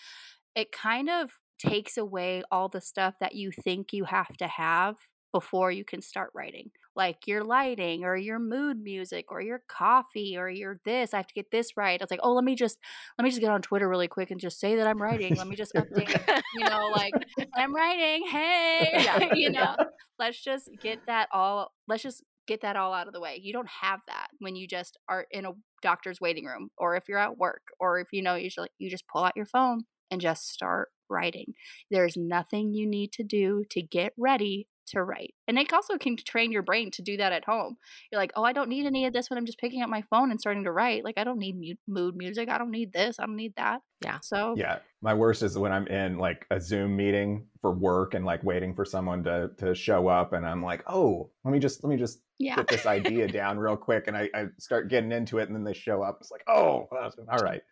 it 0.54 0.72
kind 0.72 1.10
of 1.10 1.32
takes 1.58 1.96
away 1.98 2.42
all 2.50 2.68
the 2.68 2.80
stuff 2.80 3.16
that 3.20 3.34
you 3.34 3.52
think 3.52 3.92
you 3.92 4.04
have 4.04 4.36
to 4.38 4.48
have 4.48 4.96
before 5.32 5.70
you 5.70 5.84
can 5.84 6.00
start 6.02 6.30
writing. 6.34 6.70
Like 6.96 7.26
your 7.26 7.44
lighting 7.44 8.04
or 8.04 8.16
your 8.16 8.38
mood 8.38 8.78
music 8.82 9.26
or 9.30 9.40
your 9.40 9.62
coffee 9.68 10.36
or 10.36 10.48
your 10.48 10.80
this. 10.84 11.14
I 11.14 11.18
have 11.18 11.26
to 11.28 11.34
get 11.34 11.50
this 11.50 11.76
right. 11.76 12.00
It's 12.00 12.10
like, 12.10 12.20
oh, 12.22 12.34
let 12.34 12.44
me 12.44 12.56
just 12.56 12.78
let 13.18 13.24
me 13.24 13.30
just 13.30 13.40
get 13.40 13.50
on 13.50 13.62
Twitter 13.62 13.88
really 13.88 14.08
quick 14.08 14.30
and 14.30 14.40
just 14.40 14.58
say 14.58 14.76
that 14.76 14.86
I'm 14.86 15.00
writing. 15.00 15.36
Let 15.36 15.46
me 15.46 15.56
just 15.56 15.74
update, 15.76 16.10
you 16.54 16.64
know, 16.64 16.88
like 16.94 17.16
I'm 17.54 17.74
writing. 17.74 18.26
Hey, 18.28 18.90
Yeah. 18.94 19.34
you 19.34 19.50
know, 19.50 19.76
let's 20.18 20.42
just 20.42 20.68
get 20.80 21.00
that 21.06 21.28
all. 21.32 21.72
Let's 21.86 22.02
just 22.02 22.24
get 22.46 22.62
that 22.62 22.76
all 22.76 22.92
out 22.94 23.06
of 23.06 23.12
the 23.12 23.20
way. 23.20 23.38
You 23.42 23.52
don't 23.52 23.68
have 23.68 24.00
that 24.08 24.28
when 24.40 24.56
you 24.56 24.66
just 24.66 24.98
are 25.08 25.26
in 25.30 25.44
a 25.46 25.52
doctor's 25.82 26.20
waiting 26.20 26.44
room, 26.46 26.70
or 26.78 26.96
if 26.96 27.04
you're 27.08 27.18
at 27.18 27.36
work, 27.38 27.62
or 27.78 28.00
if 28.00 28.08
you 28.12 28.22
know 28.22 28.34
usually 28.34 28.68
you 28.78 28.90
just 28.90 29.06
pull 29.06 29.22
out 29.24 29.36
your 29.36 29.46
phone 29.46 29.82
and 30.10 30.20
just 30.20 30.48
start 30.48 30.88
writing. 31.10 31.54
There's 31.90 32.16
nothing 32.16 32.72
you 32.74 32.86
need 32.86 33.12
to 33.12 33.22
do 33.22 33.64
to 33.70 33.82
get 33.82 34.12
ready 34.18 34.66
to 34.90 35.02
write. 35.02 35.34
And 35.46 35.58
it 35.58 35.72
also 35.72 35.96
can 35.98 36.16
train 36.16 36.52
your 36.52 36.62
brain 36.62 36.90
to 36.92 37.02
do 37.02 37.16
that 37.16 37.32
at 37.32 37.44
home. 37.44 37.76
You're 38.10 38.20
like, 38.20 38.32
oh, 38.36 38.44
I 38.44 38.52
don't 38.52 38.68
need 38.68 38.86
any 38.86 39.06
of 39.06 39.12
this 39.12 39.30
when 39.30 39.38
I'm 39.38 39.46
just 39.46 39.58
picking 39.58 39.82
up 39.82 39.88
my 39.88 40.02
phone 40.10 40.30
and 40.30 40.40
starting 40.40 40.64
to 40.64 40.72
write. 40.72 41.04
Like, 41.04 41.18
I 41.18 41.24
don't 41.24 41.38
need 41.38 41.78
mood 41.86 42.16
music. 42.16 42.48
I 42.48 42.58
don't 42.58 42.70
need 42.70 42.92
this. 42.92 43.18
I 43.18 43.26
don't 43.26 43.36
need 43.36 43.54
that. 43.56 43.80
Yeah. 44.02 44.18
So, 44.22 44.54
yeah 44.56 44.78
my 45.00 45.14
worst 45.14 45.42
is 45.42 45.56
when 45.56 45.72
i'm 45.72 45.86
in 45.86 46.18
like 46.18 46.46
a 46.50 46.60
zoom 46.60 46.96
meeting 46.96 47.46
for 47.60 47.72
work 47.72 48.14
and 48.14 48.24
like 48.24 48.42
waiting 48.42 48.74
for 48.74 48.84
someone 48.84 49.22
to 49.22 49.50
to 49.56 49.74
show 49.74 50.08
up 50.08 50.32
and 50.32 50.46
i'm 50.46 50.62
like 50.62 50.82
oh 50.88 51.30
let 51.44 51.52
me 51.52 51.58
just 51.58 51.82
let 51.84 51.90
me 51.90 51.96
just 51.96 52.20
yeah. 52.38 52.56
get 52.56 52.68
this 52.68 52.86
idea 52.86 53.26
down 53.32 53.58
real 53.58 53.76
quick 53.76 54.04
and 54.06 54.16
I, 54.16 54.28
I 54.34 54.46
start 54.58 54.88
getting 54.88 55.12
into 55.12 55.38
it 55.38 55.48
and 55.48 55.56
then 55.56 55.64
they 55.64 55.74
show 55.74 56.02
up 56.02 56.18
it's 56.20 56.30
like 56.30 56.44
oh 56.48 56.88
all 56.92 57.38
right 57.42 57.62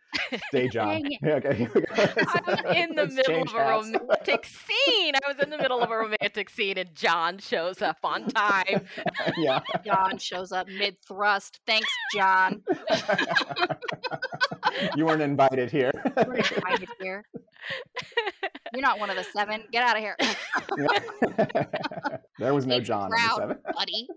day 0.51 0.67
job 0.71 0.89
Dang 0.89 1.11
it. 1.11 1.19
yeah, 1.23 1.33
okay 1.35 1.55
here 1.55 1.71
we 1.73 1.81
go 1.81 1.87
I 1.95 2.41
was 2.45 2.75
in 2.75 2.95
the 2.95 3.07
middle 3.07 3.41
of 3.41 3.53
a 3.53 3.59
romantic 3.59 4.45
scene. 4.45 5.13
I 5.15 5.27
was 5.27 5.37
in 5.41 5.49
the 5.49 5.57
middle 5.57 5.81
of 5.81 5.91
a 5.91 5.97
romantic 5.97 6.49
scene, 6.49 6.77
and 6.77 6.93
John 6.93 7.37
shows 7.37 7.81
up 7.81 7.97
on 8.03 8.27
time. 8.27 8.87
yeah 9.37 9.61
John 9.85 10.17
shows 10.17 10.51
up 10.51 10.67
mid 10.67 10.97
thrust. 11.07 11.59
Thanks, 11.65 11.89
John. 12.13 12.63
You 14.95 15.05
weren't 15.05 15.21
invited 15.21 15.69
here 15.71 15.91
We're 16.25 16.35
invited 16.35 16.89
here. 17.01 17.23
You're 18.73 18.81
not 18.81 18.99
one 18.99 19.09
of 19.09 19.15
the 19.15 19.23
seven. 19.23 19.63
Get 19.71 19.83
out 19.83 19.95
of 19.97 20.01
here, 20.03 20.15
there 22.39 22.53
was 22.53 22.65
no 22.65 22.77
It's 22.77 22.87
john 22.87 23.03
on 23.03 23.09
crowd. 23.11 23.29
the 23.31 23.41
seven 23.41 23.57
buddy. 23.75 24.07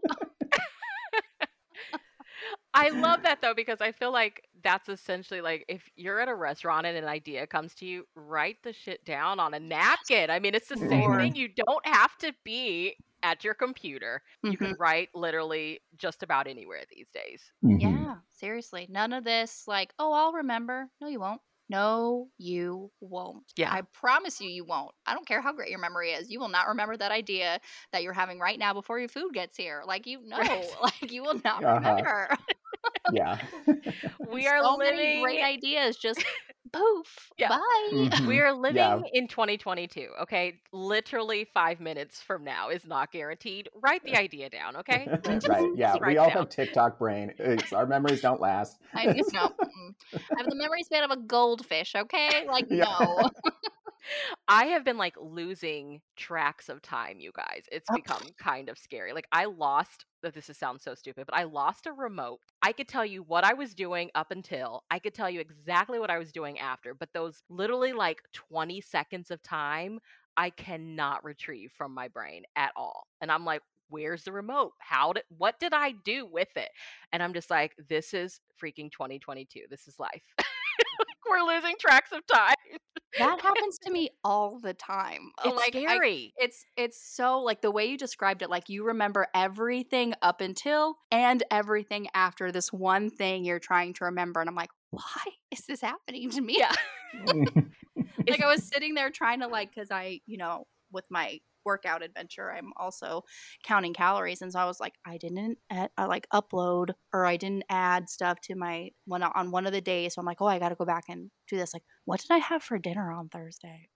I 2.72 2.90
love 2.90 3.24
that 3.24 3.42
though 3.42 3.54
because 3.54 3.80
I 3.80 3.90
feel 3.92 4.12
like 4.12 4.46
that's 4.62 4.88
essentially 4.88 5.40
like 5.40 5.64
if 5.68 5.90
you're 5.96 6.20
at 6.20 6.28
a 6.28 6.34
restaurant 6.34 6.86
and 6.86 6.96
an 6.96 7.04
idea 7.04 7.46
comes 7.46 7.74
to 7.76 7.86
you, 7.86 8.06
write 8.14 8.58
the 8.62 8.72
shit 8.72 9.04
down 9.04 9.40
on 9.40 9.54
a 9.54 9.58
napkin. 9.60 10.30
I 10.30 10.38
mean, 10.38 10.54
it's 10.54 10.68
the 10.68 10.76
same 10.76 11.10
Mhm. 11.10 11.18
thing. 11.18 11.34
You 11.34 11.48
don't 11.48 11.84
have 11.86 12.16
to 12.18 12.32
be 12.44 12.96
at 13.22 13.44
your 13.44 13.54
computer. 13.54 14.22
You 14.48 14.58
Mhm. 14.58 14.58
can 14.58 14.76
write 14.78 15.08
literally 15.14 15.80
just 15.96 16.22
about 16.22 16.46
anywhere 16.46 16.82
these 16.90 17.10
days. 17.10 17.52
Mhm. 17.64 18.06
Yeah, 18.06 18.16
seriously. 18.30 18.86
None 18.88 19.12
of 19.12 19.24
this, 19.24 19.66
like, 19.66 19.92
oh, 19.98 20.12
I'll 20.12 20.32
remember. 20.32 20.88
No, 21.00 21.08
you 21.08 21.20
won't. 21.20 21.40
No, 21.68 22.30
you 22.38 22.90
won't. 23.00 23.52
Yeah. 23.56 23.72
I 23.72 23.82
promise 23.82 24.40
you, 24.40 24.48
you 24.50 24.64
won't. 24.64 24.92
I 25.06 25.14
don't 25.14 25.26
care 25.26 25.40
how 25.40 25.52
great 25.52 25.70
your 25.70 25.78
memory 25.78 26.10
is. 26.10 26.30
You 26.30 26.40
will 26.40 26.48
not 26.48 26.68
remember 26.68 26.96
that 26.96 27.12
idea 27.12 27.60
that 27.92 28.02
you're 28.02 28.12
having 28.12 28.38
right 28.40 28.58
now 28.58 28.72
before 28.74 28.98
your 28.98 29.08
food 29.08 29.32
gets 29.34 29.56
here. 29.56 29.82
Like, 29.86 30.06
you 30.06 30.20
know, 30.26 30.38
Right. 30.38 30.78
like, 30.82 31.10
you 31.12 31.22
will 31.22 31.40
not 31.44 31.64
Uh-huh. 31.64 32.04
remember. 32.04 32.36
yeah. 33.08 33.38
we 34.18 34.46
are 34.48 34.62
so 34.62 34.76
living 34.76 35.12
many 35.12 35.16
great 35.20 35.40
ideas. 35.42 35.96
Just 35.96 36.24
poof. 36.72 37.30
Yeah. 37.38 37.48
Bye. 37.48 37.88
Mhm. 37.92 38.26
we 38.26 38.40
are 38.40 38.52
living 38.52 38.76
Yeah. 38.76 39.00
in 39.12 39.26
2022 39.28 40.08
okay 40.22 40.60
literally 40.72 41.44
five 41.54 41.80
minutes 41.80 42.20
from 42.22 42.44
now 42.44 42.68
is 42.68 42.86
not 42.86 43.10
guaranteed 43.12 43.68
write 43.82 44.02
the 44.04 44.16
idea 44.16 44.48
down 44.50 44.76
okay 44.76 45.06
right. 45.48 45.70
Yeah. 45.76 45.96
We 46.06 46.16
all 46.18 46.28
down. 46.28 46.36
have 46.38 46.48
TikTok 46.48 46.98
brain. 46.98 47.32
It's, 47.38 47.72
our 47.72 47.86
memories 47.86 48.20
don't 48.20 48.40
last. 48.40 48.78
I 48.94 49.12
just 49.12 49.32
no. 49.32 49.52
I 50.14 50.18
have 50.38 50.48
the 50.48 50.56
memory 50.56 50.82
span 50.82 51.02
of 51.04 51.10
a 51.10 51.16
goldfish. 51.16 51.94
Okay, 51.94 52.46
like 52.46 52.66
Yeah. 52.70 52.84
no. 53.00 53.30
I 54.52 54.66
have 54.66 54.84
been 54.84 54.98
like 54.98 55.14
losing 55.20 56.02
tracks 56.16 56.68
of 56.68 56.82
time, 56.82 57.20
you 57.20 57.30
guys. 57.34 57.66
It's 57.70 57.90
Oh. 57.90 57.94
become 57.94 58.34
kind 58.36 58.68
of 58.68 58.78
scary. 58.78 59.12
Like 59.12 59.28
I 59.32 59.44
lost 59.46 60.06
that 60.22 60.34
this 60.34 60.50
is 60.50 60.58
sounds 60.58 60.82
so 60.82 60.94
stupid, 60.96 61.26
but 61.26 61.36
I 61.36 61.44
lost 61.44 61.86
a 61.86 61.92
remote. 61.92 62.40
I 62.62 62.72
could 62.72 62.88
tell 62.88 63.06
you 63.06 63.22
what 63.22 63.44
I 63.44 63.54
was 63.54 63.74
doing 63.76 64.10
up 64.16 64.32
until. 64.32 64.84
I 64.90 64.98
could 64.98 65.14
tell 65.14 65.30
you 65.30 65.40
exactly 65.40 66.00
what 66.00 66.10
I 66.10 66.18
was 66.18 66.32
doing 66.32 66.58
after, 66.58 66.94
but 66.94 67.10
those 67.14 67.44
literally 67.48 67.92
like 67.92 68.22
20 68.32 68.80
seconds 68.80 69.30
of 69.30 69.42
time 69.42 70.00
I 70.36 70.50
cannot 70.50 71.24
retrieve 71.24 71.72
from 71.72 71.94
my 71.94 72.08
brain 72.08 72.44
at 72.56 72.72
all. 72.76 73.06
And 73.20 73.30
I'm 73.30 73.44
like, 73.44 73.62
where's 73.88 74.24
the 74.24 74.32
remote? 74.32 74.72
How 74.80 75.12
did 75.12 75.24
what 75.28 75.60
did 75.60 75.72
I 75.74 75.92
do 76.04 76.26
with 76.26 76.56
it? 76.56 76.70
And 77.12 77.22
I'm 77.22 77.34
just 77.34 77.50
like, 77.50 77.76
this 77.88 78.14
is 78.14 78.40
freaking 78.62 78.90
2022. 78.90 79.66
This 79.70 79.86
is 79.88 79.98
life. 80.00 80.22
We're 81.30 81.42
losing 81.46 81.74
tracks 81.78 82.10
of 82.12 82.26
time. 82.26 82.54
That 83.18 83.40
happens 83.42 83.78
to 83.84 83.90
me 83.90 84.10
all 84.24 84.58
the 84.60 84.74
time. 84.74 85.32
Uh, 85.38 85.48
it's 85.50 85.56
like 85.56 85.76
I- 85.76 85.84
scary. 85.84 86.32
it's 86.36 86.64
it's 86.76 87.02
so 87.02 87.40
like 87.40 87.60
the 87.62 87.70
way 87.70 87.86
you 87.86 87.98
described 87.98 88.42
it 88.42 88.50
like 88.50 88.68
you 88.68 88.84
remember 88.84 89.26
everything 89.34 90.14
up 90.22 90.40
until 90.40 90.96
and 91.10 91.42
everything 91.50 92.08
after 92.14 92.52
this 92.52 92.72
one 92.72 93.10
thing 93.10 93.44
you're 93.44 93.58
trying 93.58 93.94
to 93.94 94.04
remember 94.06 94.40
and 94.40 94.48
I'm 94.48 94.56
like 94.56 94.70
why 94.90 95.24
is 95.52 95.66
this 95.66 95.80
happening 95.80 96.30
to 96.30 96.40
me? 96.40 96.56
Yeah. 96.58 96.72
like 98.28 98.42
I 98.42 98.46
was 98.46 98.64
sitting 98.64 98.94
there 98.94 99.10
trying 99.10 99.40
to 99.40 99.46
like 99.48 99.74
cuz 99.74 99.88
I, 99.90 100.20
you 100.26 100.36
know, 100.36 100.66
with 100.92 101.04
my 101.10 101.38
workout 101.64 102.02
adventure, 102.02 102.52
I'm 102.52 102.72
also 102.76 103.22
counting 103.64 103.94
calories 103.94 104.42
and 104.42 104.52
so 104.52 104.58
I 104.58 104.64
was 104.64 104.80
like 104.80 104.94
I 105.06 105.18
didn't 105.18 105.58
I 105.70 106.04
like 106.04 106.26
upload 106.32 106.90
or 107.12 107.26
I 107.26 107.36
didn't 107.36 107.64
add 107.68 108.08
stuff 108.08 108.40
to 108.42 108.54
my 108.54 108.90
one 109.06 109.22
on 109.22 109.50
one 109.50 109.66
of 109.66 109.72
the 109.72 109.80
days. 109.80 110.14
So 110.14 110.20
I'm 110.20 110.26
like, 110.26 110.40
"Oh, 110.40 110.46
I 110.46 110.58
got 110.58 110.70
to 110.70 110.74
go 110.74 110.84
back 110.84 111.04
and 111.08 111.30
do 111.48 111.56
this." 111.56 111.74
Like, 111.74 111.82
what 112.04 112.20
did 112.20 112.30
I 112.30 112.38
have 112.38 112.62
for 112.62 112.78
dinner 112.78 113.12
on 113.12 113.28
Thursday? 113.28 113.88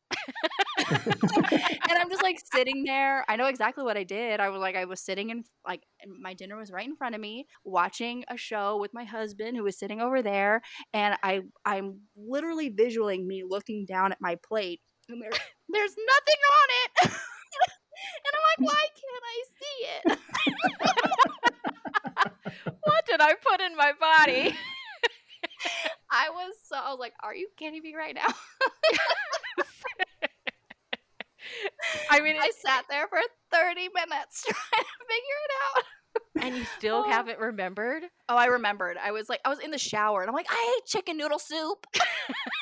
and 0.90 1.98
I'm 1.98 2.10
just 2.10 2.22
like 2.22 2.38
sitting 2.52 2.84
there. 2.84 3.24
I 3.28 3.36
know 3.36 3.46
exactly 3.46 3.84
what 3.84 3.96
I 3.96 4.04
did. 4.04 4.40
I 4.40 4.48
was 4.48 4.60
like, 4.60 4.76
I 4.76 4.84
was 4.84 5.00
sitting 5.00 5.30
in 5.30 5.44
like 5.66 5.82
my 6.20 6.34
dinner 6.34 6.56
was 6.56 6.70
right 6.70 6.86
in 6.86 6.96
front 6.96 7.14
of 7.14 7.20
me, 7.20 7.46
watching 7.64 8.24
a 8.28 8.36
show 8.36 8.78
with 8.78 8.92
my 8.92 9.04
husband 9.04 9.56
who 9.56 9.62
was 9.64 9.78
sitting 9.78 10.00
over 10.00 10.22
there, 10.22 10.62
and 10.92 11.16
I 11.22 11.42
I'm 11.64 12.00
literally 12.16 12.68
visualing 12.68 13.26
me 13.26 13.44
looking 13.48 13.86
down 13.86 14.12
at 14.12 14.20
my 14.20 14.36
plate, 14.46 14.80
and 15.08 15.22
there, 15.22 15.30
there's 15.68 15.94
nothing 15.96 16.40
on 16.50 17.10
it. 17.10 17.12
and 18.24 18.32
I'm 18.34 18.44
like, 18.50 18.60
why 18.70 18.84
can't 19.00 19.24
I 19.34 19.36
see 19.58 19.78
it? 19.94 20.04
what 22.82 23.06
did 23.06 23.20
I 23.20 23.34
put 23.34 23.60
in 23.60 23.76
my 23.76 23.92
body? 23.98 24.54
I 26.10 26.30
was 26.30 26.54
so 26.64 26.76
I 26.76 26.90
was 26.90 26.98
like, 27.00 27.14
are 27.22 27.34
you 27.34 27.48
kidding 27.56 27.82
me 27.82 27.94
right 27.96 28.14
now? 28.14 28.28
I 32.10 32.20
mean, 32.20 32.36
I 32.38 32.50
sat 32.56 32.84
there 32.88 33.08
for 33.08 33.18
30 33.52 33.88
minutes 33.94 34.44
trying 34.44 34.84
to 34.84 35.04
figure 35.08 35.40
it 35.44 35.52
out. 35.64 35.84
And 36.40 36.56
you 36.56 36.64
still 36.78 37.04
Oh. 37.06 37.10
haven't 37.10 37.38
remembered? 37.38 38.02
Oh, 38.28 38.36
I 38.36 38.46
remembered. 38.46 38.96
I 39.02 39.12
was 39.12 39.28
like, 39.28 39.40
I 39.44 39.48
was 39.48 39.58
in 39.58 39.70
the 39.70 39.78
shower 39.78 40.20
and 40.20 40.28
I'm 40.28 40.34
like, 40.34 40.46
I 40.50 40.74
hate 40.76 40.86
chicken 40.86 41.16
noodle 41.16 41.38
soup. 41.38 41.86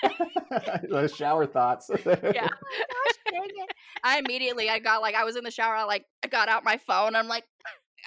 Those 0.90 1.14
shower 1.14 1.46
thoughts. 1.46 1.90
Yeah. 2.04 2.04
Oh 2.14 2.32
gosh, 2.32 3.18
dang 3.30 3.42
it. 3.44 3.70
I 4.04 4.18
immediately, 4.18 4.68
I 4.68 4.78
got 4.78 5.00
like, 5.02 5.14
I 5.14 5.24
was 5.24 5.36
in 5.36 5.44
the 5.44 5.50
shower. 5.50 5.74
I 5.74 5.84
like, 5.84 6.04
I 6.24 6.28
got 6.28 6.48
out 6.48 6.64
my 6.64 6.76
phone. 6.78 7.14
I'm 7.16 7.28
like, 7.28 7.44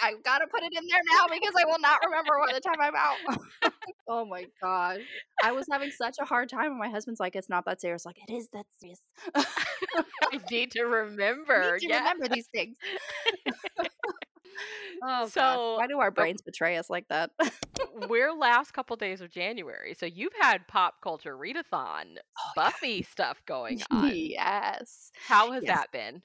I 0.02 0.14
gotta 0.26 0.46
put 0.48 0.62
it 0.62 0.74
in 0.78 0.84
there 0.90 1.02
now 1.18 1.28
because 1.34 1.54
I 1.58 1.66
will 1.66 1.80
not 1.80 2.00
remember 2.04 2.38
what 2.40 2.54
the 2.54 2.60
time 2.60 2.82
I'm 2.82 2.96
out. 2.96 3.72
oh 4.10 4.26
my 4.26 4.46
gosh. 4.62 5.00
I 5.42 5.54
was 5.54 5.66
having 5.72 5.90
such 5.90 6.18
a 6.20 6.26
hard 6.26 6.50
time. 6.50 6.72
And 6.72 6.80
my 6.80 6.90
husband's 6.90 7.20
like, 7.20 7.36
it's 7.36 7.48
not 7.50 7.64
that 7.66 7.80
serious. 7.80 8.06
Like, 8.06 8.18
it 8.28 8.34
is 8.34 8.50
that 8.52 8.66
serious. 8.80 9.00
I 9.36 10.40
need 10.52 10.72
to 10.72 10.84
remember. 10.84 11.78
need 11.80 11.88
to 11.88 11.94
yeah. 11.94 12.00
remember 12.00 12.28
these 12.28 12.48
things. 12.54 12.76
Oh, 15.04 15.28
So- 15.28 15.30
so 15.42 15.76
why 15.78 15.88
do 15.88 16.00
our 16.00 16.12
brains 16.12 16.42
betray 16.42 16.78
us 16.78 16.90
like 16.90 17.08
that? 17.10 17.32
We're 18.08 18.34
last 18.34 18.72
couple 18.72 18.96
days 18.96 19.22
of 19.22 19.30
January, 19.32 19.94
so 19.98 20.06
you've 20.06 20.34
had 20.40 20.68
pop 20.68 20.96
culture 21.02 21.36
readathon, 21.38 22.18
Buffy 22.56 23.04
stuff 23.04 23.42
going 23.46 23.82
on. 23.92 24.12
yes. 24.16 25.12
How 25.28 25.52
has 25.52 25.64
Yes. 25.64 25.76
that 25.78 25.92
been? 25.92 26.22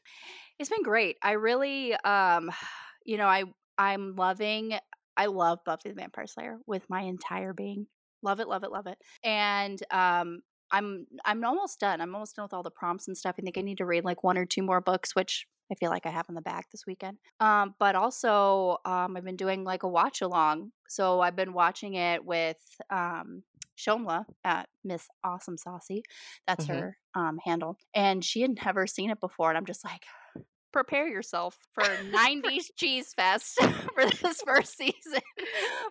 It's 0.59 0.69
been 0.71 0.83
great. 0.83 1.17
I 1.23 1.33
really 1.33 1.95
um 1.95 2.51
you 3.05 3.17
know, 3.17 3.27
I 3.27 3.45
I'm 3.79 4.15
loving 4.17 4.75
I 5.17 5.27
love 5.27 5.59
Buffy 5.65 5.89
the 5.91 5.95
Vampire 5.95 6.27
Slayer 6.27 6.59
with 6.67 6.89
my 6.89 7.03
entire 7.03 7.53
being. 7.53 7.87
Love 8.23 8.41
it, 8.41 8.49
love 8.49 8.65
it, 8.65 8.71
love 8.71 8.87
it. 8.87 8.99
And 9.25 9.81
um 9.91 10.41
I'm 10.73 11.07
I'm 11.25 11.45
almost 11.45 11.81
done. 11.81 12.01
I'm 12.01 12.15
almost 12.15 12.37
done 12.37 12.45
with 12.45 12.55
all 12.55 12.63
the 12.63 12.71
prompts 12.71 13.09
and 13.09 13.17
stuff. 13.17 13.37
I 13.39 13.43
think 13.43 13.59
I 13.59 13.63
need 13.63 13.79
to 13.79 13.87
read 13.87 14.05
like 14.05 14.23
one 14.25 14.39
or 14.39 14.47
two 14.47 14.63
more 14.63 14.81
books, 14.81 15.15
which 15.15 15.47
I 15.71 15.75
feel 15.77 15.91
like 15.91 16.07
I 16.07 16.11
have 16.11 16.27
in 16.29 16.35
the 16.35 16.41
bag 16.43 16.65
this 16.73 16.87
weekend. 16.87 17.19
Um, 17.41 17.75
but 17.79 17.95
also 17.95 18.79
um 18.85 19.17
I've 19.17 19.25
been 19.25 19.37
doing 19.37 19.65
like 19.65 19.83
a 19.83 19.89
watch 19.89 20.21
along. 20.21 20.73
So 20.89 21.21
I've 21.21 21.37
been 21.37 21.53
watching 21.53 21.95
it 21.95 22.25
with 22.25 22.59
um 22.91 23.45
Shomla 23.79 24.25
at 24.45 24.69
Miss 24.85 25.09
Awesome 25.25 25.57
Saucy. 25.57 26.03
That's 26.47 26.67
Mhm. 26.67 26.69
her 26.69 26.97
um 27.15 27.39
handle. 27.45 27.77
And 27.95 28.25
she 28.25 28.43
had 28.43 28.57
never 28.65 28.87
seen 28.87 29.11
it 29.11 29.21
before. 29.21 29.49
And 29.51 29.59
I'm 29.59 29.67
just 29.67 29.85
like, 29.85 30.05
prepare 30.73 31.09
yourself 31.09 31.57
for 31.73 31.83
90s 32.13 32.67
cheese 32.77 33.13
fest 33.15 33.59
for 33.95 34.05
this 34.23 34.41
first 34.43 34.77
season 34.77 35.21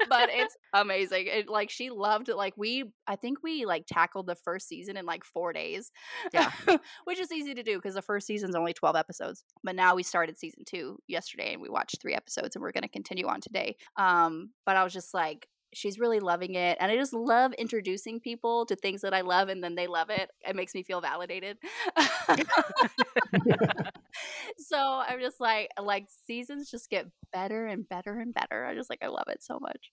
but 0.09 0.29
it's 0.31 0.55
amazing 0.73 1.25
it 1.27 1.49
like 1.49 1.69
she 1.69 1.89
loved 1.89 2.29
it 2.29 2.35
like 2.35 2.53
we 2.57 2.83
i 3.07 3.15
think 3.15 3.39
we 3.43 3.65
like 3.65 3.85
tackled 3.87 4.27
the 4.27 4.35
first 4.35 4.67
season 4.67 4.97
in 4.97 5.05
like 5.05 5.23
four 5.23 5.53
days 5.53 5.91
Yeah. 6.33 6.51
which 7.05 7.19
is 7.19 7.31
easy 7.31 7.53
to 7.53 7.63
do 7.63 7.75
because 7.77 7.95
the 7.95 8.01
first 8.01 8.27
season's 8.27 8.55
only 8.55 8.73
12 8.73 8.95
episodes 8.95 9.43
but 9.63 9.75
now 9.75 9.95
we 9.95 10.03
started 10.03 10.37
season 10.37 10.63
two 10.65 10.97
yesterday 11.07 11.53
and 11.53 11.61
we 11.61 11.69
watched 11.69 12.01
three 12.01 12.13
episodes 12.15 12.55
and 12.55 12.61
we're 12.63 12.71
going 12.71 12.83
to 12.83 12.89
continue 12.89 13.27
on 13.27 13.41
today 13.41 13.75
um 13.97 14.49
but 14.65 14.75
i 14.75 14.83
was 14.83 14.93
just 14.93 15.13
like 15.13 15.47
she's 15.73 15.99
really 15.99 16.19
loving 16.19 16.55
it 16.55 16.77
and 16.79 16.91
i 16.91 16.95
just 16.95 17.13
love 17.13 17.53
introducing 17.53 18.19
people 18.19 18.65
to 18.65 18.75
things 18.75 19.01
that 19.01 19.13
i 19.13 19.21
love 19.21 19.49
and 19.49 19.63
then 19.63 19.75
they 19.75 19.87
love 19.87 20.09
it 20.09 20.29
it 20.47 20.55
makes 20.55 20.73
me 20.73 20.83
feel 20.83 21.01
validated 21.01 21.57
so 24.57 24.77
i'm 25.07 25.19
just 25.19 25.39
like 25.39 25.69
like 25.81 26.07
seasons 26.25 26.69
just 26.69 26.89
get 26.89 27.07
better 27.31 27.67
and 27.67 27.87
better 27.89 28.19
and 28.19 28.33
better 28.33 28.65
i 28.65 28.73
just 28.75 28.89
like 28.89 28.99
i 29.03 29.07
love 29.07 29.27
it 29.27 29.43
so 29.43 29.59
much 29.59 29.91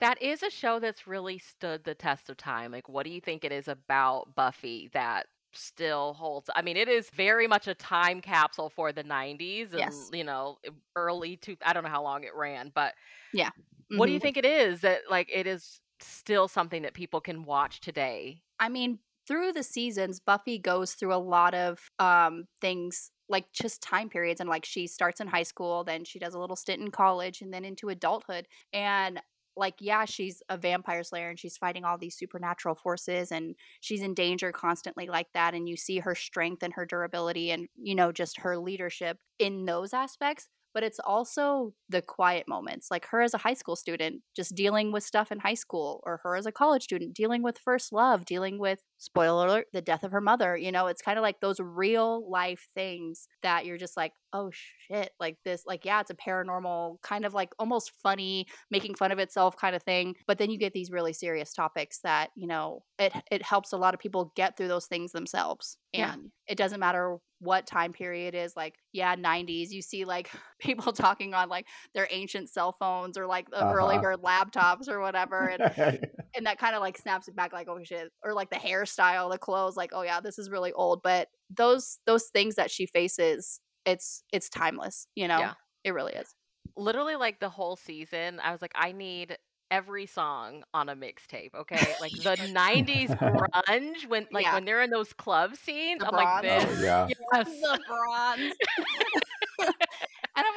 That 0.00 0.20
is 0.22 0.42
a 0.42 0.50
show 0.50 0.80
that's 0.80 1.06
really 1.06 1.38
stood 1.38 1.84
the 1.84 1.94
test 1.94 2.28
of 2.30 2.36
time. 2.36 2.72
Like, 2.72 2.88
what 2.88 3.04
do 3.04 3.10
you 3.10 3.20
think 3.20 3.44
it 3.44 3.52
is 3.52 3.68
about 3.68 4.34
Buffy 4.34 4.90
that 4.92 5.26
still 5.56 6.14
holds? 6.14 6.50
I 6.54 6.62
mean, 6.62 6.76
it 6.76 6.88
is 6.88 7.10
very 7.10 7.46
much 7.46 7.66
a 7.68 7.74
time 7.74 8.20
capsule 8.20 8.70
for 8.70 8.92
the 8.92 9.02
90s 9.02 9.72
and, 9.74 9.92
Yes. 9.92 10.12
you 10.12 10.24
know, 10.24 10.58
early 10.96 11.36
to, 11.38 11.56
I 11.64 11.72
don't 11.72 11.84
know 11.84 11.90
how 11.90 12.02
long 12.02 12.24
it 12.24 12.34
ran, 12.34 12.70
but 12.74 12.94
Yeah. 13.32 13.50
what 13.96 14.06
do 14.06 14.12
you 14.12 14.20
think 14.20 14.36
it 14.36 14.44
is 14.44 14.80
that, 14.80 15.02
like, 15.10 15.28
it 15.32 15.46
is 15.46 15.80
still 16.00 16.48
something 16.48 16.82
that 16.82 16.94
people 16.94 17.20
can 17.20 17.44
watch 17.44 17.80
today? 17.80 18.42
I 18.58 18.68
mean, 18.68 19.00
through 19.26 19.52
the 19.52 19.62
seasons, 19.62 20.20
Buffy 20.20 20.58
goes 20.58 20.94
through 20.94 21.14
a 21.14 21.16
lot 21.16 21.54
of 21.54 21.90
um 21.98 22.46
things 22.60 23.10
like 23.28 23.50
just 23.52 23.80
time 23.82 24.10
periods 24.10 24.38
and 24.40 24.50
like 24.50 24.64
she 24.66 24.86
starts 24.86 25.20
in 25.20 25.26
high 25.28 25.42
school, 25.44 25.82
then 25.84 26.04
she 26.04 26.18
does 26.18 26.34
a 26.34 26.38
little 26.38 26.56
stint 26.56 26.82
in 26.82 26.90
college 26.90 27.40
and 27.40 27.52
then 27.54 27.64
into 27.64 27.88
adulthood. 27.88 28.46
And 28.72 29.20
like 29.56 29.74
yeah, 29.80 30.04
she's 30.04 30.42
a 30.48 30.56
vampire 30.56 31.04
slayer 31.04 31.28
and 31.30 31.38
she's 31.38 31.56
fighting 31.56 31.84
all 31.84 31.98
these 31.98 32.16
supernatural 32.16 32.74
forces 32.74 33.32
and 33.32 33.54
she's 33.80 34.02
in 34.02 34.14
danger 34.14 34.52
constantly 34.52 35.06
like 35.06 35.28
that 35.34 35.54
and 35.54 35.68
you 35.68 35.76
see 35.76 35.98
her 35.98 36.14
strength 36.14 36.62
and 36.62 36.74
her 36.74 36.86
durability 36.86 37.50
and 37.50 37.68
you 37.76 37.94
know 37.94 38.12
just 38.12 38.40
her 38.40 38.58
leadership 38.58 39.18
in 39.38 39.64
those 39.64 39.92
aspects 39.92 40.48
but 40.74 40.82
it's 40.82 40.98
also 40.98 41.72
the 41.88 42.02
quiet 42.02 42.48
moments 42.48 42.90
like 42.90 43.06
her 43.06 43.22
as 43.22 43.32
a 43.32 43.38
high 43.38 43.54
school 43.54 43.76
student 43.76 44.22
just 44.34 44.54
dealing 44.54 44.92
with 44.92 45.04
stuff 45.04 45.30
in 45.32 45.38
high 45.38 45.54
school 45.54 46.02
or 46.04 46.20
her 46.22 46.36
as 46.36 46.46
a 46.46 46.52
college 46.52 46.82
student 46.82 47.14
dealing 47.14 47.42
with 47.42 47.58
first 47.58 47.92
love 47.92 48.24
dealing 48.24 48.58
with 48.58 48.80
spoiler 49.04 49.46
alert, 49.46 49.66
the 49.72 49.82
death 49.82 50.04
of 50.04 50.12
her 50.12 50.20
mother. 50.20 50.56
You 50.56 50.72
know, 50.72 50.86
it's 50.86 51.02
kind 51.02 51.18
of 51.18 51.22
like 51.22 51.40
those 51.40 51.60
real 51.60 52.28
life 52.30 52.68
things 52.74 53.28
that 53.42 53.66
you're 53.66 53.78
just 53.78 53.96
like, 53.96 54.12
oh 54.32 54.50
shit, 54.52 55.10
like 55.20 55.36
this, 55.44 55.64
like, 55.66 55.84
yeah, 55.84 56.00
it's 56.00 56.10
a 56.10 56.14
paranormal, 56.14 57.00
kind 57.02 57.24
of 57.24 57.34
like 57.34 57.50
almost 57.58 57.92
funny, 58.02 58.46
making 58.70 58.94
fun 58.94 59.12
of 59.12 59.18
itself 59.18 59.56
kind 59.56 59.76
of 59.76 59.82
thing. 59.82 60.14
But 60.26 60.38
then 60.38 60.50
you 60.50 60.58
get 60.58 60.72
these 60.72 60.90
really 60.90 61.12
serious 61.12 61.52
topics 61.52 62.00
that, 62.00 62.30
you 62.36 62.46
know, 62.46 62.84
it 62.98 63.12
it 63.30 63.42
helps 63.42 63.72
a 63.72 63.76
lot 63.76 63.94
of 63.94 64.00
people 64.00 64.32
get 64.36 64.56
through 64.56 64.68
those 64.68 64.86
things 64.86 65.12
themselves. 65.12 65.78
Yeah. 65.92 66.12
And 66.12 66.30
it 66.48 66.56
doesn't 66.56 66.80
matter 66.80 67.18
what 67.40 67.66
time 67.66 67.92
period 67.92 68.34
is 68.34 68.54
like 68.56 68.74
yeah 68.92 69.14
90s 69.16 69.70
you 69.70 69.82
see 69.82 70.04
like 70.06 70.30
people 70.60 70.92
talking 70.92 71.34
on 71.34 71.48
like 71.48 71.66
their 71.94 72.08
ancient 72.10 72.48
cell 72.48 72.72
phones 72.72 73.18
or 73.18 73.26
like 73.26 73.50
the 73.50 73.66
early 73.66 73.98
Uh-huh. 73.98 74.02
bird 74.02 74.22
laptops 74.22 74.88
or 74.88 75.00
whatever 75.00 75.48
and 75.48 75.62
and 76.36 76.46
that 76.46 76.58
kind 76.58 76.74
of 76.74 76.80
like 76.80 76.96
snaps 76.98 77.28
it 77.28 77.36
back 77.36 77.52
like 77.52 77.68
oh 77.68 77.78
shit 77.82 78.10
or 78.24 78.32
like 78.34 78.50
the 78.50 78.56
hairstyle 78.56 79.30
the 79.30 79.38
clothes 79.38 79.76
like 79.76 79.90
oh 79.92 80.02
yeah 80.02 80.20
this 80.20 80.38
is 80.38 80.50
really 80.50 80.72
old 80.72 81.00
but 81.02 81.28
those 81.50 81.98
those 82.06 82.24
things 82.26 82.54
that 82.56 82.70
she 82.70 82.86
faces 82.86 83.60
it's 83.84 84.22
it's 84.32 84.48
timeless 84.48 85.06
you 85.14 85.28
know? 85.28 85.38
Yeah. 85.38 85.52
it 85.84 85.92
really 85.92 86.12
is. 86.14 86.34
Literally 86.76 87.16
like 87.16 87.38
the 87.40 87.48
whole 87.50 87.76
season 87.76 88.40
i 88.42 88.50
was 88.52 88.60
like 88.62 88.72
i 88.74 88.92
need 88.92 89.36
every 89.70 90.06
song 90.06 90.62
on 90.72 90.88
a 90.88 90.94
mixtape 90.94 91.52
okay? 91.54 91.94
Like 92.00 92.12
the 92.12 92.36
90s 92.52 93.18
grunge 93.68 94.06
when 94.08 94.26
like 94.30 94.44
Yeah. 94.44 94.54
when 94.54 94.64
they're 94.66 94.82
in 94.82 94.90
those 94.90 95.12
club 95.12 95.56
scenes 95.56 96.00
The 96.00 96.08
i'm 96.08 96.14
like 96.14 96.42
this 96.42 96.78
oh 96.80 96.82
yeah. 96.84 97.08
Yes. 97.32 97.46
The 97.60 97.80
bronze. 97.88 98.40
and 98.40 99.04
i'm 99.13 99.13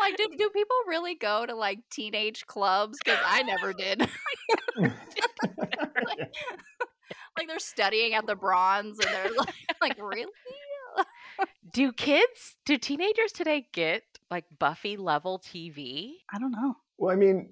like 0.08 0.18
do, 0.18 0.28
do 0.38 0.50
people 0.50 0.76
really 0.88 1.16
go 1.16 1.46
to 1.46 1.56
like 1.56 1.80
teenage 1.90 2.46
clubs? 2.48 2.98
Because 3.04 3.20
i 3.26 3.44
never 3.44 3.74
did. 3.74 4.08
Like 7.38 7.48
they're 7.48 7.60
studying 7.60 8.14
at 8.14 8.26
the 8.26 8.36
bronze 8.36 8.98
and 9.00 9.14
they're 9.14 9.32
like, 9.38 9.56
like 9.82 9.98
really? 10.02 10.26
Do 11.72 11.92
kids 11.92 12.56
do 12.66 12.78
teenagers 12.78 13.32
today 13.32 13.68
get 13.74 14.02
like 14.32 14.46
buffy 14.58 14.98
level 14.98 15.40
tv 15.40 16.14
i 16.34 16.40
don't 16.40 16.52
know. 16.52 16.76
Well 16.98 17.14
i 17.14 17.16
mean 17.16 17.50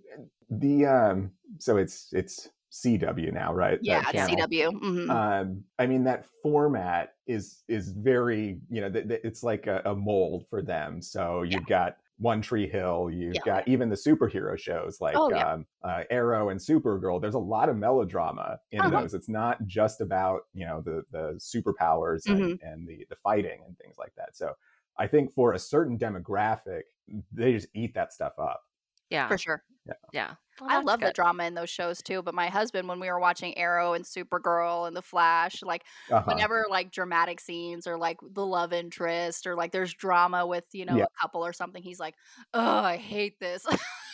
the 0.49 0.86
um 0.86 1.32
so 1.60 1.78
it's 1.78 2.10
it's 2.12 2.49
cw 2.72 3.32
now 3.32 3.53
right? 3.53 3.78
Yeah 3.82 4.01
That 4.01 4.16
it's 4.16 4.28
channel. 4.28 4.47
cw 4.47 4.72
mhm. 4.82 5.10
um 5.10 5.64
i 5.78 5.86
mean 5.86 6.03
that 6.06 6.26
format 6.41 7.14
is 7.28 7.64
is 7.68 7.89
very 7.91 8.60
you 8.70 8.82
know 8.82 8.89
th- 8.89 9.08
th- 9.08 9.22
it's 9.24 9.43
like 9.43 9.68
a, 9.68 9.82
a 9.86 9.95
mold 9.95 10.45
for 10.49 10.64
them. 10.64 11.01
So 11.01 11.43
you've 11.43 11.68
got 11.68 11.97
one 12.18 12.41
tree 12.41 12.68
hill 12.68 13.09
you've 13.11 13.43
Yeah. 13.43 13.43
got 13.43 13.68
even 13.68 13.89
the 13.89 13.95
superhero 13.95 14.57
shows 14.57 15.01
like 15.01 15.22
Oh, 15.22 15.32
yeah. 15.32 15.49
um, 15.53 15.66
uh, 15.84 16.03
arrow 16.09 16.49
and 16.49 16.59
supergirl 16.59 17.22
there's 17.22 17.34
a 17.36 17.39
lot 17.39 17.68
of 17.70 17.76
melodrama 17.78 18.59
in 18.72 18.89
Uh-huh. 18.89 19.05
those 19.05 19.13
it's 19.13 19.28
not 19.30 19.66
just 19.68 19.99
about 20.01 20.43
you 20.53 20.66
know 20.66 20.82
the 20.82 21.03
the 21.11 21.34
superpowers 21.39 22.30
and, 22.30 22.43
Mhm. 22.43 22.59
and 22.61 22.88
the 22.88 23.05
the 23.09 23.16
fighting 23.18 23.63
and 23.66 23.78
things 23.78 23.97
like 23.97 24.13
that 24.16 24.36
so 24.36 24.53
i 24.97 25.05
think 25.07 25.34
for 25.34 25.53
a 25.53 25.59
certain 25.59 25.97
demographic 25.97 26.84
they 27.32 27.51
just 27.53 27.68
eat 27.74 27.93
that 27.93 28.13
stuff 28.13 28.34
up 28.39 28.63
yeah 29.10 29.30
for 29.30 29.38
sure 29.38 29.64
yeah 30.12 30.36
Well, 30.60 30.70
I 30.70 30.80
love 30.80 31.03
the 31.03 31.12
drama 31.12 31.43
in 31.43 31.53
those 31.53 31.70
shows 31.70 32.01
too, 32.01 32.22
but 32.22 32.34
my 32.34 32.47
husband, 32.47 32.88
when 32.88 33.01
we 33.01 33.10
were 33.12 33.20
watching 33.20 33.58
Arrow 33.58 33.93
and 33.93 34.06
Supergirl 34.06 34.88
and 34.88 34.95
The 34.95 35.01
Flash, 35.01 35.62
like 35.62 35.84
Uh-huh. 36.10 36.45
whenever 36.45 36.66
like 36.70 36.91
dramatic 36.91 37.41
scenes 37.41 37.86
or 37.88 37.97
like 37.97 38.18
the 38.22 38.45
love 38.45 38.72
interest 38.72 39.45
or 39.47 39.56
like 39.56 39.74
there's 39.74 39.93
drama 39.93 40.47
with 40.47 40.64
you 40.74 40.86
know 40.86 40.95
Yeah. 40.95 41.06
a 41.06 41.08
couple 41.22 41.45
or 41.45 41.51
something, 41.51 41.84
he's 41.84 41.99
like, 41.99 42.16
"Oh, 42.53 42.80
I 42.84 42.95
hate 42.97 43.39
this." 43.41 43.66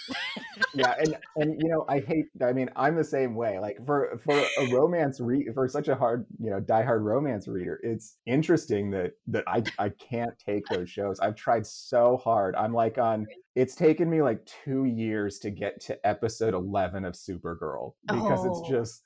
yeah 0.74 0.96
and 1.00 1.18
and 1.38 1.62
you 1.62 1.70
know 1.70 1.86
i 1.90 2.00
hate 2.00 2.26
i 2.44 2.54
mean 2.54 2.70
i'm 2.76 2.96
the 2.96 3.04
same 3.04 3.36
way 3.36 3.60
like 3.60 3.78
for 3.86 4.18
for 4.24 4.38
a 4.60 4.74
romance 4.74 5.20
read 5.20 5.46
for 5.54 5.68
such 5.68 5.88
a 5.88 5.96
hard 5.96 6.26
you 6.40 6.50
know 6.50 6.60
diehard 6.62 7.02
romance 7.02 7.48
reader 7.48 7.80
it's 7.84 8.18
interesting 8.26 8.90
that 8.90 9.12
that 9.28 9.44
i 9.48 9.62
i 9.80 9.90
can't 9.90 10.34
take 10.46 10.64
those 10.68 10.90
shows. 10.90 11.20
I've 11.20 11.36
tried 11.36 11.66
so 11.66 12.18
hard. 12.24 12.56
I'm 12.56 12.74
like 12.74 12.98
on 12.98 13.28
it's 13.56 13.76
taken 13.76 14.10
me 14.10 14.22
like 14.22 14.46
two 14.64 14.86
years 14.86 15.40
to 15.40 15.50
get 15.50 15.82
to 15.82 16.08
episode 16.08 16.54
11 16.54 17.04
of 17.04 17.14
supergirl 17.16 17.94
because 18.08 18.46
Oh. 18.46 18.62
it's 18.62 18.70
just 18.70 19.04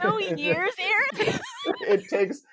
two 0.00 0.34
years 0.36 0.72
aaron 0.78 1.40
it 1.82 2.08
takes 2.08 2.38
so 2.38 2.44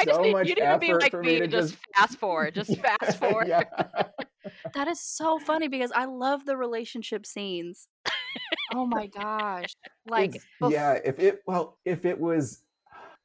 i 0.00 0.04
just 0.04 0.20
need 0.20 0.32
much 0.32 0.48
you 0.48 0.54
need 0.54 0.60
to 0.60 0.66
effort 0.66 0.80
be 0.80 0.94
like 0.94 1.10
for 1.10 1.22
me 1.22 1.34
me 1.34 1.38
to 1.40 1.46
just, 1.46 1.70
just 1.70 1.84
fast 1.96 2.18
forward 2.18 2.54
just 2.54 2.76
fast 2.80 3.18
forward 3.18 3.48
yeah. 3.48 3.64
that 4.74 4.88
is 4.88 5.00
so 5.00 5.38
funny 5.38 5.68
because 5.68 5.92
I 5.94 6.06
love 6.06 6.44
the 6.46 6.56
relationship 6.56 7.26
scenes. 7.26 7.88
oh 8.74 8.86
my 8.86 9.06
gosh! 9.06 9.74
Like, 10.08 10.36
It's- 10.36 10.46
bef- 10.60 10.72
yeah 10.72 10.98
if 11.04 11.18
it 11.18 11.40
well 11.46 11.78
if 11.84 12.04
it 12.04 12.18
was 12.18 12.62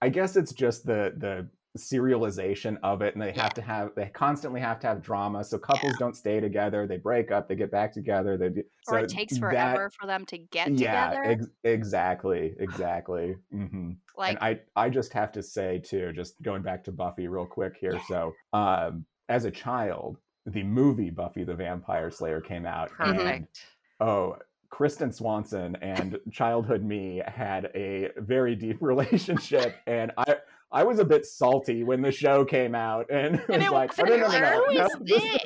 i 0.02 0.10
guess 0.10 0.36
it's 0.36 0.54
just 0.54 0.86
the 0.86 1.14
the 1.18 1.48
serialization 1.78 2.78
of 2.84 3.02
it 3.02 3.16
and 3.16 3.22
they 3.22 3.32
have 3.32 3.54
to 3.54 3.62
have 3.62 3.90
they 3.96 4.06
constantly 4.14 4.60
have 4.62 4.80
to 4.80 4.86
have 4.86 5.02
drama 5.02 5.44
so 5.44 5.58
couples 5.58 5.98
don't 5.98 6.16
stay 6.16 6.40
together 6.40 6.86
they 6.86 6.98
break 6.98 7.32
up 7.32 7.48
they 7.50 7.56
get 7.56 7.72
back 7.72 7.92
together 7.92 8.38
they 8.38 8.50
do 8.50 8.60
or 8.88 9.00
so 9.00 9.04
it 9.04 9.10
takes 9.10 9.34
that- 9.34 9.40
forever 9.40 9.90
for 10.00 10.06
them 10.06 10.24
to 10.26 10.38
get 10.38 10.72
yeah 10.78 11.10
together. 11.10 11.24
ex- 11.26 11.48
exactly 11.64 12.56
exactly 12.60 13.36
hmm 13.52 13.92
like, 14.16 14.30
and 14.30 14.40
i 14.40 14.60
i 14.76 14.88
just 14.88 15.12
have 15.14 15.32
to 15.32 15.42
say 15.42 15.80
too 15.80 16.12
just 16.14 16.40
going 16.44 16.62
back 16.62 16.84
to 16.84 16.92
buffy 16.92 17.28
real 17.28 17.46
quick 17.46 17.76
here 17.80 18.00
so 18.08 18.32
um 18.54 19.04
as 19.30 19.46
a 19.46 19.52
child 19.52 20.18
the 20.46 20.62
movie 20.62 21.10
buffy 21.10 21.44
the 21.44 21.56
vampire 21.56 22.12
slayer 22.12 22.40
came 22.40 22.68
out 22.68 22.92
and 23.00 23.18
perfect. 23.18 23.66
oh 24.00 24.38
kristen 24.70 25.12
swanson 25.12 25.76
and 25.82 26.20
childhood 26.32 26.84
me 26.84 27.20
had 27.26 27.72
a 27.74 28.10
very 28.18 28.56
deep 28.56 28.78
relationship 28.82 29.78
and 29.88 30.12
i 30.18 30.36
i 30.74 30.84
was 30.84 31.00
a 31.00 31.06
bit 31.06 31.26
salty 31.26 31.84
when 31.84 32.02
the 32.02 32.12
show 32.12 32.44
came 32.44 32.76
out 32.76 33.10
and, 33.10 33.36
And 33.50 33.64
was 33.64 33.68
it 33.68 33.72
like 33.72 34.00
oh, 34.00 34.04
wasn't 34.04 34.22
no, 34.22 34.28
no, 34.28 34.40
no, 34.40 34.66
no, 34.66 34.88
no, 34.88 34.90
this? 35.04 35.40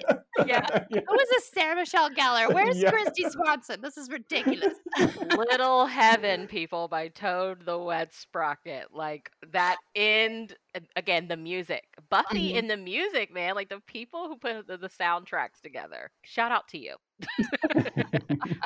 Yeah. 0.46 0.66
who 0.90 1.20
is 1.20 1.30
this 1.30 1.50
Sarah 1.54 1.76
Michelle 1.76 2.10
Gellar? 2.10 2.48
Where's 2.54 2.78
Yeah. 2.78 2.92
Kristy 2.92 3.30
Swanson? 3.30 3.82
This 3.82 3.98
is 3.98 4.10
ridiculous. 4.10 4.76
Little 5.36 5.86
Heaven, 5.86 6.48
people, 6.48 6.88
by 6.88 7.08
Toad 7.10 7.66
the 7.66 7.78
Wet 7.78 8.14
Sprocket. 8.14 8.88
Like 8.94 9.32
that 9.52 9.78
end, 9.96 10.56
again, 10.96 11.28
the 11.28 11.38
music. 11.38 11.86
Buffy 12.10 12.50
mm-hmm. 12.50 12.58
in 12.58 12.68
the 12.68 12.78
music, 12.78 13.34
man. 13.34 13.56
Like 13.56 13.70
the 13.70 13.82
people 13.88 14.28
who 14.28 14.38
put 14.38 14.68
the, 14.68 14.78
the 14.78 14.90
soundtracks 14.90 15.62
together. 15.62 16.12
Shout 16.24 16.52
out 16.52 16.68
to 16.70 16.78
you. 16.78 16.96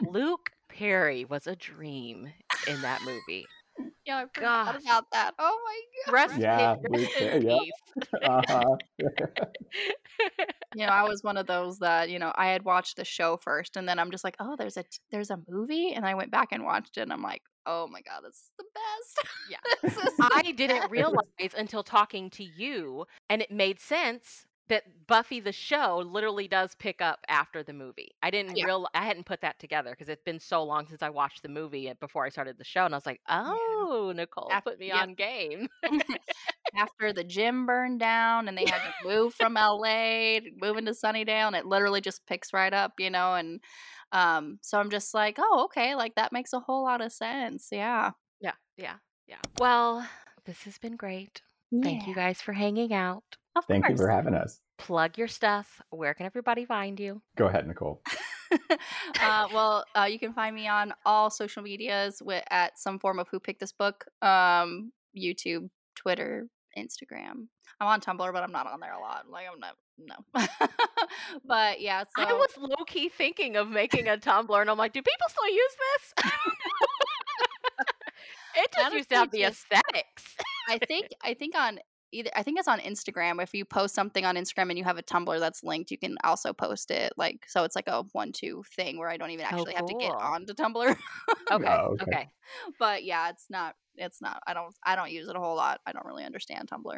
Luke 0.07 0.51
Perry 0.69 1.25
was 1.25 1.47
a 1.47 1.55
dream 1.55 2.31
in 2.67 2.81
that 2.81 3.01
movie. 3.03 3.45
Yeah, 4.11 4.17
I 4.17 4.25
forgot 4.33 4.73
Gosh. 4.73 4.81
about 4.83 5.05
that. 5.11 5.31
Oh 5.39 5.59
my 5.65 5.81
god. 6.05 6.13
Rest, 6.13 6.37
Yeah, 6.37 6.75
in, 6.75 6.91
Luke 6.91 7.09
rest 7.19 7.43
yeah. 7.43 8.29
uh-huh. 8.29 8.75
you 10.75 10.85
know, 10.85 10.91
I 10.91 11.03
was 11.03 11.23
one 11.23 11.37
of 11.37 11.47
those 11.47 11.79
that 11.79 12.09
you 12.09 12.19
know 12.19 12.31
I 12.35 12.47
had 12.47 12.63
watched 12.63 12.97
the 12.97 13.05
show 13.05 13.37
first, 13.37 13.77
and 13.77 13.87
then 13.87 13.99
I'm 13.99 14.11
just 14.11 14.23
like, 14.23 14.35
oh, 14.39 14.55
there's 14.57 14.77
a 14.77 14.83
there's 15.11 15.29
a 15.29 15.39
movie, 15.47 15.93
and 15.93 16.05
I 16.05 16.15
went 16.15 16.31
back 16.31 16.49
and 16.51 16.63
watched 16.63 16.97
it, 16.97 17.01
and 17.01 17.13
I'm 17.13 17.23
like, 17.23 17.41
oh 17.65 17.87
my 17.87 18.01
god, 18.01 18.21
this 18.23 18.35
is 18.35 18.51
the 18.57 18.65
best. 18.73 19.27
Yeah. 19.49 19.57
This 19.81 19.97
is 19.97 20.15
the 20.17 20.29
I 20.33 20.51
didn't 20.51 20.89
realize 20.89 21.53
until 21.57 21.83
talking 21.83 22.29
to 22.31 22.43
you, 22.43 23.05
and 23.29 23.41
it 23.41 23.51
made 23.51 23.79
sense 23.79 24.45
that 24.71 24.83
Buffy 25.05 25.41
the 25.41 25.51
show 25.51 26.01
literally 26.05 26.47
does 26.47 26.75
pick 26.75 27.01
up 27.01 27.19
after 27.27 27.61
the 27.61 27.73
movie. 27.73 28.11
I 28.23 28.31
didn't 28.31 28.55
Yeah. 28.55 28.65
real 28.65 28.87
I 28.93 29.03
hadn't 29.05 29.25
put 29.25 29.41
that 29.41 29.59
together 29.59 29.91
because 29.91 30.07
it's 30.07 30.23
been 30.23 30.39
so 30.39 30.63
long 30.63 30.87
since 30.87 31.01
I 31.01 31.09
watched 31.09 31.43
the 31.43 31.49
movie 31.49 31.91
before 31.99 32.25
I 32.25 32.29
started 32.29 32.57
the 32.57 32.63
show, 32.63 32.85
and 32.85 32.93
I 32.93 32.97
was 32.97 33.05
like, 33.05 33.19
oh, 33.27 34.13
Nicole 34.15 34.49
Af- 34.49 34.63
put 34.63 34.79
me 34.79 34.87
yep. 34.87 34.95
on 35.01 35.13
game. 35.13 35.67
after 36.75 37.11
the 37.11 37.23
gym 37.23 37.65
burned 37.65 37.99
down 37.99 38.47
and 38.47 38.57
they 38.57 38.65
had 38.65 38.79
to 38.79 38.93
move 39.07 39.33
from 39.33 39.55
LA 39.55 40.39
to 40.39 40.51
move 40.61 40.77
into 40.77 40.91
Sunnydale 40.93 41.47
and 41.47 41.55
it 41.55 41.65
literally 41.65 41.99
just 41.99 42.25
picks 42.25 42.53
right 42.53 42.73
up, 42.73 42.93
you 42.97 43.09
know, 43.09 43.35
and 43.35 43.59
um 44.13 44.57
so 44.61 44.79
I'm 44.79 44.89
just 44.89 45.13
like, 45.13 45.35
"Oh, 45.37 45.65
okay, 45.65 45.95
like 45.95 46.15
that 46.15 46.31
makes 46.31 46.53
a 46.53 46.59
whole 46.61 46.83
lot 46.83 47.01
of 47.01 47.11
sense." 47.11 47.67
Yeah. 47.71 48.11
yeah, 48.39 48.53
yeah, 48.77 48.95
yeah. 49.27 49.39
Well, 49.59 50.07
this 50.45 50.63
has 50.63 50.77
been 50.77 50.95
great. 50.95 51.41
Thank 51.83 52.07
you 52.07 52.15
guys 52.15 52.41
for 52.41 52.53
hanging 52.53 52.93
out. 52.93 53.37
Of 53.55 53.65
thank 53.65 53.87
you 53.89 53.97
for 53.97 54.09
having 54.09 54.33
us 54.33 54.59
Plug 54.77 55.17
your 55.17 55.27
stuff. 55.27 55.81
Where 55.91 56.13
can 56.13 56.25
everybody 56.25 56.65
find 56.65 56.99
you? 56.99 57.21
go 57.35 57.47
ahead 57.47 57.67
nicole 57.67 58.01
uh, 59.21 59.47
well, 59.53 59.85
uh, 59.95 60.03
you 60.03 60.19
can 60.19 60.33
find 60.33 60.55
me 60.55 60.67
on 60.67 60.93
all 61.05 61.29
social 61.29 61.63
medias 61.63 62.19
wi- 62.19 62.43
at 62.49 62.77
some 62.77 62.99
form 62.99 63.19
of 63.19 63.27
Who 63.29 63.39
Picked 63.39 63.61
This 63.61 63.71
Book, 63.71 64.05
um, 64.21 64.91
YouTube, 65.17 65.69
Twitter, 65.95 66.47
Instagram. 66.77 67.47
I'm 67.79 67.87
on 67.87 68.01
Tumblr, 68.01 68.33
but 68.33 68.43
I'm 68.43 68.51
not 68.51 68.67
on 68.67 68.79
there 68.79 68.93
a 68.93 68.99
lot. 68.99 69.25
Like 69.29 69.45
I'm 69.51 69.59
not, 69.59 69.75
no. 69.97 70.15
but 71.45 71.81
yeah, 71.81 72.03
so 72.15 72.23
I 72.23 72.33
was 72.33 72.49
low 72.57 72.83
key 72.85 73.09
thinking 73.09 73.55
of 73.55 73.69
making 73.69 74.07
a 74.07 74.17
Tumblr, 74.17 74.59
and 74.59 74.69
I'm 74.69 74.77
like, 74.77 74.93
do 74.93 75.01
people 75.01 75.27
still 75.29 75.49
use 75.49 75.75
this? 75.79 76.13
it 78.63 78.71
just 78.73 78.93
used 78.93 79.09
to 79.09 79.15
have 79.15 79.31
the 79.31 79.43
aesthetics. 79.43 80.35
I 80.69 80.77
think 80.77 81.09
I 81.23 81.33
think 81.33 81.55
on 81.55 81.79
either 82.11 82.29
I 82.35 82.43
think 82.43 82.59
it's 82.59 82.67
on 82.67 82.79
Instagram. 82.79 83.41
If 83.41 83.53
you 83.53 83.65
post 83.65 83.95
something 83.95 84.25
on 84.25 84.35
Instagram 84.35 84.69
and 84.69 84.77
you 84.77 84.83
have 84.83 84.97
a 84.97 85.03
Tumblr 85.03 85.39
that's 85.39 85.63
linked, 85.63 85.91
you 85.91 85.97
can 85.97 86.17
also 86.23 86.53
post 86.53 86.91
it. 86.91 87.13
Like 87.17 87.45
so, 87.47 87.63
it's 87.63 87.75
like 87.75 87.87
a 87.87 88.03
one-two 88.13 88.63
thing 88.75 88.97
where 88.97 89.09
I 89.09 89.17
don't 89.17 89.31
even 89.31 89.45
Oh, 89.45 89.49
actually 89.55 89.73
have 89.75 89.85
to 89.87 89.93
get 89.95 90.11
cool. 90.11 90.19
onto 90.19 90.53
Tumblr. 90.53 90.95
Okay, 91.51 91.67
Oh, 91.67 91.97
okay. 92.01 92.03
okay. 92.03 92.29
but 92.79 93.03
yeah, 93.03 93.29
it's 93.29 93.47
not 93.49 93.75
it's 93.97 94.21
not. 94.21 94.41
I 94.47 94.53
don't. 94.53 94.73
I 94.83 94.95
don't 94.95 95.11
use 95.11 95.27
it 95.27 95.35
a 95.35 95.39
whole 95.39 95.55
lot. 95.55 95.81
I 95.85 95.91
don't 95.91 96.05
really 96.05 96.23
understand 96.23 96.69
Tumblr. 96.69 96.95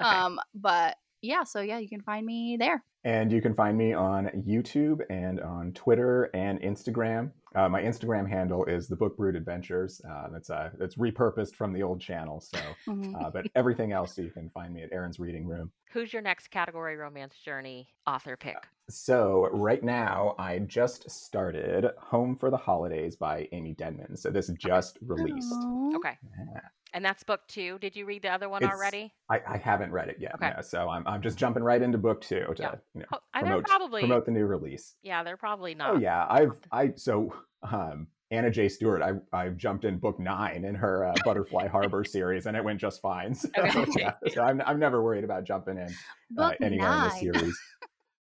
Okay. 0.00 0.08
Um, 0.08 0.38
but 0.54 0.96
yeah. 1.22 1.44
So 1.44 1.60
yeah, 1.60 1.78
you 1.78 1.88
can 1.88 2.00
find 2.02 2.24
me 2.26 2.56
there. 2.58 2.82
And 3.04 3.30
you 3.30 3.40
can 3.40 3.54
find 3.54 3.78
me 3.78 3.92
on 3.92 4.26
YouTube 4.46 5.00
and 5.10 5.40
on 5.40 5.72
Twitter 5.74 6.24
and 6.34 6.60
Instagram. 6.60 7.30
Uh, 7.54 7.68
my 7.68 7.80
Instagram 7.80 8.28
handle 8.28 8.64
is 8.64 8.88
the 8.88 8.96
Book 8.96 9.16
Brood 9.16 9.36
Adventures. 9.36 10.00
Uh, 10.08 10.26
it's 10.36 10.50
uh, 10.50 10.70
it's 10.80 10.96
repurposed 10.96 11.54
from 11.54 11.72
the 11.72 11.82
old 11.84 12.00
channel. 12.00 12.40
So, 12.40 12.58
Mhm. 12.88 13.14
uh, 13.24 13.30
but 13.30 13.46
everything 13.54 13.92
else 13.92 14.18
you 14.18 14.30
can 14.30 14.50
find 14.50 14.74
me 14.74 14.82
at 14.82 14.92
Aaron's 14.92 15.20
Reading 15.20 15.46
Room. 15.46 15.70
Who's 15.92 16.12
your 16.12 16.20
next 16.22 16.48
category 16.50 16.96
romance 16.96 17.36
journey 17.38 17.88
author 18.08 18.36
pick? 18.36 18.56
So 18.90 19.48
right 19.52 19.82
now, 19.84 20.34
I 20.38 20.58
just 20.60 21.08
started 21.08 21.88
Home 21.98 22.36
for 22.36 22.50
the 22.50 22.56
Holidays 22.56 23.14
by 23.16 23.48
Amie 23.52 23.74
Denman. 23.74 24.16
So 24.16 24.30
this 24.30 24.48
just 24.58 24.98
released. 25.00 25.52
Aw. 25.52 25.96
Okay. 25.96 26.18
Yeah. 26.38 26.60
And 26.96 27.04
that's 27.04 27.22
book 27.22 27.42
two. 27.46 27.78
Did 27.78 27.94
you 27.94 28.06
read 28.06 28.22
the 28.22 28.30
other 28.30 28.48
one 28.48 28.62
It's- 28.62 28.74
already? 28.74 29.12
I, 29.28 29.38
I 29.46 29.58
haven't 29.58 29.92
read 29.92 30.08
it 30.08 30.16
yet, 30.18 30.34
Okay. 30.36 30.50
no, 30.56 30.62
so 30.62 30.88
I'm, 30.88 31.06
I'm 31.06 31.20
just 31.20 31.36
jumping 31.36 31.62
right 31.62 31.82
into 31.82 31.98
book 31.98 32.22
two 32.22 32.46
to 32.56 32.62
Yeah. 32.62 32.74
you 32.94 33.00
know, 33.00 33.06
Oh, 33.12 33.18
promote, 33.38 33.64
probably 33.66 34.00
promote 34.00 34.24
the 34.24 34.30
new 34.32 34.46
release. 34.46 34.94
yeah, 35.02 35.22
they're 35.22 35.36
probably 35.36 35.74
not. 35.74 35.96
Oh 35.96 35.98
yeah, 35.98 36.26
I've 36.26 36.58
I 36.72 36.92
so 36.96 37.34
um 37.70 38.06
Anna 38.30 38.50
J. 38.50 38.70
Stewart, 38.70 39.02
I 39.02 39.12
I 39.36 39.50
jumped 39.50 39.84
in 39.84 39.98
book 39.98 40.18
nine 40.18 40.64
in 40.64 40.74
her 40.74 41.04
uh, 41.04 41.14
Butterfly 41.22 41.68
Harbor 41.68 42.02
series, 42.16 42.46
and 42.46 42.56
it 42.56 42.64
went 42.64 42.80
just 42.80 43.02
fine. 43.02 43.34
So, 43.34 43.50
Okay. 43.58 43.84
yeah, 43.98 44.12
so 44.32 44.42
I'm 44.42 44.62
I'm 44.64 44.78
never 44.78 45.02
worried 45.02 45.22
about 45.24 45.44
jumping 45.44 45.76
in 45.76 45.88
uh, 46.38 46.52
anywhere 46.62 46.92
in 46.92 47.00
the 47.02 47.10
series. 47.10 47.58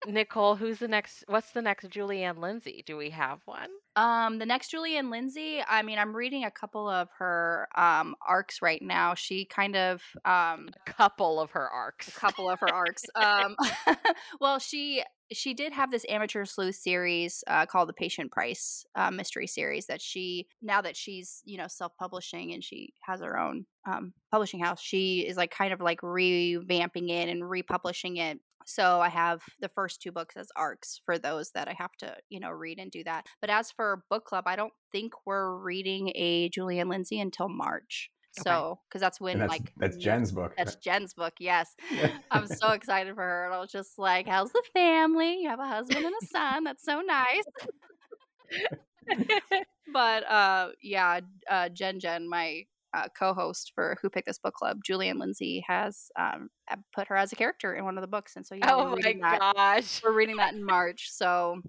Nicole, 0.08 0.56
who's 0.56 0.80
the 0.80 0.88
next? 0.88 1.24
What's 1.28 1.52
the 1.52 1.62
next 1.62 1.90
Julie 1.90 2.24
Anne 2.24 2.40
Lindsey? 2.40 2.84
Do 2.86 2.96
we 2.98 3.10
have 3.12 3.40
one? 3.46 3.70
Um, 3.96 4.40
the 4.40 4.46
next 4.46 4.70
Julie 4.70 4.98
Anne 4.98 5.10
Lindsey, 5.10 5.62
I 5.68 5.82
mean, 5.82 5.98
I'm 5.98 6.16
reading 6.16 6.44
a 6.44 6.52
couple 6.52 6.88
of 6.90 7.08
her 7.18 7.68
um 7.76 8.16
arcs 8.28 8.62
right 8.62 8.82
now. 8.82 9.16
She 9.16 9.46
kind 9.46 9.76
of 9.76 10.02
um 10.26 10.70
A 10.88 10.92
couple 10.92 11.40
of 11.40 11.52
her 11.52 11.68
arcs. 11.70 12.08
a 12.10 12.12
couple 12.20 12.50
of 12.50 12.60
her 12.60 12.74
arcs. 12.74 13.04
Um, 13.16 13.56
well, 14.40 14.60
she 14.60 15.04
she 15.32 15.56
did 15.56 15.74
have 15.74 15.90
this 15.90 16.06
amateur 16.08 16.46
sleuth 16.46 16.76
series 16.76 17.44
uh, 17.48 17.66
called 17.66 17.90
the 17.90 17.94
Patience 17.94 18.30
Price 18.32 18.86
uh, 18.94 19.10
mystery 19.10 19.48
series 19.48 19.88
that 19.88 20.02
she 20.02 20.48
now 20.62 20.82
that 20.82 20.96
she's 20.96 21.42
you 21.46 21.58
know 21.58 21.68
self 21.68 21.94
publishing 21.98 22.54
and 22.54 22.64
she 22.64 22.94
has 23.02 23.22
her 23.22 23.40
own 23.40 23.66
um, 23.88 24.14
publishing 24.32 24.60
house, 24.60 24.82
she 24.82 25.22
is 25.22 25.36
like 25.38 25.50
kind 25.52 25.74
of 25.74 25.80
like 25.82 26.02
revamping 26.02 27.10
it 27.10 27.28
and 27.30 27.50
republishing 27.50 28.18
it. 28.18 28.40
So 28.66 29.00
I 29.00 29.10
have 29.10 29.42
the 29.60 29.70
first 29.70 30.02
two 30.02 30.12
books 30.12 30.36
as 30.36 30.48
arcs 30.56 31.00
for 31.06 31.18
those 31.18 31.52
that 31.52 31.68
I 31.68 31.76
have 31.78 31.94
to 32.00 32.16
you 32.30 32.40
know 32.40 32.52
read 32.52 32.80
and 32.80 32.92
do 32.92 33.04
that. 33.04 33.26
But 33.42 33.50
as 33.50 33.72
for 33.72 34.04
book 34.10 34.26
club, 34.26 34.46
I 34.48 34.56
don't 34.56 34.74
think 34.92 35.14
we're 35.26 35.56
reading 35.56 36.12
a 36.16 36.50
Julie 36.50 36.80
Anne 36.80 36.90
Lindsey 36.90 37.20
until 37.20 37.48
March. 37.48 38.10
Okay. 38.38 38.50
So 38.50 38.80
because 38.90 39.02
that's 39.02 39.22
when 39.22 39.40
that's 39.40 39.50
like 39.50 39.72
that's 39.78 39.96
Jen's 39.98 40.32
book. 40.32 40.54
that's 40.58 40.76
Jen's 40.76 41.14
book, 41.14 41.34
yes. 41.40 41.74
I'm 42.32 42.48
so 42.48 42.72
excited 42.72 43.16
for 43.16 43.22
her. 43.22 43.46
And 43.46 43.54
I 43.54 43.60
was 43.60 43.72
just 43.72 43.98
like, 43.98 44.28
How's 44.28 44.52
the 44.52 44.64
family? 44.74 45.42
You 45.42 45.50
have 45.50 45.60
a 45.60 45.68
husband 45.68 46.06
and 46.06 46.16
a 46.22 46.26
son. 46.26 46.64
That's 46.66 46.84
so 46.84 47.02
nice. 47.02 47.44
but 49.94 50.30
uh 50.30 50.70
yeah, 50.82 51.20
uh 51.50 51.70
Jen 51.70 52.00
Jen, 52.00 52.28
my 52.28 52.66
uh, 52.96 53.08
co-host 53.18 53.72
for 53.76 53.98
Who 54.02 54.10
Picked 54.10 54.28
This 54.28 54.40
Book 54.40 54.54
Club, 54.54 54.80
Julie 54.86 55.10
Anne 55.10 55.20
Lindsey 55.20 55.64
has 55.68 56.08
um 56.18 56.50
put 56.96 57.08
her 57.08 57.16
as 57.18 57.32
a 57.34 57.36
character 57.36 57.76
in 57.76 57.84
one 57.86 57.98
of 57.98 58.02
the 58.02 58.08
books. 58.08 58.36
And 58.36 58.46
so 58.46 58.56
yeah, 58.56 58.74
oh 58.74 58.84
we're 58.86 58.90
my 58.92 58.96
reading 58.96 59.20
that. 59.22 59.40
gosh. 59.56 60.02
We're 60.04 60.14
reading 60.14 60.38
that 60.38 60.54
in 60.54 60.64
March. 60.64 61.10
So 61.12 61.62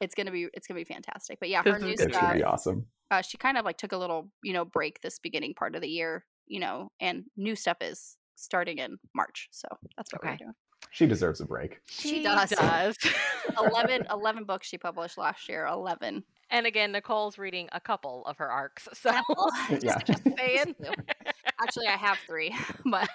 it's 0.00 0.14
gonna 0.14 0.30
be 0.30 0.48
it's 0.52 0.66
gonna 0.66 0.80
be 0.80 0.84
fantastic. 0.84 1.38
But 1.40 1.48
yeah, 1.48 1.62
her 1.62 1.78
new 1.78 1.92
is 1.92 2.00
should 2.00 2.14
stuff 2.14 2.34
be 2.34 2.42
awesome. 2.42 2.86
uh, 3.10 3.22
she 3.22 3.38
kind 3.38 3.56
of 3.58 3.64
like 3.64 3.78
took 3.78 3.92
a 3.92 3.96
little 3.96 4.30
you 4.42 4.52
know 4.52 4.64
break 4.64 5.00
this 5.00 5.18
beginning 5.18 5.54
part 5.54 5.74
of 5.74 5.80
the 5.82 5.88
year 5.88 6.24
you 6.46 6.60
know 6.60 6.88
and 7.00 7.24
new 7.36 7.56
stuff 7.56 7.78
is 7.80 8.16
starting 8.36 8.78
in 8.78 8.98
march 9.14 9.48
so 9.52 9.66
that's 9.96 10.12
what 10.12 10.20
Okay. 10.22 10.32
we're 10.32 10.36
doing 10.36 10.52
She 10.90 11.06
deserves 11.06 11.40
a 11.40 11.44
break. 11.46 11.80
She 11.88 12.22
does. 12.22 12.50
does. 12.50 12.96
11, 13.58 14.06
11 14.10 14.44
books 14.44 14.68
she 14.68 14.78
published 14.78 15.18
last 15.18 15.48
year 15.48 15.66
11 15.66 16.24
and 16.50 16.66
again, 16.66 16.92
Nicole's 16.92 17.36
reading 17.38 17.68
a 17.72 17.80
couple 17.80 18.24
of 18.26 18.36
her 18.38 18.48
arcs. 18.48 18.86
So 18.92 19.10
Yeah. 19.82 19.98
just 20.06 20.22
saying. 20.36 20.74
actually 21.60 21.86
i 21.86 21.96
have 21.96 22.18
three 22.26 22.54
but 22.84 23.08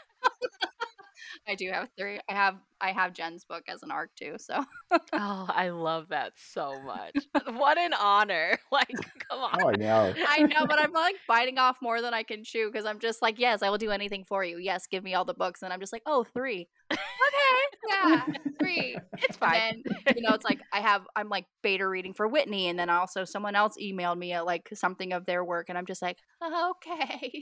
i 1.50 1.56
do 1.56 1.70
have 1.72 1.88
three 1.97 2.20
i 2.30 2.34
have 2.34 2.56
i 2.82 2.91
have 2.91 3.14
jen's 3.14 3.43
book 3.45 3.64
as 3.68 3.82
an 3.84 3.91
arc 3.91 4.10
too 4.16 4.36
so 4.38 4.64
Oh, 5.14 5.45
I 5.47 5.70
love 5.70 6.08
that 6.10 6.34
so 6.36 6.74
much. 6.82 7.14
what 7.58 7.78
an 7.78 7.93
honor. 7.93 8.58
Like, 8.72 8.88
come 9.30 9.39
on. 9.39 9.58
Oh, 9.62 9.70
I 9.70 9.76
know. 9.76 10.14
i 10.28 10.43
know 10.43 10.66
but 10.68 10.80
i'm 10.80 10.93
like 10.93 11.16
biting 11.28 11.58
off 11.58 11.78
more 11.82 12.02
than 12.02 12.14
i 12.14 12.24
can 12.24 12.43
chew 12.43 12.70
because 12.72 12.86
i'm 12.86 13.00
just 13.00 13.22
like 13.22 13.39
yes 13.39 13.62
i 13.64 13.70
will 13.70 13.78
do 13.78 13.91
anything 13.91 14.24
for 14.28 14.43
you 14.43 14.58
yes 14.58 14.88
give 14.88 15.04
me 15.04 15.14
all 15.16 15.26
the 15.26 15.34
books 15.34 15.62
and 15.64 15.74
i'm 15.74 15.80
just 15.80 15.91
like 15.93 16.04
oh 16.06 16.26
three 16.34 16.68
okay 16.91 16.97
yeah 17.89 18.26
three 18.62 19.02
It's 19.22 19.38
And 19.41 19.52
fine. 19.52 19.60
then, 19.60 19.84
you 20.16 20.22
know, 20.22 20.34
it's 20.34 20.45
like 20.45 20.60
I 20.72 20.82
have 20.82 21.02
I'm 21.16 21.30
like 21.30 21.45
beta 21.64 21.88
reading 21.88 22.14
for 22.14 22.28
Whitney, 22.28 22.68
and 22.68 22.78
then 22.80 22.89
also 22.89 23.26
someone 23.26 23.56
else 23.56 23.76
emailed 23.82 24.18
me 24.18 24.34
uh, 24.34 24.43
like 24.45 24.70
something 24.74 25.14
of 25.14 25.26
their 25.26 25.43
work, 25.43 25.68
and 25.70 25.78
I'm 25.78 25.86
just 25.86 26.02
like, 26.02 26.18
okay. 26.43 27.41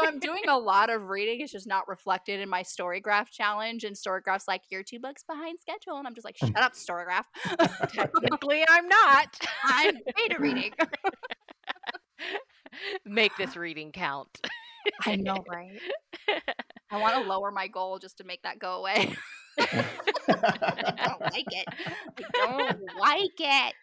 So 0.00 0.06
I'm 0.06 0.18
doing 0.18 0.42
a 0.48 0.58
lot 0.58 0.90
of 0.90 1.08
reading. 1.08 1.40
It's 1.40 1.52
just 1.52 1.66
not 1.66 1.88
reflected 1.88 2.40
in 2.40 2.48
my 2.48 2.62
Storygraph 2.62 3.30
challenge, 3.30 3.84
and 3.84 3.96
Storygraph's 3.96 4.48
like 4.48 4.62
you're 4.70 4.82
two 4.82 4.98
books 4.98 5.22
behind 5.22 5.58
schedule, 5.60 5.96
and 5.96 6.06
I'm 6.06 6.14
just 6.14 6.24
like, 6.24 6.38
mm. 6.38 6.48
shut 6.48 6.62
up, 6.62 6.74
Storygraph. 6.74 7.24
Technically, 7.92 8.64
I'm 8.68 8.88
not. 8.88 9.38
I'm 9.64 9.98
beta 10.16 10.36
reading. 10.38 10.72
Make 13.04 13.36
this 13.36 13.56
reading 13.56 13.92
count. 13.92 14.40
I 15.04 15.16
know, 15.16 15.44
right? 15.50 15.78
I 16.90 17.00
want 17.00 17.14
to 17.14 17.28
lower 17.28 17.50
my 17.50 17.68
goal 17.68 17.98
just 17.98 18.18
to 18.18 18.24
make 18.24 18.42
that 18.42 18.58
go 18.58 18.78
away. 18.78 19.14
I 19.58 19.84
don't 20.28 21.20
like 21.20 21.46
it. 21.48 21.66
I 22.36 22.46
don't 22.46 22.80
like 22.98 23.38
it. 23.38 23.74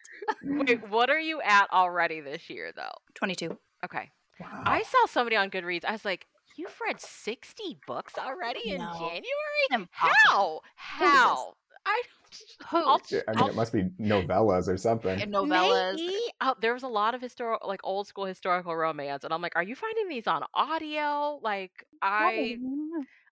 Wait, 0.42 0.88
what 0.88 1.10
are 1.10 1.18
you 1.18 1.40
at 1.42 1.70
already 1.72 2.20
this 2.20 2.48
year, 2.50 2.72
though? 2.74 2.92
22. 3.14 3.56
Okay. 3.84 4.10
Wow. 4.40 4.62
I 4.64 4.82
saw 4.82 5.06
somebody 5.08 5.36
on 5.36 5.50
Goodreads. 5.50 5.84
I 5.84 5.92
was 5.92 6.04
like, 6.04 6.26
you've 6.56 6.74
read 6.84 7.00
60 7.00 7.78
books 7.86 8.14
already 8.18 8.70
in 8.70 8.78
No. 8.78 8.92
January? 8.92 9.88
How? 9.90 10.60
How? 10.76 11.54
I 11.86 12.02
Who? 12.70 12.76
I'll, 12.76 13.00
I 13.10 13.14
mean, 13.14 13.22
I'll- 13.38 13.48
it 13.48 13.54
must 13.54 13.72
be 13.72 13.84
novellas 14.00 14.68
or 14.68 14.76
something. 14.76 15.20
And 15.20 15.32
novellas. 15.32 15.96
Maybe. 15.96 16.14
Oh, 16.40 16.54
there 16.60 16.74
was 16.74 16.82
a 16.82 16.88
lot 16.88 17.14
of 17.14 17.22
historical, 17.22 17.66
like 17.66 17.80
old 17.84 18.06
school 18.06 18.26
historical 18.26 18.76
romance, 18.76 19.24
and 19.24 19.32
I'm 19.32 19.40
like, 19.40 19.56
are 19.56 19.62
you 19.62 19.74
finding 19.74 20.08
these 20.08 20.26
on 20.26 20.42
audio? 20.54 21.40
Like, 21.42 21.86
I 22.02 22.58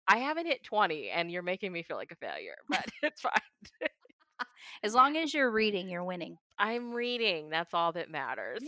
I 0.08 0.18
haven't 0.20 0.46
hit 0.46 0.64
20, 0.64 1.10
and 1.10 1.30
you're 1.32 1.42
making 1.44 1.72
me 1.74 1.84
feel 1.84 1.98
like 1.98 2.12
a 2.12 2.16
failure, 2.16 2.56
but 2.70 2.86
it's 3.04 3.22
fine. 3.22 3.34
As 4.84 4.94
long 4.94 5.18
as 5.18 5.34
you're 5.34 5.52
reading, 5.52 5.90
you're 5.90 6.04
winning. 6.04 6.38
I'm 6.58 6.92
reading. 6.94 7.50
That's 7.50 7.74
all 7.74 7.92
that 7.94 8.10
matters. 8.10 8.62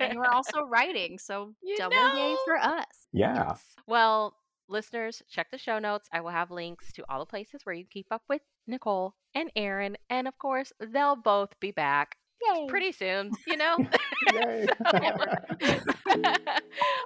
And 0.00 0.18
we're 0.18 0.26
also 0.32 0.62
writing, 0.62 1.18
so 1.18 1.52
You 1.62 1.76
double 1.76 1.96
yay 2.16 2.36
for 2.44 2.56
us. 2.56 2.84
Yeah. 3.12 3.48
Yes. 3.48 3.62
Well, 3.86 4.36
listeners, 4.68 5.22
check 5.30 5.50
the 5.50 5.58
show 5.58 5.78
notes. 5.78 6.08
I 6.12 6.20
will 6.20 6.30
have 6.30 6.50
links 6.50 6.92
to 6.94 7.04
all 7.08 7.18
the 7.20 7.26
places 7.26 7.60
where 7.64 7.74
you 7.74 7.84
can 7.84 7.90
keep 7.92 8.08
up 8.10 8.22
with 8.28 8.42
Nicole 8.66 9.14
and 9.34 9.50
Aaron. 9.56 9.96
And 10.10 10.28
of 10.28 10.36
course, 10.38 10.72
they'll 10.80 11.16
both 11.16 11.58
be 11.60 11.70
back 11.70 12.16
Yay. 12.54 12.66
pretty 12.68 12.92
soon, 12.92 13.30
you 13.46 13.56
know? 13.58 13.76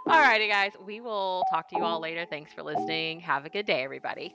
all 0.06 0.18
righty, 0.20 0.48
guys. 0.48 0.72
We 0.84 1.00
will 1.00 1.44
talk 1.52 1.68
to 1.68 1.76
you 1.76 1.84
all 1.84 2.00
later. 2.00 2.26
Thanks 2.28 2.52
for 2.52 2.62
listening. 2.62 3.20
Have 3.20 3.44
a 3.44 3.48
good 3.50 3.66
day, 3.66 3.82
everybody. 3.84 4.34